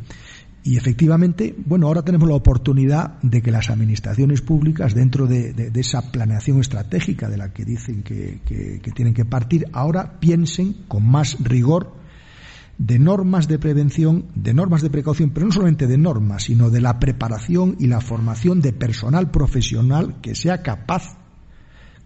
Y 0.63 0.79
efectivamente, 0.79 1.55
bueno, 1.67 1.89
ahora 1.89 2.03
tenemos 2.03 2.27
la 2.27 2.37
oportunidad 2.37 3.21
de 3.21 3.43
que 3.43 3.51
las 3.51 3.69
administraciones 3.69 4.41
públicas, 4.41 4.95
dentro 4.95 5.27
de, 5.27 5.71
esa 5.75 6.11
planeación 6.11 6.59
estratégica 6.61 7.29
de 7.29 7.37
la 7.37 7.53
que 7.53 7.67
dicen 7.67 8.03
que, 8.03 8.41
tienen 8.95 9.13
que 9.13 9.27
partir, 9.27 9.67
ahora 9.73 10.19
piensen 10.21 10.85
con 10.89 11.07
más 11.07 11.37
rigor 11.41 11.93
de 12.79 12.99
normas 12.99 13.47
de 13.47 13.59
prevención, 13.59 14.27
de 14.35 14.55
normas 14.55 14.81
de 14.81 14.91
precaución, 14.91 15.31
pero 15.31 15.47
no 15.47 15.53
solamente 15.53 15.87
de 15.87 15.99
normas, 15.99 16.45
sino 16.45 16.71
de 16.71 16.81
la 16.81 16.99
preparación 16.99 17.77
y 17.79 17.87
la 17.87 18.01
formación 18.01 18.63
de 18.63 18.73
personal 18.73 19.31
profesional 19.31 20.21
que 20.23 20.35
sea 20.35 20.63
capaz, 20.63 21.19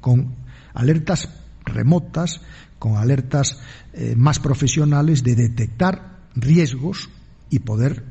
con 0.01 0.34
alertas 0.74 1.28
remotas, 1.64 2.40
con 2.79 2.97
alertas 2.97 3.61
eh, 3.93 4.14
más 4.16 4.39
profesionales 4.39 5.22
de 5.24 5.35
detectar 5.35 6.18
riesgos 6.35 7.11
y 7.51 7.61
poder 7.61 8.05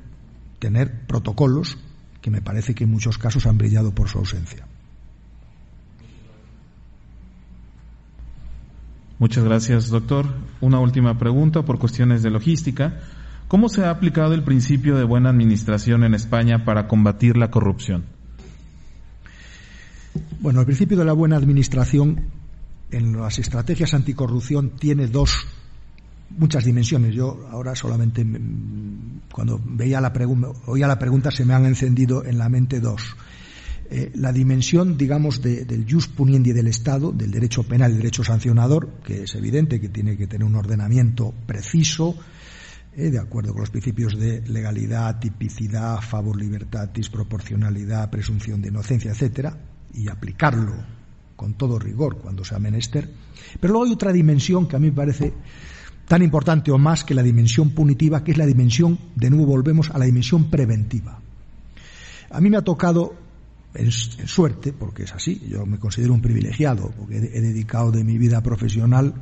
tener 0.60 1.06
protocolos 1.08 1.78
que 2.22 2.32
me 2.32 2.42
parece 2.42 2.76
que 2.76 2.84
en 2.84 2.92
muchos 2.92 3.18
casos 3.18 3.46
han 3.46 3.58
brillado 3.58 3.94
por 3.94 4.10
su 4.10 4.18
ausencia. 4.18 4.68
Muchas 9.20 9.44
gracias, 9.44 9.90
doctor. 9.90 10.28
Una 10.62 10.80
última 10.80 11.18
pregunta 11.18 11.64
por 11.64 11.80
cuestiones 11.80 12.22
de 12.22 12.30
logística. 12.30 13.00
¿Cómo 13.48 13.70
se 13.70 13.84
ha 13.84 13.90
aplicado 13.90 14.34
el 14.34 14.44
principio 14.44 14.96
de 14.96 15.06
buena 15.06 15.30
administración 15.30 16.04
en 16.04 16.14
España 16.14 16.66
para 16.66 16.88
combatir 16.88 17.38
la 17.38 17.50
corrupción? 17.50 18.06
Bueno, 20.40 20.60
el 20.60 20.66
principio 20.66 20.98
de 20.98 21.06
la 21.06 21.14
buena 21.14 21.38
administración 21.38 22.26
en 22.92 23.20
las 23.20 23.40
estrategias 23.40 23.94
anticorrupción 23.94 24.72
tiene 24.78 25.08
dos 25.08 25.48
muchas 26.30 26.66
dimensiones. 26.66 27.14
Yo 27.16 27.48
ahora 27.52 27.76
solamente 27.76 28.26
cuando 29.32 29.62
veía 29.64 30.02
la 30.02 30.14
pregunta, 30.14 30.50
oía 30.66 30.88
la 30.88 31.00
pregunta 31.00 31.32
se 31.32 31.46
me 31.46 31.54
han 31.54 31.66
encendido 31.66 32.24
en 32.26 32.38
la 32.38 32.50
mente 32.50 32.80
dos. 32.80 33.16
Eh, 33.90 34.12
la 34.16 34.34
dimensión, 34.34 34.98
digamos, 34.98 35.42
del 35.42 35.86
jus 35.90 36.10
puniendi 36.10 36.52
del 36.52 36.68
Estado, 36.68 37.14
del 37.14 37.32
derecho 37.32 37.64
penal 37.64 37.94
y 37.94 37.96
derecho 37.96 38.22
sancionador, 38.22 39.00
que 39.02 39.24
es 39.24 39.36
evidente 39.36 39.80
que 39.80 39.88
tiene 39.88 40.18
que 40.18 40.28
tener 40.28 40.46
un 40.46 40.56
ordenamiento 40.56 41.34
preciso, 41.46 42.14
eh, 42.98 43.10
de 43.10 43.20
acuerdo 43.20 43.54
con 43.54 43.62
los 43.62 43.70
principios 43.70 44.20
de 44.20 44.42
legalidad, 44.42 45.20
tipicidad, 45.20 46.02
favor 46.02 46.36
libertatis, 46.36 47.10
proporcionalidad, 47.10 48.10
presunción 48.10 48.62
de 48.62 48.68
inocencia, 48.68 49.12
etcétera, 49.12 49.58
y 49.94 50.10
aplicarlo 50.10 50.97
con 51.38 51.54
todo 51.54 51.80
rigor 51.80 52.18
cuando 52.18 52.44
sea 52.44 52.60
menester. 52.60 53.10
Pero 53.62 53.72
luego 53.72 53.86
hay 53.86 53.94
otra 53.94 54.12
dimensión 54.12 54.68
que 54.68 54.76
a 54.76 54.80
mí 54.80 54.88
me 54.88 54.96
parece 54.96 55.34
tan 56.08 56.22
importante 56.22 56.72
o 56.72 56.78
más 56.78 57.04
que 57.04 57.14
la 57.14 57.24
dimensión 57.24 57.70
punitiva, 57.70 58.24
que 58.24 58.32
es 58.32 58.38
la 58.38 58.46
dimensión, 58.46 58.98
de 59.16 59.30
nuevo 59.30 59.46
volvemos 59.46 59.90
a 59.92 59.98
la 59.98 60.06
dimensión 60.06 60.50
preventiva. 60.50 61.20
A 62.30 62.42
mí 62.42 62.50
me 62.50 62.58
ha 62.58 62.62
tocado, 62.62 63.14
en, 63.74 63.92
suerte, 63.92 64.74
porque 64.74 65.04
es 65.04 65.14
así, 65.14 65.42
yo 65.50 65.66
me 65.66 65.78
considero 65.78 66.14
un 66.14 66.22
privilegiado, 66.22 66.92
porque 66.98 67.18
he, 67.18 67.42
dedicado 67.42 67.92
de 67.92 68.04
mi 68.04 68.18
vida 68.18 68.42
profesional 68.42 69.14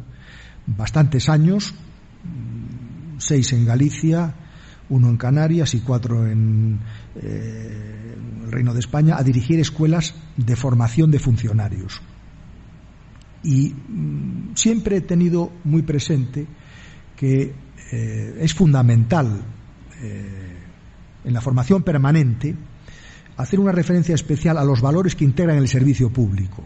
bastantes 0.65 1.27
años, 1.27 1.73
seis 3.17 3.51
en 3.53 3.65
Galicia, 3.65 4.33
uno 4.89 5.09
en 5.09 5.17
Canarias 5.17 5.73
y 5.73 5.79
cuatro 5.79 6.27
en, 6.27 6.79
eh, 7.15 8.15
el 8.45 8.51
Reino 8.51 8.73
de 8.73 8.79
España, 8.79 9.15
a 9.17 9.23
dirigir 9.23 9.59
escuelas 9.59 10.13
de 10.37 10.55
formación 10.55 11.11
de 11.11 11.19
funcionarios. 11.19 12.01
Y 13.43 13.73
mm, 13.73 14.55
siempre 14.55 14.97
he 14.97 15.01
tenido 15.01 15.51
muy 15.63 15.81
presente 15.81 16.45
que 17.15 17.53
eh, 17.91 18.37
es 18.39 18.53
fundamental 18.53 19.43
eh, 20.01 20.57
en 21.23 21.33
la 21.33 21.41
formación 21.41 21.83
permanente 21.83 22.55
hacer 23.37 23.59
una 23.59 23.71
referencia 23.71 24.15
especial 24.15 24.57
a 24.57 24.63
los 24.63 24.81
valores 24.81 25.15
que 25.15 25.25
integran 25.25 25.57
el 25.57 25.67
servicio 25.67 26.11
público 26.11 26.63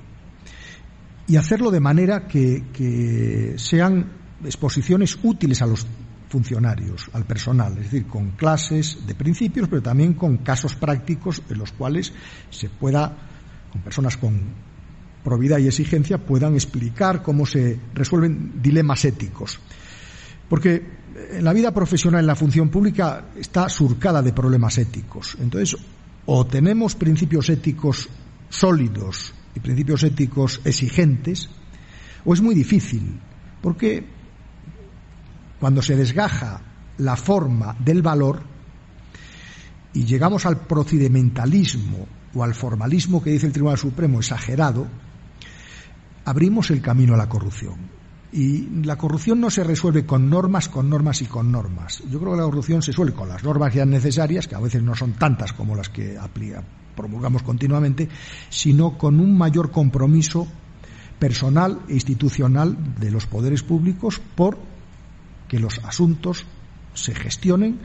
y 1.28 1.36
hacerlo 1.36 1.72
de 1.72 1.80
manera 1.80 2.28
que 2.28 3.56
sean 3.58 4.12
exposiciones 4.44 5.18
útiles 5.24 5.62
a 5.62 5.68
los 5.68 5.86
funcionarios, 6.30 7.10
al 7.14 7.26
personal, 7.26 7.74
es 7.74 7.92
decir, 7.92 8.06
con 8.06 8.32
clases 8.32 9.06
de 9.06 9.16
principios, 9.16 9.68
pero 9.68 9.82
también 9.82 10.14
con 10.14 10.38
casos 10.38 10.76
prácticos 10.76 11.42
en 11.50 11.58
los 11.58 11.72
cuales 11.72 12.14
se 12.52 12.70
pueda, 12.70 13.18
con 13.72 13.82
personas 13.82 14.16
con 14.16 14.40
probidad 15.24 15.58
y 15.58 15.68
exigencia, 15.68 16.20
puedan 16.20 16.54
explicar 16.54 17.24
cómo 17.24 17.46
se 17.46 17.80
resuelven 17.94 18.62
dilemas 18.62 19.04
éticos. 19.06 19.60
Porque 20.48 21.00
en 21.32 21.44
la 21.44 21.54
vida 21.54 21.74
profesional, 21.74 22.22
en 22.22 22.28
la 22.28 22.36
función 22.36 22.70
pública, 22.70 23.26
está 23.36 23.68
surcada 23.68 24.22
de 24.22 24.32
problemas 24.32 24.78
éticos. 24.78 25.36
Entonces, 25.42 25.78
o 26.26 26.46
tenemos 26.46 26.96
principios 26.96 27.50
éticos 27.50 28.08
sólidos 28.50 29.34
y 29.56 29.60
principios 29.60 30.04
éticos 30.04 30.62
exigentes, 30.64 31.50
o 32.24 32.34
es 32.34 32.42
muy 32.42 32.54
difícil, 32.54 33.20
porque 33.62 34.19
cuando 35.60 35.82
se 35.82 35.96
desgaja 35.96 36.62
la 36.98 37.16
forma 37.16 37.76
del 37.80 38.02
valor 38.02 38.42
y 39.94 40.06
llegamos 40.06 40.46
al 40.46 40.58
procedimentalismo 40.58 42.08
o 42.34 42.44
al 42.44 42.54
formalismo 42.54 43.24
que 43.24 43.32
dice 43.32 43.48
el 43.48 43.54
Tribunal 43.54 43.78
Supremo 43.78 44.20
exagerado, 44.20 44.88
abrimos 46.26 46.70
el 46.70 46.82
camino 46.82 47.16
a 47.16 47.18
la 47.18 47.28
corrupción. 47.28 48.00
Y 48.32 48.84
la 48.84 48.96
corrupción 48.96 49.40
no 49.40 49.50
se 49.50 49.64
resuelve 49.64 50.06
con 50.06 50.30
normas, 50.30 50.70
con 50.70 50.88
normas 50.88 51.24
y 51.24 51.26
con 51.26 51.52
normas. 51.52 52.04
Yo 52.12 52.20
creo 52.20 52.34
que 52.34 52.38
la 52.38 52.46
corrupción 52.46 52.84
se 52.84 52.94
suele 52.94 53.14
con 53.14 53.28
las 53.28 53.44
normas 53.44 53.74
ya 53.74 53.86
necesarias, 53.86 54.48
que 54.48 54.54
a 54.54 54.60
veces 54.60 54.84
no 54.84 54.94
son 54.94 55.14
tantas 55.14 55.52
como 55.54 55.76
las 55.76 55.90
que 55.90 56.20
promulgamos 56.96 57.42
continuamente, 57.42 58.08
sino 58.50 59.00
con 59.00 59.20
un 59.20 59.36
mayor 59.36 59.72
compromiso 59.72 60.48
personal 61.18 61.82
e 61.90 61.94
institucional 61.94 62.78
de 63.00 63.10
los 63.10 63.26
poderes 63.26 63.64
públicos 63.64 64.22
por 64.36 64.60
que 65.50 65.60
los 65.60 65.80
asuntos 65.84 66.46
se 66.94 67.14
gestionen 67.14 67.80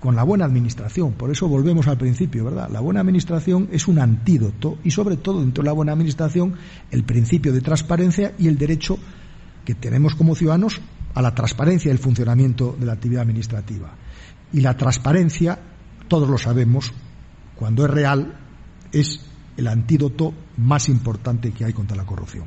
con 0.00 0.16
la 0.16 0.24
buena 0.24 0.46
administración. 0.46 1.12
Por 1.12 1.30
eso 1.30 1.46
volvemos 1.46 1.86
al 1.86 1.98
principio, 1.98 2.44
¿verdad? 2.44 2.68
La 2.70 2.80
buena 2.80 3.00
administración 3.00 3.68
es 3.70 3.86
un 3.86 3.98
antídoto 3.98 4.78
y 4.82 4.90
sobre 4.90 5.16
todo 5.16 5.40
dentro 5.40 5.62
de 5.62 5.66
la 5.66 5.74
buena 5.74 5.92
administración 5.92 6.54
el 6.90 7.04
principio 7.04 7.52
de 7.52 7.60
transparencia 7.60 8.34
y 8.38 8.48
el 8.48 8.58
derecho 8.58 8.98
que 9.64 9.74
tenemos 9.74 10.14
como 10.14 10.34
ciudadanos 10.34 10.80
a 11.14 11.22
la 11.22 11.34
transparencia 11.34 11.90
del 11.90 11.98
funcionamiento 11.98 12.74
de 12.78 12.86
la 12.86 12.94
actividad 12.94 13.22
administrativa. 13.22 13.94
Y 14.52 14.60
la 14.60 14.76
transparencia, 14.76 15.58
todos 16.08 16.28
lo 16.28 16.38
sabemos, 16.38 16.92
cuando 17.54 17.84
es 17.84 17.90
real, 17.90 18.38
es 18.90 19.20
el 19.56 19.68
antídoto 19.68 20.34
más 20.56 20.88
importante 20.88 21.52
que 21.52 21.64
hay 21.64 21.72
contra 21.72 21.96
la 21.96 22.04
corrupción. 22.04 22.46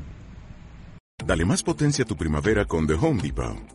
Dale 1.25 1.45
más 1.45 1.63
potencia 1.63 2.03
a 2.03 2.07
tu 2.07 2.17
primavera 2.17 2.65
con 2.65 2.85
The 2.85 2.95
Home 2.95 3.21
Depot. 3.21 3.74